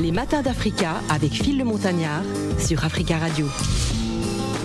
Les 0.00 0.12
matins 0.12 0.42
d'Africa 0.42 1.00
avec 1.08 1.32
Phil 1.32 1.58
le 1.58 1.64
Montagnard 1.64 2.22
sur 2.58 2.84
Africa 2.84 3.18
Radio. 3.18 3.46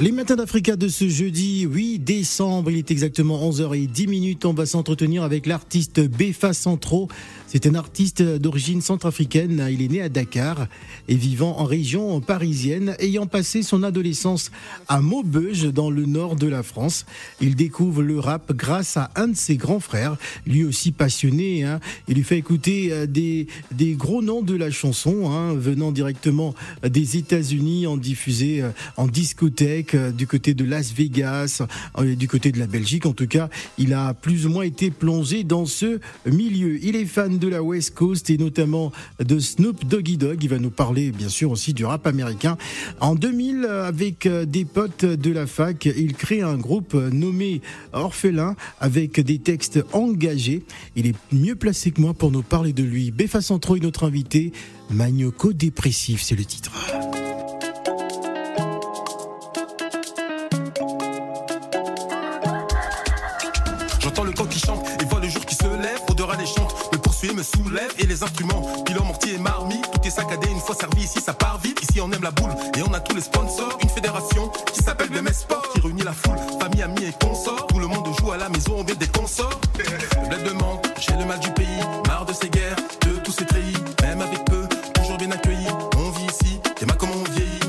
Les 0.02 0.12
matins 0.12 0.36
d'Africa 0.36 0.76
de 0.76 0.88
ce 0.88 1.08
jeudi 1.08 1.62
8 1.62 2.00
décembre, 2.00 2.72
il 2.72 2.78
est 2.78 2.92
exactement 2.92 3.38
11h10 3.50 4.38
On 4.46 4.54
va 4.54 4.66
s'entretenir 4.66 5.24
avec 5.24 5.46
l'artiste 5.46 6.02
Befa 6.02 6.54
Centro. 6.54 7.08
C'est 7.54 7.68
un 7.68 7.76
artiste 7.76 8.24
d'origine 8.24 8.82
centrafricaine. 8.82 9.68
Il 9.72 9.84
est 9.84 9.88
né 9.88 10.02
à 10.02 10.10
Dakar 10.10 10.66
et 11.08 11.14
vivant 11.14 11.60
en 11.60 11.66
région 11.66 12.20
parisienne, 12.20 12.96
ayant 12.98 13.28
passé 13.28 13.62
son 13.62 13.84
adolescence 13.84 14.50
à 14.88 15.02
Maubeuge 15.02 15.66
dans 15.66 15.92
le 15.92 16.08
nord 16.08 16.36
de 16.36 16.48
la 16.48 16.64
France. 16.64 17.06
Il 17.42 17.56
découvre 17.56 18.02
le 18.02 18.18
rap 18.18 18.54
grâce 18.54 18.98
à 18.98 19.12
un 19.16 19.28
de 19.28 19.36
ses 19.36 19.56
grands 19.56 19.80
frères, 19.80 20.18
lui 20.48 20.64
aussi 20.64 20.92
passionné. 20.92 21.64
Hein. 21.64 21.80
Il 22.08 22.16
lui 22.16 22.24
fait 22.24 22.40
écouter 22.40 22.92
euh, 22.92 23.06
des, 23.06 23.46
gros 23.94 24.24
noms 24.24 24.42
de 24.42 24.56
la 24.56 24.72
chanson, 24.72 25.30
hein, 25.30 25.54
venant 25.54 25.92
directement 25.92 26.56
des 26.82 27.18
États-Unis, 27.18 27.86
en 27.86 27.98
diffusé 27.98 28.64
euh, 28.64 28.72
en 28.98 29.06
discothèque 29.06 29.94
euh, 29.94 30.10
du 30.10 30.26
côté 30.26 30.56
de 30.56 30.66
Las 30.66 30.92
Vegas, 30.92 31.62
du 32.00 32.28
côté 32.28 32.52
de 32.52 32.58
la 32.58 32.66
Belgique. 32.66 33.06
En 33.06 33.14
tout 33.14 33.28
cas, 33.28 33.50
il 33.78 33.94
a 33.94 34.16
plus 34.16 34.48
ou 34.48 34.50
moins 34.50 34.64
été 34.64 34.90
plongé 34.90 35.44
dans 35.44 35.68
ce 35.68 36.00
milieu. 36.26 36.84
Il 36.84 36.96
est 36.96 37.06
fan 37.06 37.43
la 37.48 37.64
West 37.64 37.94
Coast 37.94 38.30
et 38.30 38.38
notamment 38.38 38.92
de 39.20 39.40
Snoop 39.40 39.86
Doggy 39.86 40.18
Dogg. 40.18 40.44
Il 40.44 40.50
va 40.50 40.60
nous 40.60 40.70
parler 40.70 41.12
bien 41.12 41.30
sûr 41.30 41.52
aussi 41.52 41.74
du 41.74 41.86
rap 41.86 42.08
américain. 42.08 42.58
En 43.00 43.16
2000, 43.16 43.66
avec 43.66 44.26
euh, 44.26 44.46
des 44.46 44.66
potes 44.66 45.06
de 45.06 45.32
la 45.32 45.48
fac, 45.48 45.86
il 45.86 46.14
crée 46.14 46.42
un 46.42 46.58
groupe 46.58 46.94
nommé 46.94 47.62
Orphelin 47.94 48.56
avec 48.80 49.20
des 49.20 49.40
textes 49.40 49.84
engagés. 49.94 50.64
Il 50.96 51.08
est 51.08 51.16
mieux 51.32 51.56
placé 51.56 51.92
que 51.92 52.02
moi 52.02 52.14
pour 52.14 52.32
nous 52.32 52.44
parler 52.44 52.74
de 52.74 52.84
lui. 52.84 53.12
Béfa 53.12 53.42
Centro 53.42 53.76
est 53.76 53.80
notre 53.80 54.06
invité. 54.06 54.52
Magnoco 54.90 55.54
dépressif, 55.54 56.22
c'est 56.22 56.36
le 56.36 56.46
titre. 56.46 56.72
Soulève 67.44 67.92
et 68.00 68.06
les 68.06 68.24
instruments, 68.24 68.84
pilon, 68.86 69.06
mortier 69.06 69.36
et 69.36 69.38
marmite, 69.38 69.90
tout 69.92 70.08
est 70.08 70.10
saccadé 70.10 70.50
une 70.50 70.60
fois 70.60 70.76
servi 70.76 71.04
ici 71.04 71.20
ça 71.20 71.34
part 71.34 71.60
vite, 71.60 71.80
ici 71.82 72.00
on 72.02 72.12
aime 72.12 72.24
la 72.24 72.32
boule 72.32 72.52
et 72.78 72.82
on 72.88 72.94
a 72.94 73.00
tous 73.00 73.16
les 73.16 73.22
sponsors, 73.22 73.78
une 73.82 73.90
fédération 73.90 74.50
qui 74.74 74.84
s'appelle 74.84 75.10
BMS 75.10 75.34
Sport, 75.34 75.70
qui 75.74 75.82
réunit 75.82 76.04
la 76.04 76.14
foule, 76.14 76.38
famille, 76.60 76.82
amis 76.82 77.04
et 77.04 77.26
consorts, 77.26 77.68
tout 77.68 77.80
le 77.80 77.88
monde 77.88 78.08
joue 78.20 78.32
à 78.32 78.38
la 78.38 78.50
maison, 78.50 78.76
on 78.78 78.84
met 78.84 78.96
des 78.96 79.08
consorts, 79.08 79.60
le 79.78 80.30
bled 80.30 80.58
j'ai 81.00 81.18
le 81.18 81.26
mal 81.26 81.40
du 81.40 81.50
pays, 81.52 81.80
marre 82.08 82.26
de 82.26 82.34
ces 82.34 82.50
guerres, 82.50 82.78
de 83.02 83.20
tous 83.20 83.32
ces 83.32 83.46
treillis, 83.46 83.78
même 84.02 84.22
avec 84.22 84.46
peu, 84.46 84.68
toujours 84.94 85.18
bien 85.18 85.32
accueilli, 85.32 85.68
on 85.98 86.12
vit 86.12 86.26
ici, 86.26 86.60
et 86.82 86.86
ma 86.86 86.94
comment 86.94 87.14
on 87.14 87.32
vieillit, 87.32 87.60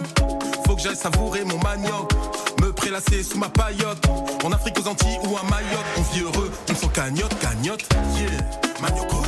faut 0.66 0.76
que 0.76 0.82
j'aille 0.82 0.96
savourer 0.96 1.44
mon 1.44 1.58
manioc, 1.58 2.12
me 2.62 2.72
prélasser 2.72 3.22
sous 3.22 3.38
ma 3.38 3.48
paillote, 3.48 4.06
en 4.44 4.52
Afrique 4.52 4.78
aux 4.78 4.88
Antilles 4.88 5.18
ou 5.24 5.36
à 5.36 5.42
Mayotte, 5.50 5.84
on 5.98 6.02
vit 6.14 6.20
heureux, 6.20 6.50
on 6.70 6.74
s'en 6.74 6.88
cagnotte, 6.88 7.36
cagnotte, 7.40 7.84
yeah. 8.16 8.64
Manioko 8.80 9.23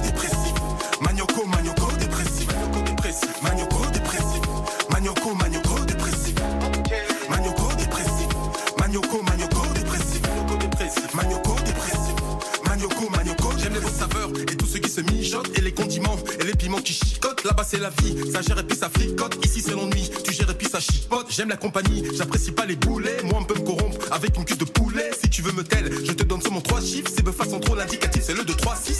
c'est 17.67 17.81
la 17.81 17.91
vie, 17.91 18.31
ça 18.33 18.43
gère 18.43 18.59
et 18.59 18.63
puis 18.63 18.77
ça 18.77 18.89
flicote. 18.89 19.45
Ici 19.45 19.61
c'est 19.61 19.73
l'ennui, 19.73 20.09
tu 20.25 20.33
gères 20.33 20.51
et 20.51 20.55
puis 20.55 20.69
ça 20.69 20.79
chipote. 20.79 21.27
J'aime 21.31 21.49
la 21.49 21.57
compagnie, 21.57 22.05
j'apprécie 22.15 22.53
pas 22.53 22.65
les 22.65 22.77
boulets. 22.77 23.17
Moi 23.25 23.39
on 23.41 23.45
peut 23.45 23.55
me 23.55 23.65
corrompre 23.65 24.13
avec 24.13 24.37
une 24.37 24.45
cuisse 24.45 24.59
de 24.59 24.65
poulet. 24.65 25.11
Si 25.21 25.29
tu 25.29 25.43
veux 25.43 25.53
me 25.53 25.65
tel, 25.65 25.93
je 26.05 26.13
te 26.13 26.23
donne 26.23 26.41
mon 26.51 26.61
trois 26.61 26.81
chiffres. 26.81 27.11
C'est 27.15 27.25
de 27.25 27.31
façon 27.33 27.59
trop 27.59 27.75
l'indicatif, 27.75 28.23
c'est 28.25 28.35
le 28.35 28.45
2, 28.45 28.55
3, 28.55 28.77
6. 28.77 28.99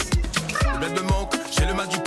Le 0.73 0.79
bled 0.79 0.91
me 0.95 1.07
manque, 1.07 1.33
j'ai 1.57 1.65
le 1.65 1.73
mal 1.73 1.87
du 1.87 1.97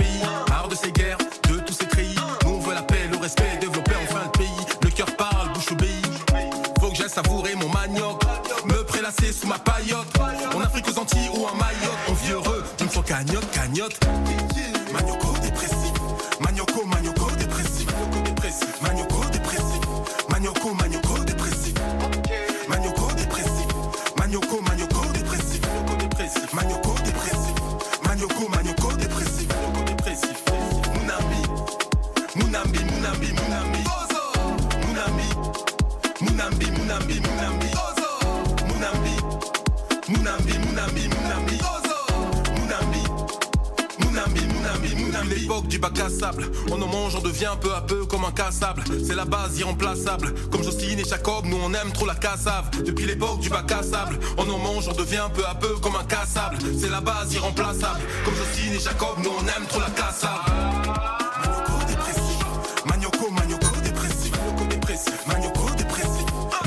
Comme 50.52 50.62
Jocelyne 50.62 51.00
et 51.00 51.04
Jacob, 51.04 51.46
nous 51.46 51.56
on 51.64 51.74
aime 51.74 51.90
trop 51.92 52.06
la 52.06 52.14
cassave. 52.14 52.70
Depuis 52.84 53.06
l'époque 53.06 53.40
du 53.40 53.48
bac 53.48 53.72
à 53.72 53.82
sable, 53.82 54.18
on 54.38 54.48
en 54.48 54.58
mange, 54.58 54.86
on 54.88 54.94
devient 54.94 55.28
peu 55.34 55.44
à 55.44 55.54
peu 55.54 55.74
comme 55.82 55.96
un 55.96 56.04
cassable. 56.04 56.58
C'est 56.78 56.90
la 56.90 57.00
base 57.00 57.34
irremplaçable. 57.34 58.00
Comme 58.24 58.34
Jocelyne 58.34 58.74
et 58.74 58.78
Jacob, 58.78 59.18
nous 59.18 59.30
on 59.30 59.42
aime 59.42 59.66
trop 59.68 59.80
la 59.80 59.90
cassave. 59.90 61.10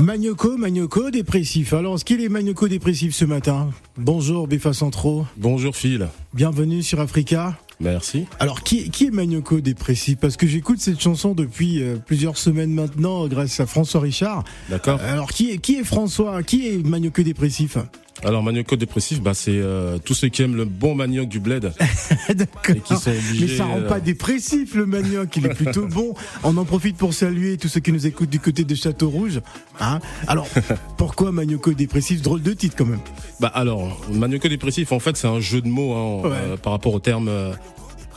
Magnoko, 0.04 0.58
Magnoko 0.58 1.12
dépressif. 1.12 1.72
Alors, 1.72 1.98
ce 1.98 2.04
qu'il 2.04 2.22
est 2.22 2.28
Magnoko 2.28 2.68
dépressif 2.68 3.16
ce 3.16 3.24
matin? 3.24 3.70
Bonjour 3.98 4.50
Béfa 4.50 4.74
Centro. 4.74 5.26
Bonjour 5.38 5.78
Phil. 5.78 6.10
Bienvenue 6.34 6.84
sur 6.84 7.00
Africa. 7.00 7.56
Merci. 7.80 8.26
Alors, 8.40 8.64
qui, 8.64 8.90
qui 8.90 9.08
est 9.08 9.12
Magnoko 9.12 9.62
dépressif 9.62 10.18
Parce 10.20 10.38
que 10.38 10.48
j'écoute 10.48 10.80
cette 10.80 11.02
chanson 11.02 11.34
depuis 11.34 11.82
euh, 11.82 11.96
plusieurs 11.96 12.38
semaines 12.38 12.74
maintenant, 12.74 13.28
grâce 13.28 13.60
à 13.60 13.66
François 13.66 14.02
Richard. 14.02 14.44
D'accord. 14.70 15.00
Euh, 15.02 15.12
alors, 15.14 15.32
qui 15.32 15.52
est, 15.52 15.58
qui 15.58 15.76
est 15.76 15.84
François? 15.84 16.44
Qui 16.44 16.68
est 16.68 16.78
Magnoko 16.86 17.22
dépressif 17.24 17.78
Alors 18.26 18.42
manioco 18.44 18.76
dépressif, 18.76 19.22
bah 19.22 19.34
c'est 19.34 19.52
euh, 19.54 19.98
tous 19.98 20.14
ceux 20.14 20.30
qui 20.30 20.42
aiment 20.44 20.56
le 20.56 20.66
bon 20.66 20.96
manioc 20.96 21.28
du 21.28 21.40
bled. 21.40 21.74
D'accord. 22.30 22.76
Et 22.76 22.80
qui 22.80 22.96
sont 22.96 23.12
obligés, 23.12 23.46
Mais 23.48 23.58
ça 23.58 23.66
rend 23.66 23.80
euh, 23.80 23.88
pas 23.90 24.00
dépressif 24.00 24.76
le 24.76 24.86
manioc, 24.86 25.36
il 25.36 25.46
est 25.46 25.54
plutôt 25.54 25.88
bon. 25.88 26.14
On 26.44 26.56
en 26.58 26.64
profite 26.66 26.96
pour 26.96 27.14
saluer 27.14 27.58
tous 27.58 27.68
ceux 27.68 27.82
qui 27.82 27.92
nous 27.92 28.08
écoutent 28.08 28.30
du 28.30 28.40
côté 28.40 28.64
de 28.64 28.76
Château 28.76 29.10
Rouge. 29.10 29.42
Hein 29.82 30.00
Alors, 30.28 30.48
pourquoi 30.98 31.32
Magnoko 31.32 31.74
dépressif? 31.74 32.22
Drôle 32.22 32.42
de 32.42 32.54
titre 32.54 32.76
quand 32.78 32.86
même. 32.86 33.00
Bah 33.40 33.52
alors, 33.54 34.00
manioco 34.12 34.48
dépressif, 34.48 34.92
en 34.94 35.00
fait, 35.00 35.18
c'est 35.18 35.28
un 35.28 35.40
jeu 35.42 35.62
de 35.62 35.68
mots 35.68 35.94
hein, 35.94 36.30
Ouais. 36.30 36.36
euh, 36.46 36.58
par 36.58 36.72
rapport 36.74 36.94
au 36.94 37.00
terme 37.00 37.30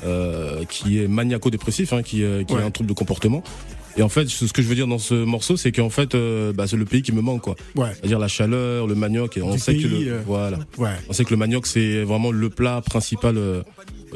euh, 0.05 0.65
qui 0.69 1.03
est 1.03 1.09
maniaco-dépressif, 1.09 1.93
hein, 1.93 2.03
qui, 2.03 2.23
euh, 2.23 2.45
qui 2.45 2.55
Ouais. 2.55 2.61
est 2.61 2.65
un 2.65 2.71
trouble 2.71 2.89
de 2.91 2.95
comportement. 2.95 3.43
Et 3.99 4.03
en 4.03 4.09
fait, 4.11 4.29
ce 4.29 4.53
que 4.53 4.61
je 4.61 4.69
veux 4.69 4.75
dire 4.75 4.87
dans 4.87 4.99
ce 4.99 5.15
morceau, 5.15 5.57
c'est 5.57 5.73
qu'en 5.73 5.89
fait, 5.89 6.15
euh, 6.15 6.53
bah, 6.53 6.67
c'est 6.67 6.77
le 6.77 6.85
pays 6.85 7.01
qui 7.03 7.13
me 7.13 7.23
manque, 7.23 7.43
quoi. 7.43 7.57
Ouais. 7.77 7.89
C'est-à-dire 7.95 8.19
la 8.19 8.29
chaleur, 8.29 8.87
le 8.87 8.95
manioc, 8.95 9.37
et 9.39 9.43
on 9.43 9.53
Du 9.53 9.59
sait 9.59 9.75
que 9.77 9.87
le, 9.87 10.09
euh, 10.13 10.21
voilà. 10.27 10.59
Ouais. 10.77 10.91
On 11.09 11.15
sait 11.15 11.25
que 11.25 11.31
le 11.31 11.39
manioc, 11.39 11.67
c'est 11.67 12.03
vraiment 12.03 12.31
le 12.31 12.51
plat 12.51 12.83
principal 12.85 13.39
euh, 13.39 13.63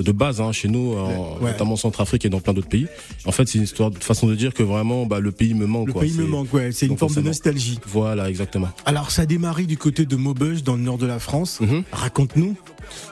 de 0.02 0.12
base 0.12 0.40
hein, 0.40 0.52
chez 0.52 0.68
nous, 0.68 0.94
en- 0.94 1.38
Ouais. 1.40 1.52
notamment 1.52 1.72
en 1.72 1.76
Centrafrique 1.76 2.24
et 2.24 2.28
dans 2.28 2.40
plein 2.40 2.52
d'autres 2.52 2.68
pays. 2.68 2.86
En 3.26 3.32
fait, 3.32 3.46
c'est 3.48 3.58
une 3.58 3.64
histoire 3.64 3.90
de 3.90 3.98
façon 4.02 4.26
de 4.26 4.34
dire 4.34 4.54
que 4.54 4.62
vraiment, 4.62 5.06
bah, 5.06 5.20
le 5.20 5.32
pays 5.32 5.54
me 5.54 5.66
manque. 5.66 5.86
Le 5.88 5.92
quoi. 5.92 6.02
pays 6.02 6.12
me 6.14 6.26
manque, 6.26 6.52
ouais. 6.54 6.72
C'est 6.72 6.86
une 6.86 6.96
forme 6.98 7.14
de 7.14 7.20
nostalgie. 7.20 7.78
Voilà, 7.86 8.28
exactement. 8.28 8.68
Alors, 8.84 9.10
ça 9.10 9.22
a 9.22 9.26
démarré 9.26 9.64
du 9.64 9.76
côté 9.76 10.06
de 10.06 10.16
Maubeuge, 10.16 10.62
dans 10.62 10.76
le 10.76 10.82
nord 10.82 10.98
de 10.98 11.06
la 11.06 11.18
France. 11.18 11.60
Mhm. 11.60 11.82
Raconte-nous. 11.92 12.56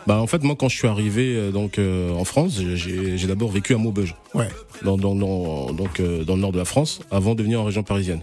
Bah 0.08 0.20
en 0.20 0.26
fait 0.26 0.42
moi 0.42 0.56
quand 0.58 0.68
je 0.68 0.76
suis 0.76 0.88
arrivé 0.88 1.36
euh, 1.36 1.52
donc 1.52 1.78
euh, 1.78 2.12
en 2.12 2.24
France, 2.24 2.58
j'ai 2.74 3.16
j'ai 3.16 3.26
d'abord 3.28 3.50
vécu 3.52 3.74
à 3.74 3.78
Maubeuge, 3.78 4.16
Ouais. 4.34 4.48
dans, 4.84 4.96
dans, 4.96 5.14
dans- 5.14 5.72
donc 5.72 6.00
euh, 6.00 6.24
dans 6.24 6.34
le 6.34 6.40
nord 6.40 6.50
de 6.50 6.58
la 6.58 6.64
France, 6.64 7.00
avant 7.12 7.36
de 7.36 7.42
venir 7.44 7.60
en 7.60 7.64
région 7.64 7.84
parisienne. 7.84 8.20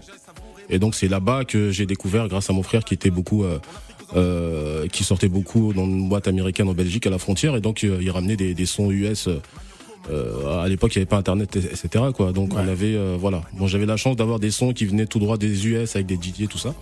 Et 0.68 0.78
donc 0.78 0.94
c'est 0.94 1.08
là-bas 1.08 1.44
que 1.46 1.70
j'ai 1.70 1.86
découvert 1.86 2.28
grâce 2.28 2.50
à 2.50 2.52
mon 2.52 2.62
frère 2.62 2.84
qui 2.84 2.92
était 2.92 3.08
beaucoup 3.10 3.44
euh, 3.44 3.58
euh, 4.14 4.86
qui 4.88 5.02
sortait 5.04 5.28
beaucoup 5.28 5.72
dans 5.72 5.84
une 5.84 6.08
boîte 6.08 6.28
américaine 6.28 6.68
en 6.68 6.74
Belgique 6.74 7.06
à 7.06 7.10
la 7.10 7.18
frontière 7.18 7.56
et 7.56 7.60
donc 7.60 7.82
euh, 7.84 7.98
il 8.00 8.10
ramenait 8.10 8.36
des, 8.36 8.54
des 8.54 8.66
sons 8.66 8.90
US. 8.90 9.26
euh, 9.28 9.40
euh, 10.08 10.62
à 10.62 10.68
l'époque, 10.68 10.94
il 10.94 10.98
n'y 10.98 11.02
avait 11.02 11.08
pas 11.08 11.16
Internet, 11.16 11.56
etc. 11.56 12.04
Quoi. 12.14 12.30
Donc 12.32 12.52
Ouais. 12.54 12.60
on 12.64 12.68
avait, 12.68 12.94
euh, 12.94 13.16
voilà. 13.18 13.42
Bon, 13.54 13.66
j'avais 13.66 13.86
la 13.86 13.96
chance 13.96 14.14
d'avoir 14.14 14.38
des 14.38 14.52
sons 14.52 14.72
qui 14.72 14.84
venaient 14.84 15.06
tout 15.06 15.18
droit 15.18 15.36
des 15.36 15.66
US 15.66 15.96
avec 15.96 16.06
des 16.06 16.14
DJ, 16.14 16.46
tout 16.48 16.58
ça. 16.58 16.74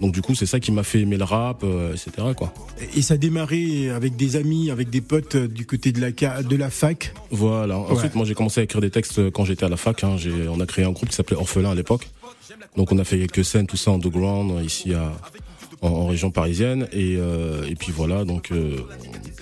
Donc 0.00 0.12
du 0.12 0.20
coup, 0.20 0.34
c'est 0.34 0.46
ça 0.46 0.58
qui 0.58 0.72
m'a 0.72 0.82
fait 0.82 1.00
aimer 1.02 1.16
le 1.16 1.22
rap, 1.22 1.62
euh, 1.62 1.92
etc. 1.94 2.10
Quoi. 2.36 2.52
Et 2.96 3.02
ça 3.02 3.14
a 3.14 3.16
démarré 3.16 3.88
avec 3.90 4.16
des 4.16 4.34
amis, 4.34 4.70
avec 4.72 4.90
des 4.90 5.00
potes 5.00 5.36
euh, 5.36 5.46
du 5.48 5.64
côté 5.64 5.92
de 5.92 6.00
la, 6.00 6.10
de 6.42 6.56
la 6.56 6.68
fac? 6.68 7.14
Voilà. 7.30 7.78
Ensuite, 7.78 8.16
moi 8.16 8.26
j'ai 8.26 8.34
commencé 8.34 8.60
à 8.60 8.64
écrire 8.64 8.80
des 8.80 8.90
textes 8.90 9.30
quand 9.30 9.44
j'étais 9.44 9.64
à 9.64 9.68
la 9.68 9.76
fac. 9.76 10.02
Hein. 10.02 10.16
On 10.50 10.58
a 10.60 10.66
créé 10.66 10.84
un 10.84 10.90
groupe 10.90 11.08
qui 11.10 11.14
s'appelait 11.14 11.36
Orphelin 11.36 11.70
à 11.70 11.74
l'époque. 11.76 12.08
Donc 12.76 12.90
on 12.90 12.98
a 12.98 13.04
fait 13.04 13.18
quelques 13.18 13.44
scènes, 13.44 13.66
tout 13.68 13.76
ça 13.76 13.92
underground, 13.92 14.62
ici 14.64 14.92
à, 14.92 15.12
en, 15.82 16.06
région 16.06 16.30
parisienne. 16.30 16.88
Et, 16.92 17.16
euh, 17.18 17.64
et 17.68 17.74
puis 17.74 17.92
voilà, 17.92 18.24
donc 18.24 18.50
euh, 18.52 18.76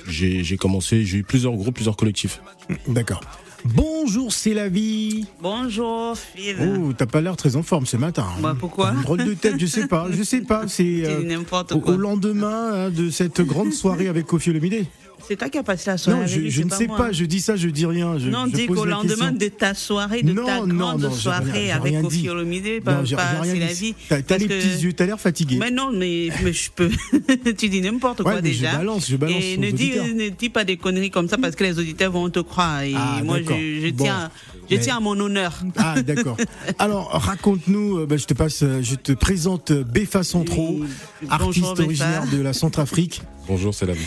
j'ai 0.09 0.57
commencé, 0.57 1.05
j'ai 1.05 1.19
eu 1.19 1.23
plusieurs 1.23 1.53
groupes, 1.53 1.75
plusieurs 1.75 1.97
collectifs. 1.97 2.41
D'accord. 2.89 3.21
Bonjour, 3.65 4.31
c'est 4.31 4.53
la 4.53 4.69
vie. 4.69 5.27
Bonjour, 5.41 6.15
Phil. 6.19 6.57
Oh, 6.61 6.93
t'as 6.93 7.07
pas 7.07 7.23
l'air 7.23 7.35
très 7.35 7.57
en 7.57 7.63
forme 7.63 7.87
ce 7.87 7.97
matin. 7.97 8.27
Bah, 8.43 8.55
pourquoi? 8.59 8.93
Une 8.93 9.01
drôle 9.01 9.25
de 9.25 9.33
tête, 9.33 9.55
je 9.59 9.65
sais 9.65 9.89
pas, 9.89 10.09
je 10.11 10.23
sais 10.23 10.43
pas. 10.43 10.69
C'est 10.69 11.03
euh, 11.05 11.43
au, 11.73 11.91
au, 11.91 11.97
lendemain 11.97 12.73
hein, 12.75 12.91
de 12.91 13.09
cette 13.09 13.41
grande 13.41 13.73
soirée 13.73 14.09
avec 14.09 14.27
Kofi 14.27 14.51
Olomide. 14.51 14.85
C'est 15.27 15.37
toi 15.37 15.49
qui 15.49 15.59
as 15.59 15.63
passé 15.63 15.91
la 15.91 15.99
soirée. 15.99 16.21
Non, 16.21 16.27
je, 16.27 16.49
je 16.49 16.63
ne 16.63 16.71
sais 16.71 16.87
pas, 16.87 17.13
je 17.13 17.25
dis 17.25 17.41
ça, 17.41 17.57
je 17.57 17.69
dis 17.69 17.87
rien. 17.87 18.19
Je, 18.19 18.29
non, 18.29 18.47
dis 18.47 18.67
qu'au 18.67 18.85
lendemain 18.85 19.33
de 19.33 19.49
ta 19.49 19.75
soirée, 19.75 20.23
de 20.23 20.33
ta 20.35 20.61
grande 20.61 21.03
non, 21.03 21.11
soirée 21.11 21.71
avec 21.71 22.01
Kofi 22.03 22.29
Olomide, 22.29 22.83
pas, 22.83 23.03
c'est 23.05 23.59
la 23.59 23.73
vie. 23.73 23.95
T'as 24.09 24.39
les 24.39 24.47
petits 24.47 24.85
yeux, 24.85 24.93
t'as 24.93 25.07
l'air 25.07 25.21
fatigué. 25.21 25.57
Mais 25.59 25.71
non, 25.71 25.91
mais, 25.93 26.29
mais 26.43 26.53
je 26.53 26.71
peux. 26.71 26.91
tu 27.59 27.69
dis 27.69 27.81
n'importe 27.81 28.23
quoi 28.23 28.35
ouais, 28.35 28.43
déjà. 28.43 28.73
Je 28.73 28.77
balance, 28.77 29.09
je 29.09 29.17
balance. 29.17 29.43
Et 29.43 29.57
ne 29.57 29.71
dis, 29.71 29.93
ne 29.93 30.29
dis, 30.29 30.49
pas 30.51 30.65
des 30.65 30.77
conneries 30.77 31.11
comme 31.11 31.29
ça 31.29 31.39
parce 31.39 31.57
que 31.57 31.65
les 31.65 31.79
auditeurs 31.79 32.13
vont 32.13 32.29
te 32.31 32.41
croire. 32.41 32.83
Et 32.83 32.95
ah, 32.97 33.21
moi, 33.23 33.39
je, 33.39 33.87
je 33.87 33.91
bon. 33.93 34.05
tiens. 34.05 34.31
Je 34.71 34.77
tiens 34.77 34.97
à 34.97 35.01
mon 35.01 35.19
honneur. 35.19 35.61
Ah, 35.77 36.01
d'accord. 36.03 36.37
Alors, 36.79 37.11
raconte-nous, 37.11 38.07
bah, 38.07 38.17
je 38.17 38.25
te 38.25 38.35
passe, 38.35 38.61
je 38.61 38.95
te 38.95 39.13
présente 39.13 39.73
Béfa 39.73 40.23
Centro, 40.23 40.79
Oui. 40.81 40.89
artiste 41.29 41.61
Bonjour, 41.61 41.81
originaire 41.81 42.23
Béfa. 42.23 42.37
de 42.37 42.43
la 42.43 42.53
Centrafrique. 42.53 43.23
Bonjour, 43.47 43.75
c'est 43.75 43.85
la 43.85 43.93
vie. 43.93 44.07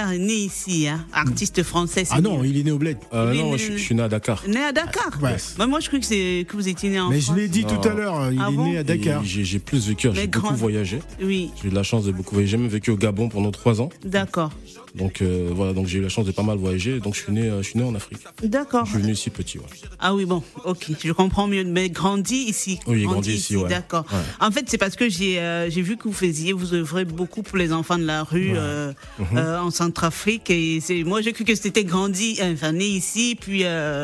Originaire, 0.00 0.26
né 0.26 0.34
ici, 0.34 0.88
hein, 0.88 1.04
artiste 1.12 1.62
français. 1.62 2.04
Ah 2.10 2.20
non, 2.20 2.42
il 2.44 2.56
est 2.58 2.62
né 2.62 2.70
au 2.70 2.78
bled. 2.78 2.96
Euh, 3.12 3.34
non, 3.34 3.56
je, 3.56 3.72
je 3.72 3.76
suis 3.78 3.94
né 3.94 4.02
à 4.02 4.08
Dakar. 4.08 4.42
Né 4.48 4.60
à 4.60 4.72
Dakar. 4.72 5.18
Ouais. 5.22 5.36
Mais 5.58 5.66
moi, 5.66 5.80
je 5.80 5.86
croyais 5.88 6.00
que, 6.00 6.06
c'est- 6.06 6.46
que 6.48 6.56
vous 6.56 6.68
étiez 6.68 6.90
né 6.90 7.00
en 7.00 7.08
Mais 7.10 7.20
je 7.20 7.32
l'ai 7.34 7.48
dit 7.48 7.64
Non. 7.64 7.76
tout 7.76 7.88
à 7.88 7.92
l'heure, 7.94 8.32
il 8.32 8.40
Ah 8.40 8.48
est 8.50 8.54
bon 8.54 8.64
né 8.70 8.78
à 8.78 8.84
Dakar. 8.84 9.22
J'ai 9.24 9.58
plus 9.58 9.88
vécu, 9.88 10.08
j'ai 10.14 10.26
beaucoup 10.26 10.46
grand- 10.46 10.54
voyagé. 10.56 11.00
Oui, 11.22 11.50
J'ai 11.60 11.68
eu 11.68 11.70
de 11.70 11.74
la 11.74 11.82
chance 11.82 12.04
de 12.04 12.12
beaucoup 12.12 12.34
voyager. 12.34 12.52
J'ai 12.52 12.56
même 12.56 12.68
vécu 12.68 12.90
au 12.90 12.96
Gabon 12.96 13.28
pendant 13.28 13.50
trois 13.50 13.80
ans. 13.80 13.90
d'accord. 14.04 14.50
Donc 14.94 15.22
euh, 15.22 15.50
voilà, 15.54 15.72
donc 15.72 15.86
j'ai 15.86 15.98
eu 15.98 16.02
la 16.02 16.08
chance 16.08 16.26
de 16.26 16.32
pas 16.32 16.42
mal 16.42 16.58
voyager. 16.58 16.98
Donc 17.00 17.14
je 17.14 17.20
suis 17.20 17.32
né, 17.32 17.42
euh, 17.48 17.62
je 17.62 17.68
suis 17.70 17.78
né 17.78 17.84
en 17.84 17.94
Afrique. 17.94 18.18
D'accord. 18.42 18.84
Je 18.86 18.92
suis 18.92 19.00
venu 19.00 19.12
ici 19.12 19.30
petit. 19.30 19.58
Ouais. 19.58 19.64
Ah 19.98 20.14
oui, 20.14 20.24
bon, 20.24 20.42
ok, 20.64 20.86
je 21.04 21.12
comprends 21.12 21.46
mieux. 21.46 21.64
Mais 21.64 21.90
grandi 21.90 22.36
ici. 22.36 22.78
Oui, 22.86 23.04
grandi 23.04 23.32
ici, 23.34 23.56
ouais. 23.56 23.68
D'accord. 23.68 24.04
Ouais. 24.12 24.18
En 24.46 24.50
fait, 24.50 24.64
c'est 24.68 24.78
parce 24.78 24.96
que 24.96 25.08
j'ai 25.08 25.38
euh, 25.38 25.70
j'ai 25.70 25.82
vu 25.82 25.96
que 25.96 26.04
vous 26.04 26.12
faisiez, 26.12 26.52
vous 26.52 26.74
œuvrez 26.74 27.04
beaucoup 27.04 27.42
pour 27.42 27.56
les 27.58 27.72
enfants 27.72 27.98
de 27.98 28.04
la 28.04 28.24
rue 28.24 28.52
euh, 28.56 28.92
Mhm. 29.18 29.38
en 29.38 29.70
Centrafrique. 29.70 30.50
Et 30.50 30.80
c'est 30.80 31.04
moi, 31.04 31.20
j'ai 31.22 31.32
cru 31.32 31.44
que 31.44 31.54
c'était 31.54 31.84
grandi, 31.84 32.38
enfin 32.42 32.72
né 32.72 32.84
ici, 32.86 33.36
puis 33.40 33.62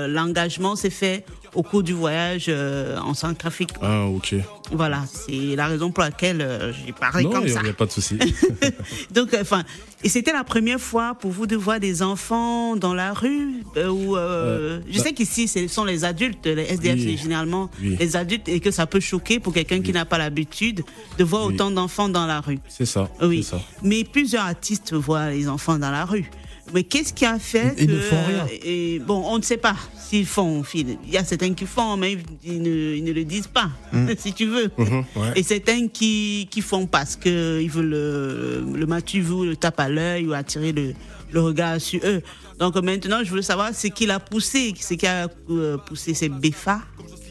l'engagement 0.09 0.77
s'est 0.77 0.91
fait 0.91 1.25
au 1.57 1.63
cours 1.63 1.83
du 1.83 1.93
voyage 1.93 2.47
euh, 2.49 2.97
en 2.99 3.15
Centrafrique. 3.15 3.71
Ah 3.83 4.05
ok. 4.07 4.35
Voilà, 4.73 5.05
c'est 5.11 5.57
la 5.57 5.67
raison 5.67 5.91
pour 5.91 6.03
laquelle 6.05 6.41
euh, 6.43 6.73
j'ai 6.73 6.93
parlé 6.93 7.25
non, 7.25 7.31
comme 7.31 7.47
il 7.47 7.53
ça. 7.53 7.63
n'y 7.63 7.71
a 7.71 7.73
pas 7.73 7.87
de 7.87 7.91
souci. 7.91 8.19
Donc, 9.11 9.33
euh, 9.35 9.39
enfin, 9.41 9.63
et 10.05 10.09
c'était 10.09 10.33
la 10.33 10.45
première 10.45 10.81
fois 10.81 11.15
pour 11.15 11.31
vous 11.31 11.47
de 11.47 11.57
voir 11.57 11.81
des 11.81 12.03
enfants 12.03 12.77
dans 12.77 12.95
la 12.95 13.13
rue 13.13 13.63
euh, 13.77 13.91
euh, 14.17 14.81
je 14.91 14.99
bah- 14.99 15.05
sais 15.05 15.13
qu'ici 15.13 15.49
ce 15.49 15.67
sont 15.69 15.85
les 15.85 16.05
adultes, 16.05 16.47
les 16.47 16.63
SDF 16.65 16.95
Oui. 16.97 17.05
c'est 17.17 17.23
généralement 17.23 17.71
Oui. 17.81 17.97
les 17.99 18.17
adultes 18.17 18.49
et 18.49 18.61
que 18.61 18.71
ça 18.71 18.87
peut 18.87 19.01
choquer 19.01 19.41
pour 19.41 19.53
quelqu'un 19.55 19.81
qui 19.81 19.93
n'a 19.93 20.05
pas 20.05 20.19
l'habitude 20.19 20.83
de 21.19 21.25
voir 21.25 21.45
autant 21.47 21.71
d'enfants 21.71 22.09
dans 22.09 22.27
la 22.27 22.41
rue. 22.41 22.59
c'est 22.69 22.87
ça. 22.87 23.09
Oui, 23.23 23.43
C'est 23.43 23.57
ça. 23.57 23.63
mais 23.83 24.05
plusieurs 24.05 24.45
artistes 24.45 24.93
voient 24.93 25.31
les 25.31 25.49
enfants 25.49 25.79
dans 25.79 25.91
la 25.91 26.05
rue. 26.05 26.31
Mais 26.75 26.83
qu'est-ce 26.83 27.13
qui 27.13 27.25
a 27.25 27.39
fait 27.39 27.75
Ils 27.79 27.87
que 27.87 27.93
ne 27.93 27.99
font 28.01 28.25
rien. 28.27 28.47
et, 28.65 28.99
bon, 28.99 29.23
on 29.27 29.39
ne 29.39 29.43
sait 29.43 29.57
pas 29.57 29.77
s'ils 29.99 30.27
font. 30.27 30.63
Il 30.75 30.97
y 31.11 31.17
a 31.17 31.25
certains 31.25 31.55
qui 31.55 31.67
font, 31.67 31.97
mais 31.97 32.17
ils 32.45 32.61
ne, 32.61 32.95
ils 32.97 33.05
ne 33.05 33.13
le 33.13 33.25
disent 33.25 33.47
pas, 33.47 33.71
si 34.19 34.33
tu 34.33 34.47
veux. 34.47 34.71
Mmh. 34.77 34.83
ouais. 35.17 35.33
Et 35.37 35.43
certains 35.43 35.89
qui, 35.89 36.49
qui 36.51 36.61
font 36.61 36.87
parce 36.87 37.17
que 37.17 37.61
ils 37.61 37.71
veulent 37.71 37.89
le, 37.91 38.65
le 38.75 38.87
matu 38.87 39.21
vous 39.21 39.45
le 39.45 39.57
tape 39.57 39.81
à 39.81 39.89
l'œil 39.89 40.27
ou 40.27 40.33
attirer 40.33 40.73
le, 40.73 40.93
le 41.33 41.41
regard 41.41 41.81
sur 41.81 42.01
eux. 42.05 42.23
Donc 42.59 42.77
maintenant, 42.77 43.23
je 43.23 43.33
veux 43.33 43.43
savoir 43.43 43.75
ce 43.75 43.89
qui 43.89 44.07
l'a 44.07 44.19
poussé, 44.21 44.73
ce 44.79 44.95
qui 44.95 45.07
a 45.07 45.29
euh, 45.51 45.77
poussé 45.79 46.15
ces 46.15 46.29
BFA. 46.29 46.81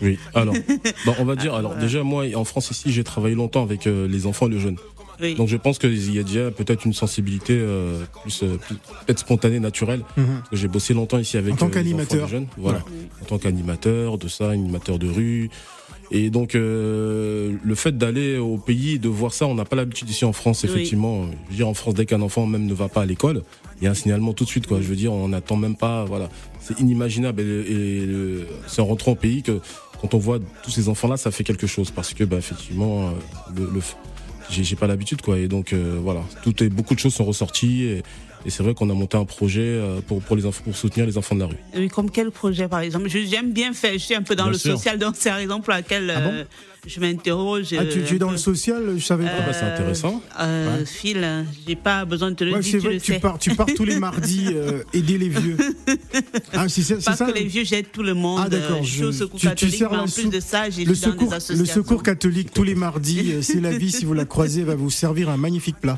Oui. 0.01 0.19
Alors, 0.33 0.53
bon, 1.05 1.15
on 1.19 1.25
va 1.25 1.35
dire. 1.35 1.53
Alors 1.53 1.75
déjà, 1.75 2.03
moi, 2.03 2.25
en 2.35 2.43
France 2.43 2.71
ici, 2.71 2.91
j'ai 2.91 3.03
travaillé 3.03 3.35
longtemps 3.35 3.63
avec 3.63 3.87
euh, 3.87 4.07
les 4.07 4.25
enfants 4.27 4.47
et 4.47 4.51
les 4.51 4.59
jeunes. 4.59 4.77
Oui. 5.21 5.35
Donc 5.35 5.47
je 5.47 5.57
pense 5.57 5.77
qu'il 5.79 6.13
y 6.13 6.19
a 6.19 6.23
déjà 6.23 6.51
peut-être 6.51 6.85
une 6.85 6.93
sensibilité 6.93 7.53
euh, 7.57 8.03
plus, 8.23 8.43
euh, 8.43 8.57
plus- 8.57 8.75
peut-être 8.75 9.19
spontanée, 9.19 9.59
naturelle. 9.59 10.01
Parce 10.15 10.49
que 10.49 10.55
J'ai 10.55 10.67
bossé 10.67 10.93
longtemps 10.93 11.17
ici 11.19 11.37
avec 11.37 11.53
En 11.53 11.57
tant 11.57 11.67
euh, 11.67 11.69
qu'animateur. 11.69 12.27
jeunes. 12.27 12.47
Voilà. 12.57 12.83
En 13.21 13.25
tant 13.25 13.37
qu'animateur, 13.37 14.17
de 14.17 14.27
ça, 14.27 14.49
animateur 14.51 14.99
de 14.99 15.07
rue. 15.07 15.49
Et 16.11 16.29
donc 16.29 16.53
euh, 16.53 17.55
le 17.63 17.75
fait 17.75 17.97
d'aller 17.97 18.37
au 18.37 18.57
pays, 18.57 18.93
et 18.93 18.97
de 18.99 19.09
voir 19.09 19.33
ça, 19.33 19.47
on 19.47 19.55
n'a 19.55 19.65
pas 19.65 19.75
l'habitude 19.75 20.07
ici 20.09 20.23
en 20.25 20.33
France, 20.33 20.61
Oui. 20.63 20.69
effectivement. 20.69 21.25
Je 21.47 21.51
veux 21.51 21.55
dire, 21.57 21.67
en 21.67 21.73
France, 21.73 21.93
dès 21.95 22.05
qu'un 22.05 22.21
enfant 22.21 22.45
même 22.45 22.65
ne 22.65 22.73
va 22.73 22.89
pas 22.89 23.01
à 23.01 23.05
l'école, 23.05 23.41
il 23.81 23.85
y 23.85 23.87
a 23.87 23.91
un 23.91 23.95
signalement 23.95 24.33
tout 24.33 24.43
de 24.43 24.49
suite. 24.49 24.67
Quoi. 24.67 24.81
Je 24.81 24.87
veux 24.87 24.95
dire, 24.95 25.11
on 25.13 25.29
n'attend 25.29 25.55
même 25.57 25.75
pas. 25.75 26.05
Voilà, 26.05 26.29
c'est 26.61 26.79
inimaginable. 26.79 27.41
Et, 27.41 27.45
et 27.45 28.07
c'est 28.67 28.81
en 28.81 28.85
rentrant 28.85 29.13
au 29.13 29.15
pays 29.15 29.41
que 29.41 29.59
quand 29.99 30.13
on 30.13 30.19
voit 30.19 30.39
tous 30.63 30.69
ces 30.71 30.89
enfants-là, 30.89 31.17
ça 31.17 31.31
fait 31.31 31.43
quelque 31.43 31.65
chose 31.67 31.89
parce 31.89 32.13
que, 32.13 32.23
bah, 32.23 32.37
effectivement, 32.37 33.07
euh, 33.07 33.11
le, 33.57 33.69
le 33.73 33.81
j'ai 34.49 34.75
pas 34.75 34.87
l'habitude 34.87 35.21
quoi. 35.21 35.37
Et 35.37 35.47
donc 35.47 35.73
euh, 35.73 35.99
voilà. 36.01 36.21
Tout 36.43 36.63
est 36.63 36.69
beaucoup 36.69 36.95
de 36.95 36.99
choses 36.99 37.13
sont 37.13 37.25
ressorties 37.25 38.01
et 38.45 38.49
c'est 38.49 38.63
vrai 38.63 38.73
qu'on 38.73 38.89
a 38.89 38.93
monté 38.93 39.17
un 39.17 39.25
projet 39.25 39.61
euh, 39.63 40.01
pour 40.05 40.21
pour 40.21 40.35
les 40.35 40.45
enfants 40.45 40.63
pour 40.63 40.75
soutenir 40.75 41.05
les 41.07 41.17
enfants 41.17 41.35
de 41.35 41.39
la 41.41 41.47
rue 41.47 41.55
Oui, 41.75 41.87
comme 41.89 42.11
quel 42.11 42.31
projet, 42.31 42.67
par 42.67 42.79
exemple? 42.81 43.09
Je- 43.09 43.25
J'aime 43.25 43.51
bien 43.51 43.73
faire, 43.73 43.93
je 43.93 43.97
suis 43.99 44.15
un 44.15 44.21
peu 44.21 44.35
dans 44.35 44.43
Bien 44.45 44.53
le 44.53 44.57
sûr. 44.57 44.73
social, 44.77 44.99
donc 44.99 45.15
c'est 45.17 45.29
la 45.29 45.35
raison 45.37 45.61
pour 45.61 45.73
laquelle 45.73 46.11
Ah 46.15 46.21
bon? 46.21 46.29
euh, 46.31 46.43
je 46.87 46.99
m'interroge. 46.99 47.73
Ah, 47.77 47.83
tu, 47.85 47.99
euh, 47.99 48.05
tu 48.07 48.15
es 48.15 48.19
dans 48.19 48.27
peu. 48.27 48.33
le 48.33 48.37
social, 48.37 48.83
je 48.97 49.03
savais 49.03 49.25
Ah 49.27 49.37
pas. 49.41 49.45
bah, 49.47 49.53
c'est 49.53 49.65
intéressant 49.65 50.21
Euh, 50.39 50.77
Ouais. 50.79 50.85
Phil, 50.85 51.45
j'ai 51.67 51.75
pas 51.75 52.05
besoin 52.05 52.29
de 52.29 52.35
te 52.35 52.43
le 52.43 52.53
Ouais, 52.53 52.59
dire, 52.59 52.71
c'est 52.73 52.77
tu 52.77 52.85
vrai 52.85 52.97
que 52.97 53.03
tu 53.03 53.13
sais. 53.13 53.19
pars, 53.19 53.39
tu 53.39 53.55
pars 53.55 53.65
tous 53.75 53.85
les 53.85 53.97
mardis 53.99 54.49
euh, 54.53 54.83
aider 54.93 55.17
les 55.17 55.29
vieux. 55.29 55.57
Ah, 56.53 56.69
c'est 56.69 56.81
ça, 56.83 56.95
c'est 56.99 57.05
Parce 57.05 57.17
ça? 57.17 57.25
que 57.25 57.31
les 57.33 57.45
vieux 57.45 57.63
j'aide 57.63 57.91
tout 57.91 58.03
le 58.03 58.13
monde. 58.13 58.41
Ah, 58.45 58.49
d'accord, 58.49 58.77
euh, 58.81 58.83
Je 58.83 58.91
suis 58.91 59.03
au 59.03 59.11
je- 59.11 59.17
secours 59.17 59.39
tu- 59.39 59.47
tu 59.47 59.49
catholique, 59.49 59.75
sers 59.77 59.89
mais 59.89 59.97
la 59.97 60.03
en 60.03 60.07
plus 60.07 60.29
de 60.29 60.39
ça, 60.39 60.69
j'ai 60.69 60.85
le 60.85 60.93
dans 60.93 61.15
des 61.55 61.55
le 61.59 61.65
secours 61.65 62.03
catholique 62.03 62.53
tous 62.53 62.63
les 62.63 62.75
mardis, 62.75 63.31
euh, 63.33 63.41
c'est 63.41 63.59
la 63.61 63.75
vie. 63.75 63.91
Si 63.91 64.05
vous 64.05 64.13
la 64.13 64.25
croisez, 64.25 64.63
va 64.63 64.75
vous 64.75 64.91
servir 64.91 65.29
un 65.29 65.37
magnifique 65.37 65.77
plat. 65.81 65.97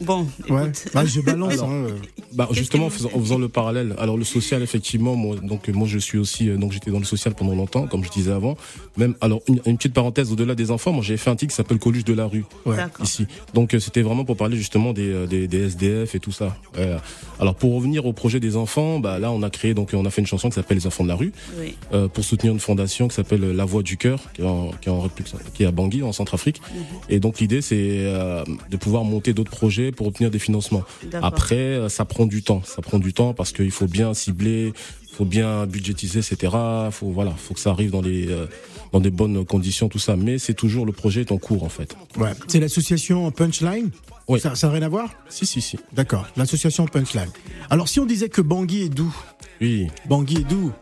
Bon, 0.00 0.26
Ouais. 0.48 0.62
écoute. 0.64 0.86
Bah, 0.94 1.04
je 1.04 1.20
balance. 1.20 1.52
Alors, 1.54 1.68
hein, 1.70 1.86
euh. 1.88 1.96
bah 2.34 2.48
justement 2.52 2.86
en 2.86 2.90
faisant, 2.90 3.10
en 3.14 3.20
faisant 3.20 3.36
le 3.38 3.48
parallèle 3.50 3.94
alors 3.98 4.16
le 4.16 4.24
social 4.24 4.62
effectivement 4.62 5.14
moi 5.16 5.36
donc 5.42 5.68
moi 5.68 5.86
je 5.86 5.98
suis 5.98 6.16
aussi 6.16 6.48
euh, 6.48 6.56
donc 6.56 6.72
j'étais 6.72 6.90
dans 6.90 6.98
le 6.98 7.04
social 7.04 7.34
pendant 7.34 7.54
longtemps 7.54 7.86
comme 7.86 8.02
je 8.02 8.08
disais 8.10 8.32
avant 8.32 8.56
même 8.96 9.14
alors 9.20 9.42
une, 9.48 9.60
une 9.66 9.76
petite 9.76 9.92
parenthèse 9.92 10.32
au-delà 10.32 10.54
des 10.54 10.70
enfants 10.70 10.92
moi 10.92 11.02
j'ai 11.04 11.18
fait 11.18 11.28
un 11.28 11.36
titre 11.36 11.50
qui 11.50 11.56
s'appelle 11.56 11.78
Coluche 11.78 12.04
de 12.04 12.14
la 12.14 12.24
rue 12.26 12.46
Ouais. 12.64 12.76
Ici. 13.02 13.26
Donc 13.52 13.74
euh, 13.74 13.80
c'était 13.80 14.00
vraiment 14.00 14.24
pour 14.24 14.38
parler 14.38 14.56
justement 14.56 14.94
des, 14.94 15.26
des, 15.26 15.46
des 15.46 15.58
SDF 15.66 16.14
et 16.14 16.20
tout 16.20 16.32
ça. 16.32 16.56
Euh, 16.78 16.96
alors 17.38 17.54
pour 17.54 17.74
revenir 17.74 18.06
au 18.06 18.14
projet 18.14 18.40
des 18.40 18.56
enfants, 18.56 18.98
bah 18.98 19.18
là 19.18 19.30
on 19.30 19.42
a 19.42 19.50
créé 19.50 19.74
donc 19.74 19.90
on 19.92 20.06
a 20.06 20.10
fait 20.10 20.22
une 20.22 20.26
chanson 20.26 20.48
qui 20.48 20.54
s'appelle 20.54 20.78
Les 20.78 20.86
enfants 20.86 21.04
de 21.04 21.08
la 21.10 21.16
rue 21.16 21.32
Oui. 21.58 21.74
euh, 21.92 22.08
pour 22.08 22.24
soutenir 22.24 22.52
une 22.54 22.60
fondation 22.60 23.08
qui 23.08 23.14
s'appelle 23.14 23.42
La 23.42 23.64
Voix 23.66 23.82
du 23.82 23.98
cœur 23.98 24.20
qui 24.32 24.40
est, 24.40 24.46
en, 24.46 24.70
qui 24.80 24.88
est 24.88 24.92
en 24.92 25.00
République- 25.02 25.34
qui 25.52 25.64
est 25.64 25.66
à 25.66 25.70
Bangui 25.70 26.02
en 26.02 26.12
Centrafrique. 26.12 26.62
Et 27.10 27.20
donc 27.20 27.40
l'idée 27.40 27.60
c'est 27.60 27.76
euh, 27.78 28.42
de 28.70 28.76
pouvoir 28.78 29.04
monter 29.04 29.34
d'autres 29.34 29.50
projets 29.50 29.81
pour 29.90 30.06
obtenir 30.06 30.30
des 30.30 30.38
financements. 30.38 30.84
Après 31.22 31.56
euh, 31.56 31.88
ça 31.88 32.04
prend 32.04 32.26
du 32.26 32.42
temps, 32.42 32.62
ça 32.64 32.82
prend 32.82 32.98
du 33.00 33.12
temps 33.12 33.34
parce 33.34 33.52
qu'il 33.52 33.70
faut 33.72 33.88
bien 33.88 34.14
cibler, 34.14 34.72
faut 35.12 35.24
bien 35.24 35.66
budgétiser, 35.66 36.20
etc. 36.20 36.52
Faut 36.90 37.10
voilà, 37.10 37.32
faut 37.32 37.54
que 37.54 37.60
ça 37.60 37.70
arrive 37.70 37.90
dans 37.90 38.02
les 38.02 38.28
euh, 38.30 38.46
dans 38.92 39.00
des 39.00 39.10
bonnes 39.10 39.44
conditions 39.44 39.88
tout 39.88 39.98
ça. 39.98 40.14
Mais 40.16 40.38
c'est 40.38 40.54
toujours 40.54 40.86
le 40.86 40.92
projet 40.92 41.22
est 41.22 41.32
en 41.32 41.38
cours 41.38 41.64
en 41.64 41.68
fait. 41.68 41.96
Ouais. 42.16 42.32
C'est 42.46 42.60
l'association 42.60 43.30
Punchline 43.30 43.90
Oui. 44.28 44.38
Ça 44.40 44.50
n'a 44.50 44.72
rien 44.72 44.82
à 44.82 44.88
voir 44.88 45.10
Si 45.28 45.46
si 45.46 45.60
si. 45.60 45.78
D'accord, 45.92 46.26
l'association 46.36 46.86
Punchline. 46.86 47.30
Alors, 47.70 47.88
si 47.88 47.98
on 48.00 48.06
disait 48.06 48.28
que 48.28 48.40
Bangui 48.42 48.82
est 48.82 48.88
doux, 48.88 49.14
Oui. 49.60 49.88
Bangui 50.06 50.36
est 50.38 50.48
doux. 50.48 50.72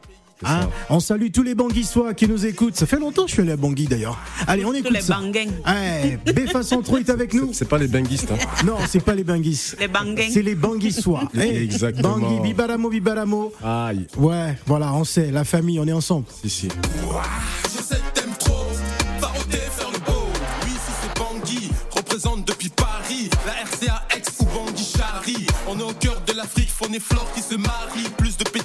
Hein 0.44 0.68
on 0.88 1.00
salue 1.00 1.28
tous 1.32 1.42
les 1.42 1.54
Banguissois 1.54 2.14
qui 2.14 2.26
nous 2.26 2.47
écoutent. 2.47 2.76
Ça 2.76 2.87
fait 2.87 2.99
longtemps 2.99 3.23
que 3.25 3.28
je 3.28 3.35
suis 3.35 3.42
allé 3.42 3.52
à 3.52 3.56
Bangui 3.56 3.87
d'ailleurs. 3.87 4.18
Allez, 4.47 4.64
on 4.64 4.70
Tous 4.70 4.76
écoute 4.78 4.92
les 4.92 5.00
ça. 5.02 5.14
banguins. 5.16 5.47
Eh, 5.68 6.32
Béfa 6.32 6.62
Centro 6.62 6.97
est 6.99 7.11
avec 7.11 7.35
nous. 7.35 7.50
C'est 7.52 7.68
pas 7.68 7.78
les 7.78 7.88
benguistes. 7.88 8.30
Hein. 8.32 8.64
Non, 8.64 8.76
c'est 8.88 9.00
pas 9.04 9.14
les 9.14 9.25
Banguis. 9.25 9.73
Les 9.78 9.88
banguins. 9.88 10.28
C'est 10.32 10.42
les 10.42 10.54
Banguissois. 10.54 11.23
Eh, 11.35 11.40
Exactement. 11.62 12.16
Bangui, 12.18 12.40
Bibaramo, 12.40 12.88
Bibaramo. 12.88 13.52
Aïe. 13.62 14.06
Ouais, 14.16 14.56
voilà, 14.66 14.92
on 14.94 15.04
sait, 15.04 15.30
la 15.30 15.44
famille, 15.44 15.78
on 15.78 15.87
est 15.87 15.92
ensemble. 15.92 16.25
Si, 16.42 16.49
si. 16.50 16.68
Je 16.68 17.82
sais 17.82 17.97
que 17.97 18.20
t'aimes 18.20 18.30
trop, 18.38 18.66
faire 19.20 19.90
le 19.92 19.99
beau. 19.99 20.28
Oui, 20.64 20.70
si 20.70 20.92
c'est 21.02 21.18
Bangui, 21.18 21.70
représente 21.90 22.47
depuis 22.47 22.68
Paris. 22.70 23.28
La 23.47 23.52
RCA 23.64 24.02
X 24.16 24.28
ou 24.40 24.44
Bangui 24.47 24.85
Chari. 24.85 25.47
On 25.68 25.78
est 25.78 25.82
au 25.82 25.92
cœur 25.92 26.20
de 26.26 26.32
l'Afrique, 26.32 26.70
faune 26.70 26.94
et 26.94 27.00
flore 27.00 27.26
qui 27.35 27.42
se 27.42 27.54
marient. 27.56 28.09
Plus 28.16 28.37
de 28.37 28.44
pétrole 28.44 28.59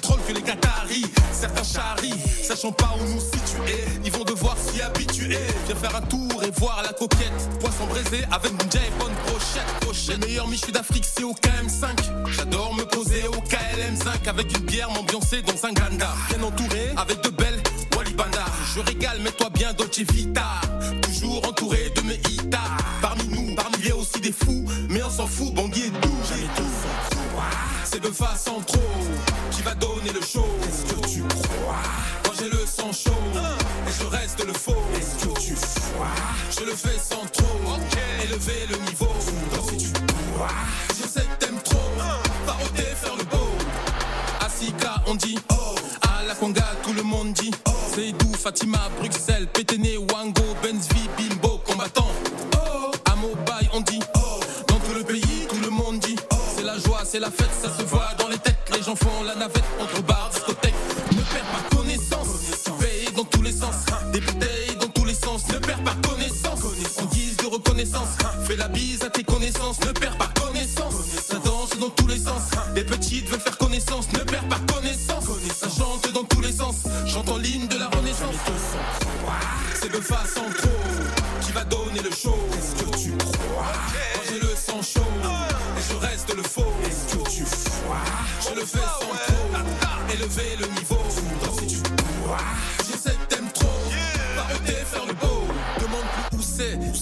les 2.02 2.44
sachant 2.44 2.72
pas 2.72 2.94
où 2.98 3.14
nous 3.14 3.20
situer. 3.20 3.84
Ils 4.04 4.12
vont 4.12 4.24
devoir 4.24 4.56
s'y 4.56 4.80
habituer. 4.80 5.38
Viens 5.66 5.76
faire 5.76 5.96
un 5.96 6.02
tour 6.02 6.42
et 6.44 6.50
voir 6.58 6.82
la 6.82 6.92
coquette. 6.92 7.58
Poisson 7.60 7.86
braisé 7.86 8.24
avec 8.30 8.52
une 8.52 8.80
et 8.80 8.90
bonne 8.98 9.12
brochette. 9.26 9.66
brochette. 9.80 10.18
Les 10.20 10.26
meilleurs 10.26 10.48
d'Afrique, 10.72 11.04
c'est 11.04 11.24
au 11.24 11.32
KM5. 11.32 11.86
J'adore 12.28 12.74
me 12.74 12.84
poser 12.84 13.26
au 13.28 13.40
KLM5 13.40 14.28
avec 14.28 14.56
une 14.56 14.64
bière, 14.64 14.90
m'ambiancer 14.90 15.42
dans 15.42 15.66
un 15.66 15.72
ganda. 15.72 16.10
Bien 16.28 16.42
entouré 16.42 16.92
avec 16.96 17.22
de 17.22 17.30
belles 17.30 17.60
Walibanda. 17.96 18.44
Je 18.74 18.80
régale, 18.80 19.20
mets-toi 19.20 19.50
bien 19.50 19.72
Dolce 19.72 20.00
Vita. 20.00 20.60
Toujours 21.02 21.46
entouré 21.48 21.92
de 21.96 22.00
mes 22.02 22.20
hitas. 22.30 22.76
Parmi 23.02 23.24
nous, 23.28 23.54
parmi 23.54 23.90
a 23.90 23.96
aussi 23.96 24.20
des 24.20 24.32
fous, 24.32 24.64
mais 24.88 25.02
on 25.02 25.10
s'en 25.10 25.26
fout, 25.26 25.52
Bangui 25.54 25.86
est 25.86 26.00
tout. 26.00 26.16
C'est 27.84 28.02
de 28.02 28.10
face 28.10 28.48
en 28.48 28.60
trop 28.60 28.78
va 29.66 29.74
donner 29.74 30.12
le 30.12 30.20
show. 30.20 30.46
Est-ce 30.62 30.94
que 30.94 31.08
tu 31.08 31.22
crois 31.22 31.82
Moi 32.24 32.34
j'ai 32.38 32.48
le 32.48 32.64
sang 32.64 32.92
chaud 32.92 33.10
et 33.88 33.92
je 34.00 34.06
reste 34.06 34.44
le 34.46 34.52
faux? 34.52 34.82
Est-ce 34.96 35.24
que 35.24 35.40
tu 35.40 35.54
crois? 35.54 36.06
Je 36.56 36.64
le 36.64 36.76
fais 36.76 36.98
sans 36.98 37.26
trop 37.32 37.58
élever 38.22 38.66
le 38.70 38.76
niveau. 38.88 39.08
Tu 39.76 39.90
crois, 40.34 40.48
je 40.90 41.08
sais 41.08 41.26
que 41.26 41.44
t'aimes 41.44 41.60
trop. 41.64 41.90
Paroter, 42.46 42.94
faire 43.02 43.16
le 43.16 43.24
beau. 43.24 43.48
Asika, 44.40 45.02
on 45.08 45.16
dit 45.16 45.38
oh. 45.50 45.74
À 46.02 46.24
la 46.26 46.34
conga, 46.34 46.66
tout 46.84 46.92
le 46.92 47.02
monde 47.02 47.32
dit 47.32 47.50
oh. 47.68 47.72
C'est 47.92 48.12
doux, 48.12 48.34
Fatima, 48.38 48.78
Bruxelles, 49.00 49.48
Péténé, 49.48 49.96
Wango, 49.96 50.44
Benzvi, 50.62 51.08
Bimbo, 51.18 51.60
combattant. 51.66 52.08
Oh. 52.54 52.92
À 53.10 53.16
Mobile, 53.16 53.70
on 53.72 53.80
dit 53.80 54.00
oh. 54.14 54.40
Dans 54.68 54.78
tout 54.78 54.94
le 54.94 55.02
pays, 55.02 55.46
tout 55.48 55.60
le 55.60 55.70
monde 55.70 55.98
dit 55.98 56.16
oh. 56.32 56.36
C'est 56.56 56.64
la 56.64 56.78
joie, 56.78 57.02
c'est 57.04 57.20
la 57.20 57.30
fête, 57.30 57.50
ça 57.60 57.68
se 57.76 57.82
voit 57.82 58.10
dans 58.18 58.25
gens 58.86 58.94
font 58.94 59.24
la 59.24 59.34
navette 59.34 59.64
entre 59.80 60.00
bars, 60.02 60.25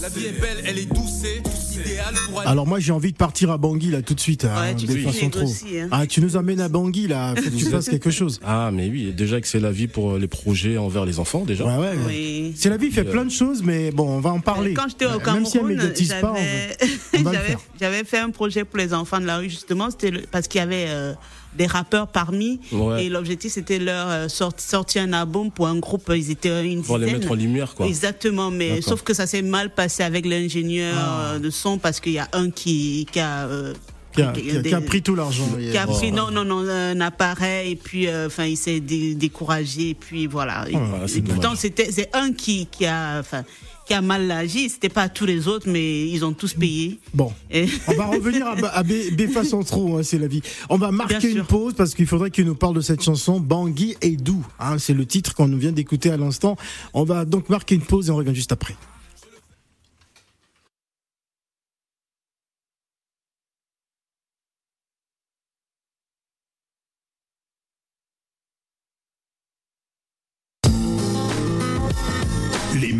La 0.02 0.08
vie 0.08 0.26
est 0.26 0.40
belle, 0.40 0.62
elle 0.66 0.78
est 0.78 0.86
douce. 0.86 1.22
C'est 1.22 1.80
idéal 1.80 2.14
pour 2.28 2.40
aller. 2.40 2.50
Alors 2.50 2.66
moi 2.66 2.78
j'ai 2.80 2.92
envie 2.92 3.12
de 3.12 3.16
partir 3.16 3.50
à 3.50 3.58
Bangui 3.58 3.90
là 3.90 4.02
tout 4.02 4.14
de 4.14 4.20
suite. 4.20 4.44
hein, 4.44 4.54
Ouais, 4.60 4.74
tu 4.74 4.86
de 4.86 4.92
peux 4.94 5.00
façon 5.00 5.30
trop. 5.30 5.40
négocier, 5.40 5.80
hein. 5.82 5.88
Ah, 5.90 6.06
tu 6.06 6.20
nous 6.20 6.36
amènes 6.36 6.60
à 6.60 6.68
Bangui 6.68 7.06
là, 7.08 7.34
faut 7.36 7.42
que 7.42 7.48
tu 7.56 7.64
fasses 7.70 7.88
quelque 7.88 8.10
chose. 8.10 8.40
Ah, 8.44 8.70
mais 8.72 8.88
oui, 8.88 9.12
déjà 9.16 9.40
que 9.40 9.48
c'est 9.48 9.60
la 9.60 9.70
vie 9.70 9.86
pour 9.86 10.16
les 10.18 10.28
projets 10.28 10.76
envers 10.78 11.04
les 11.04 11.18
enfants, 11.18 11.44
déjà. 11.44 11.64
Ouais, 11.64 11.76
ouais. 11.78 11.96
Oui. 12.06 12.52
C'est 12.56 12.68
la 12.70 12.76
vie, 12.76 12.86
il 12.86 12.92
fait 12.92 13.04
plein 13.04 13.24
de 13.24 13.30
choses, 13.30 13.62
mais 13.62 13.90
bon, 13.92 14.08
on 14.08 14.20
va 14.20 14.30
en 14.30 14.40
parler. 14.40 14.74
Quand 14.74 14.88
j'étais 14.88 15.06
au 15.06 15.10
Euh, 15.20 15.32
Même 15.32 15.44
si 15.46 15.56
elle 15.56 15.62
Cameroun, 15.62 15.76
médiatise 15.76 16.14
pas, 16.20 16.32
on 16.32 16.36
j'avais 16.36 16.66
va- 16.68 17.18
on 17.18 17.22
va 17.22 17.30
le 17.30 17.36
j'avais- 17.38 17.48
faire. 17.48 17.60
j'avais 17.80 18.04
fait 18.04 18.18
un 18.18 18.30
projet 18.30 18.64
pour 18.64 18.78
les 18.78 18.92
enfants 18.94 19.20
de 19.20 19.26
la 19.26 19.38
rue, 19.38 19.48
justement, 19.50 19.90
c'était 19.90 20.10
le- 20.10 20.22
parce 20.30 20.48
qu'il 20.48 20.58
y 20.60 20.62
avait 20.62 20.86
euh, 20.88 21.12
des 21.56 21.66
rappeurs 21.66 22.08
parmi, 22.08 22.60
Ouais. 22.72 23.04
et 23.04 23.08
l'objectif 23.08 23.52
c'était 23.52 23.78
leur 23.78 24.08
euh, 24.10 24.28
sort- 24.28 24.52
sortir 24.58 25.02
un 25.02 25.12
album 25.12 25.50
pour 25.50 25.66
un 25.68 25.78
groupe, 25.78 26.10
ils 26.14 26.30
étaient 26.30 26.64
une 26.66 26.82
Pour 26.82 26.98
les 26.98 27.06
dizaine. 27.06 27.20
mettre 27.20 27.32
en 27.32 27.36
lumière, 27.36 27.74
quoi. 27.74 27.86
Exactement, 27.86 28.50
mais 28.50 28.80
sauf 28.82 29.02
que 29.02 29.14
ça 29.14 29.26
s'est 29.26 29.42
mal 29.42 29.70
passé 29.74 30.02
avec 30.02 30.26
l'ingénieur 30.26 30.94
Ah. 30.98 31.32
euh, 31.34 31.38
de 31.38 31.50
son, 31.50 31.78
parce 31.78 32.00
qu'il 32.00 32.12
y 32.12 32.18
a 32.18 32.28
un 32.32 32.50
qui, 32.50 33.06
qui 33.10 33.20
a... 33.20 33.46
euh, 33.46 33.72
Qui 34.14 34.22
a, 34.22 34.30
qui- 34.32 34.42
qui 34.42 34.50
a- 34.56 34.60
des- 34.62 34.68
qui 34.68 34.74
a 34.76 34.80
pris 34.80 35.02
tout 35.02 35.16
l'argent. 35.16 35.48
qui 35.58 35.76
a 35.76 35.86
Oh. 35.88 35.92
pris 35.92 36.12
non 36.12 36.30
non 36.30 36.44
non 36.44 36.60
un 36.68 37.00
appareil 37.00 37.72
et 37.72 37.76
puis 37.76 38.06
euh, 38.06 38.28
enfin 38.28 38.44
il 38.44 38.56
s'est 38.56 38.78
dé- 38.78 39.16
découragé 39.16 39.90
et 39.90 39.94
puis 39.94 40.28
voilà 40.28 40.66
Et- 40.70 40.76
Ah, 40.76 41.04
et 41.12 41.20
pourtant 41.22 41.56
c'était 41.56 41.90
c'est 41.90 42.10
un 42.14 42.32
qui 42.32 42.66
qui 42.70 42.86
a 42.86 43.18
enfin 43.18 43.42
qui 43.86 43.94
a 43.94 44.00
mal 44.00 44.30
agi 44.30 44.68
c'était 44.70 44.88
pas 44.88 45.08
tous 45.08 45.26
les 45.26 45.46
autres 45.48 45.68
mais 45.68 46.08
ils 46.08 46.24
ont 46.24 46.32
tous 46.32 46.54
payé 46.54 46.98
Bon. 47.12 47.32
et 47.50 47.66
On 47.88 47.92
va 47.94 48.06
revenir 48.06 48.46
à, 48.46 48.52
à 48.68 48.82
Béfa 48.82 49.44
Centro, 49.44 49.96
hein, 49.98 50.02
c'est 50.02 50.18
la 50.18 50.26
vie. 50.26 50.42
On 50.70 50.76
va 50.78 50.90
marquer 50.90 51.30
une 51.30 51.44
pause 51.44 51.74
parce 51.74 51.94
qu'il 51.94 52.06
faudrait 52.06 52.30
qu'il 52.30 52.44
nous 52.46 52.54
parle 52.54 52.74
de 52.74 52.80
cette 52.80 53.02
chanson 53.02 53.40
Bangui 53.40 53.96
et 54.00 54.16
Dou. 54.16 54.44
Hein, 54.58 54.78
c'est 54.78 54.94
le 54.94 55.04
titre 55.06 55.34
qu'on 55.34 55.48
nous 55.48 55.58
vient 55.58 55.72
d'écouter 55.72 56.10
à 56.10 56.16
l'instant. 56.16 56.56
On 56.92 57.04
va 57.04 57.24
donc 57.24 57.48
marquer 57.48 57.74
une 57.74 57.82
pause 57.82 58.08
et 58.08 58.10
on 58.10 58.16
revient 58.16 58.34
juste 58.34 58.52
après. 58.52 58.74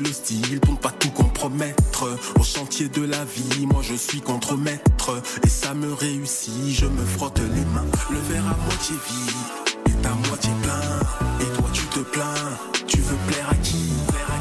Le 0.00 0.12
style 0.12 0.60
pour 0.60 0.74
ne 0.74 0.78
pas 0.78 0.90
tout 0.90 1.10
compromettre. 1.10 2.06
Au 2.38 2.42
chantier 2.42 2.88
de 2.88 3.02
la 3.02 3.24
vie, 3.24 3.66
moi 3.66 3.82
je 3.82 3.94
suis 3.94 4.20
contre-maître. 4.20 5.22
Et 5.44 5.48
ça 5.48 5.74
me 5.74 5.92
réussit, 5.92 6.70
je 6.70 6.86
me 6.86 7.04
frotte 7.04 7.38
les 7.38 7.64
mains. 7.74 7.86
Le 8.10 8.18
verre 8.32 8.46
à 8.46 8.56
moitié 8.66 8.96
vide 9.08 9.94
est 9.94 10.06
à 10.06 10.14
moitié 10.28 10.50
plein. 10.62 11.40
Et 11.40 11.58
toi 11.58 11.68
tu 11.72 11.84
te 11.86 12.00
plains, 12.00 12.58
tu 12.86 12.98
veux 12.98 13.16
plaire 13.28 13.48
à 13.50 13.54
qui? 13.56 13.92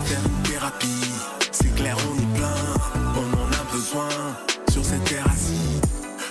Faire 0.06 0.20
une 0.26 0.50
thérapie, 0.50 1.12
c'est 1.52 1.76
clair 1.76 1.98
on 2.10 2.16
est 2.16 2.38
plein. 2.38 2.56
On 3.16 3.34
en 3.42 3.52
a 3.52 3.74
besoin 3.74 4.10
sur 4.72 4.86
cette 4.86 5.04
terre 5.04 5.26
assis. 5.28 5.82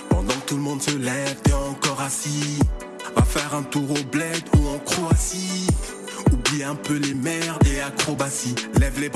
Pendant 0.09 0.33
que 0.33 0.47
tout 0.47 0.55
le 0.55 0.61
monde 0.61 0.81
se 0.81 0.95
lève, 0.95 1.35
t'es 1.43 1.53
encore 1.53 2.01
assis. 2.01 2.59
Va 3.15 3.23
faire 3.23 3.53
un 3.55 3.63
tour 3.63 3.89
au 3.91 4.03
bled 4.11 4.43
ou 4.57 4.67
en 4.69 4.79
Croatie. 4.79 5.67
Oublie 6.31 6.63
un 6.63 6.75
peu 6.75 6.95
les 6.95 7.13
merdes 7.13 7.65
et 7.67 7.81
acrobaties. 7.81 8.55
Lève 8.97 9.11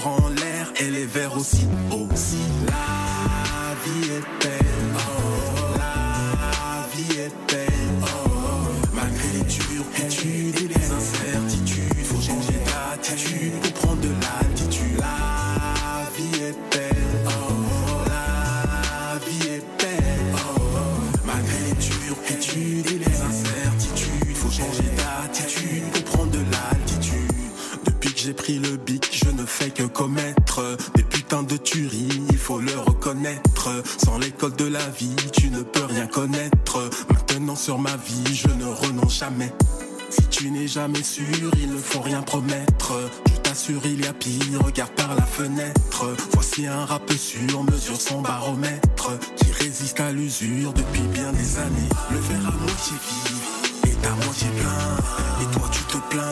bien 51.08 51.31
des 51.34 51.58
années. 51.58 51.89
Le 52.12 52.17
verre 52.17 52.48
à 52.48 52.58
moitié 52.58 52.98
vide 53.08 53.91
est 53.91 54.05
à 54.05 54.12
moitié 54.25 54.48
plein. 54.60 55.41
Et 55.41 55.51
toi, 55.53 55.70
tu 55.72 55.84
te 55.84 55.98
plains. 56.10 56.31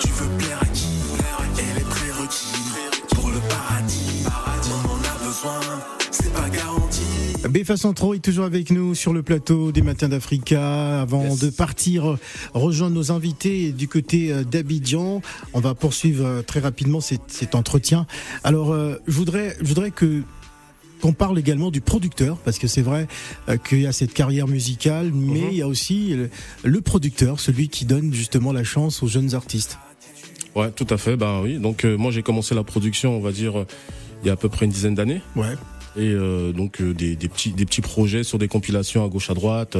Tu 0.00 0.08
veux 0.08 0.38
plaire 0.38 0.58
à 0.60 0.66
qui? 0.66 0.88
Elle 1.58 1.78
est 1.78 1.88
prérequis 1.88 2.54
pour 3.14 3.30
le 3.30 3.38
paradis. 3.48 4.24
On 4.66 4.90
en 4.90 4.98
a 4.98 5.24
besoin, 5.24 5.60
c'est 6.10 6.32
pas 6.32 6.48
garanti. 6.48 7.02
BFA 7.48 7.76
Centro 7.76 8.14
est 8.14 8.20
toujours 8.24 8.46
avec 8.46 8.70
nous 8.70 8.94
sur 8.94 9.12
le 9.12 9.22
plateau 9.22 9.70
des 9.70 9.82
Matins 9.82 10.08
d'Africa. 10.08 11.02
Avant 11.02 11.36
de 11.36 11.50
partir 11.50 12.16
rejoindre 12.54 12.94
nos 12.94 13.12
invités 13.12 13.72
du 13.72 13.86
côté 13.86 14.32
euh, 14.32 14.44
d'Abidjan, 14.44 15.20
on 15.52 15.60
va 15.60 15.74
poursuivre 15.74 16.24
euh, 16.24 16.42
très 16.42 16.60
rapidement 16.60 17.00
cet, 17.00 17.54
entretien. 17.54 18.06
Alors, 18.44 18.72
euh, 18.72 18.96
je 19.06 19.12
voudrais, 19.12 19.56
je 19.60 19.66
voudrais 19.66 19.90
que 19.90 20.22
qu'on 21.04 21.12
parle 21.12 21.38
également 21.38 21.70
du 21.70 21.82
producteur, 21.82 22.38
parce 22.38 22.58
que 22.58 22.66
c'est 22.66 22.80
vrai 22.80 23.06
euh, 23.50 23.58
qu'il 23.58 23.82
y 23.82 23.86
a 23.86 23.92
cette 23.92 24.14
carrière 24.14 24.48
musicale, 24.48 25.10
mais 25.12 25.40
Mhm. 25.42 25.48
il 25.50 25.56
y 25.58 25.60
a 25.60 25.68
aussi 25.68 26.14
le, 26.14 26.30
le 26.64 26.80
producteur, 26.80 27.40
celui 27.40 27.68
qui 27.68 27.84
donne 27.84 28.14
justement 28.14 28.54
la 28.54 28.64
chance 28.64 29.02
aux 29.02 29.06
jeunes 29.06 29.34
artistes. 29.34 29.76
Ouais, 30.54 30.70
tout 30.70 30.86
à 30.88 30.96
fait. 30.96 31.16
Bah 31.16 31.40
oui. 31.42 31.58
Donc 31.58 31.84
euh, 31.84 31.98
moi 31.98 32.10
j'ai 32.10 32.22
commencé 32.22 32.54
la 32.54 32.64
production, 32.64 33.18
on 33.18 33.20
va 33.20 33.32
dire, 33.32 33.58
euh, 33.58 33.66
il 34.22 34.28
y 34.28 34.30
a 34.30 34.32
à 34.32 34.36
peu 34.36 34.48
près 34.48 34.64
une 34.64 34.70
dizaine 34.72 34.94
d'années. 34.94 35.20
Ouais. 35.36 35.52
Et 35.96 36.08
euh, 36.08 36.52
donc 36.52 36.80
des, 36.80 37.16
des 37.16 37.28
petits 37.28 37.50
des 37.52 37.66
petits 37.66 37.82
projets 37.82 38.24
sur 38.24 38.38
des 38.38 38.48
compilations 38.48 39.04
à 39.04 39.08
gauche 39.08 39.28
à 39.28 39.34
droite. 39.34 39.76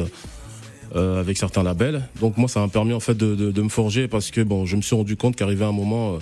avec 0.95 1.38
certains 1.38 1.62
labels. 1.64 2.02
Donc 2.21 2.37
moi, 2.37 2.49
ça 2.49 2.61
m'a 2.61 2.69
permis 2.69 2.93
en 2.93 3.00
fait 3.00 3.16
de, 3.16 3.35
de, 3.35 3.50
de 3.50 3.62
me 3.62 3.69
forger 3.71 4.07
parce 4.09 4.31
que 4.31 4.43
bon, 4.43 4.64
je 4.66 4.76
me 4.76 4.83
suis 4.83 4.95
rendu 4.95 5.16
compte 5.16 5.35
qu'arrivé 5.37 5.64
un 5.64 5.73
moment, 5.73 6.19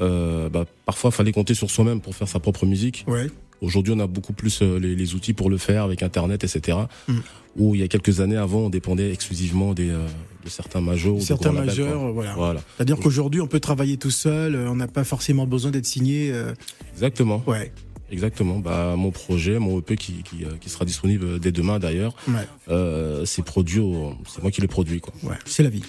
bah, 0.00 0.64
parfois, 0.86 1.10
fallait 1.12 1.30
compter 1.30 1.54
sur 1.54 1.70
soi-même 1.70 2.00
pour 2.00 2.14
faire 2.16 2.26
sa 2.26 2.40
propre 2.40 2.64
musique. 2.66 3.04
Ouais. 3.06 3.28
Aujourd'hui, 3.60 3.92
on 3.96 4.00
a 4.00 4.06
beaucoup 4.06 4.32
plus 4.32 4.62
euh, 4.62 4.78
les, 4.78 4.94
les 4.96 5.14
outils 5.14 5.32
pour 5.34 5.50
le 5.50 5.58
faire 5.58 5.84
avec 5.84 6.02
Internet, 6.02 6.44
etc. 6.44 6.78
Mm. 7.08 7.18
Où 7.56 7.74
il 7.74 7.80
y 7.80 7.84
a 7.84 7.88
quelques 7.88 8.20
années 8.20 8.36
avant, 8.36 8.60
on 8.60 8.70
dépendait 8.70 9.12
exclusivement 9.12 9.74
des, 9.74 9.90
euh, 9.90 10.06
de 10.44 10.48
certains 10.48 10.80
majors. 10.80 11.16
de 11.16 11.20
Certains 11.20 11.52
quoi. 11.52 12.10
voilà. 12.12 12.34
Voilà, 12.34 12.60
C'est-à-dire 12.76 12.96
qu'aujourd'hui, 12.98 13.40
on 13.40 13.46
peut 13.46 13.60
travailler 13.60 13.96
tout 13.96 14.10
seul, 14.12 14.54
euh, 14.54 14.70
on 14.70 14.76
n'a 14.76 14.86
pas 14.88 15.04
forcément 15.04 15.46
besoin 15.46 15.70
d'être 15.72 15.86
signé. 15.86 16.30
euh, 16.32 16.52
exactement. 16.94 17.42
ouais. 17.46 17.72
Exactement. 18.12 18.58
Bah, 18.58 18.94
mon 18.96 19.12
projet, 19.12 19.60
mon 19.60 19.78
EP 19.78 19.96
qui, 19.96 20.24
qui, 20.24 20.38
qui 20.60 20.68
sera 20.68 20.84
disponible 20.84 21.38
dès 21.38 21.52
demain 21.52 21.78
d'ailleurs, 21.78 22.16
Ouais. 22.26 22.34
euh, 22.68 23.24
c'est 23.24 23.44
produit, 23.44 23.78
au- 23.78 24.14
c'est 24.28 24.42
moi 24.42 24.50
qui 24.50 24.60
l'ai 24.60 24.66
produit, 24.66 25.00
quoi. 25.00 25.12
Ouais. 25.22 25.36
C'est 25.44 25.62
la 25.62 25.68
vie. 25.70 25.84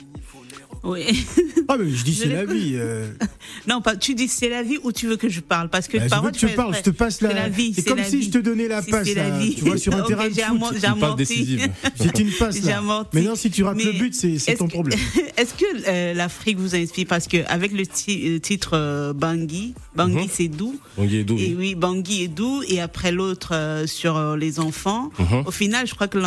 Oui. 0.83 1.03
Ah, 1.67 1.77
mais 1.79 1.89
je 1.89 2.03
dis 2.03 2.13
c'est 2.15 2.27
la 2.27 2.43
vie. 2.43 2.73
euh. 2.75 3.07
Non, 3.67 3.79
pas, 3.81 3.95
tu 3.95 4.13
dis 4.13 4.27
c'est 4.27 4.49
la 4.49 4.61
vie 4.61 4.77
ou 4.83 4.91
tu 4.91 5.07
veux 5.07 5.15
que 5.15 5.29
je 5.29 5.39
parle? 5.39 5.69
Parce 5.69 5.87
que 5.87 5.95
Bah, 5.97 6.03
je 6.03 6.09
parfois, 6.09 6.27
veux 6.29 6.33
que 6.33 6.39
tu 6.39 6.47
fais 6.49 6.55
parles, 6.55 6.75
je 6.75 6.81
te 6.81 6.89
passe 6.89 7.21
la. 7.21 7.29
C'est 7.29 7.35
la 7.35 7.47
vie, 7.49 7.73
C'est 7.73 7.81
c'est 7.81 7.87
comme 7.87 7.97
la 7.99 8.03
si 8.03 8.17
vie. 8.17 8.23
je 8.23 8.29
te 8.31 8.37
donnais 8.39 8.67
la 8.67 8.81
Si 8.81 8.91
passe. 8.91 9.07
c'est 9.07 9.13
la 9.13 9.29
vie. 9.29 9.55
Tu 9.55 9.63
vois, 9.63 9.77
sur 9.77 9.93
un 9.95 10.01
Ok, 10.01 10.07
terrain 10.07 10.27
de 10.27 10.33
j'ai 10.33 10.41
foot. 10.41 10.51
amorti- 10.57 10.71
j'ai 10.71 10.75
Une 10.75 10.81
passe 10.81 11.03
amorti. 11.03 11.15
décisive. 11.17 11.69
C'est 11.95 12.19
une 12.19 12.31
passe 12.31 12.63
là. 12.65 12.81
Mais 13.13 13.21
non, 13.21 13.35
si 13.35 13.49
tu 13.51 13.63
rates 13.63 13.81
le 13.81 13.91
but, 13.93 14.13
c'est 14.13 14.37
c'est 14.37 14.55
ton 14.55 14.67
que- 14.67 14.71
problème. 14.73 14.99
Est-ce 15.37 15.53
que 15.53 15.63
euh, 15.87 16.13
l'Afrique 16.13 16.57
vous 16.57 16.75
inspire? 16.75 17.05
Parce 17.07 17.27
que 17.27 17.37
avec 17.47 17.71
le 17.71 17.85
ti- 17.87 18.23
euh, 18.27 18.39
titre 18.39 18.71
euh, 18.73 19.13
Bangui, 19.13 19.73
Bangui 19.95 20.23
Mhm. 20.23 20.29
c'est 20.29 20.47
doux. 20.49 20.77
Il 21.01 21.15
est 21.15 21.23
doux, 21.23 21.37
Et 21.37 21.55
oui. 21.57 21.75
Bangui 21.75 22.23
est 22.23 22.27
doux. 22.27 22.63
Et 22.67 22.81
après 22.81 23.13
l'autre 23.13 23.51
euh, 23.53 23.87
sur 23.87 24.17
euh, 24.17 24.35
les 24.35 24.59
enfants. 24.59 25.09
Mhm. 25.19 25.43
Au 25.45 25.51
final, 25.51 25.87
je 25.87 25.93
crois 25.95 26.09
que 26.09 26.17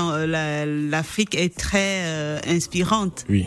l'Afrique 0.91 1.35
est 1.35 1.55
très 1.55 2.41
inspirante. 2.47 3.27
Oui, 3.29 3.45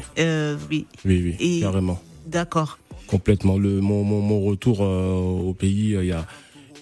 oui, 0.69 0.85
oui, 1.05 1.21
oui, 1.23 1.35
Et- 1.39 1.59
carrément. 1.61 2.01
d'accord. 2.25 2.79
Complètement. 3.07 3.57
Le, 3.57 3.79
mon, 3.79 4.03
mon, 4.03 4.19
mon 4.21 4.41
retour 4.41 4.79
euh, 4.81 5.13
au 5.13 5.53
pays, 5.53 5.95
euh, 5.95 6.03
il 6.03 6.09
y 6.09 6.11
a, 6.11 6.25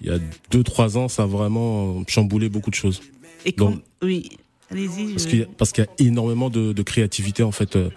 il 0.01 0.07
y 0.07 0.09
a 0.09 0.17
deux, 0.49 0.63
trois 0.63 0.97
ans, 0.97 1.07
ça 1.07 1.23
a 1.23 1.25
vraiment 1.27 1.99
euh, 1.99 2.03
chamboulé 2.07 2.49
beaucoup 2.49 2.71
de 2.71 2.75
choses. 2.75 3.01
Et 3.45 3.51
Donc- 3.51 3.73
com- 3.75 3.81
oui, 4.01 4.29
allez-y. 4.71 5.11
Parce 5.13 5.23
je- 5.25 5.29
qu'il 5.29 5.39
y 5.41 5.45
qu'il 5.73 5.83
y 5.83 5.87
a 5.87 6.07
énormément 6.09 6.49
de, 6.49 6.73
de 6.73 6.81
créativité, 6.83 7.43
en 7.43 7.51
fait. 7.51 7.75
euh, 7.75 7.89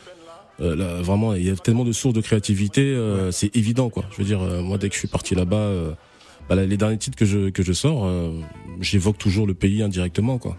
là, 0.60 1.00
vraiment, 1.00 1.32
il 1.34 1.44
y 1.46 1.50
a 1.50 1.56
tellement 1.56 1.84
de 1.84 1.92
sources 1.92 2.14
de 2.14 2.20
créativité, 2.20 2.82
euh, 2.82 3.30
c'est 3.32 3.56
évident, 3.56 3.88
quoi. 3.90 4.04
Je 4.10 4.16
veux 4.18 4.24
dire, 4.24 4.42
euh, 4.42 4.60
moi, 4.60 4.76
dès 4.76 4.88
que 4.88 4.94
je 4.94 4.98
suis 4.98 5.08
parti 5.08 5.34
là-bas, 5.34 5.72
bah, 6.50 6.56
les 6.56 6.76
derniers 6.76 6.98
titres 6.98 7.16
que 7.16 7.24
je, 7.24 7.48
que 7.50 7.62
je 7.62 7.72
sors, 7.72 8.10
j'évoque 8.80 9.16
toujours 9.18 9.46
le 9.46 9.54
pays 9.54 9.82
indirectement, 9.82 10.36
quoi. 10.38 10.56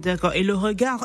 D'accord. 0.00 0.32
Et 0.34 0.42
le 0.42 0.54
regard, 0.54 1.04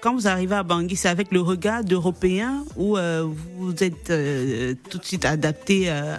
quand 0.00 0.14
vous 0.14 0.26
arrivez 0.28 0.54
à 0.54 0.62
Bangui, 0.62 0.96
c'est 0.96 1.08
avec 1.08 1.32
le 1.32 1.40
regard 1.40 1.84
d'Européen 1.84 2.64
ou 2.76 2.96
euh, 2.96 3.26
vous 3.58 3.74
êtes 3.82 4.10
euh, 4.10 4.74
tout 4.90 4.98
de 4.98 5.04
suite 5.04 5.24
adapté, 5.24 5.84
euh, 5.90 6.16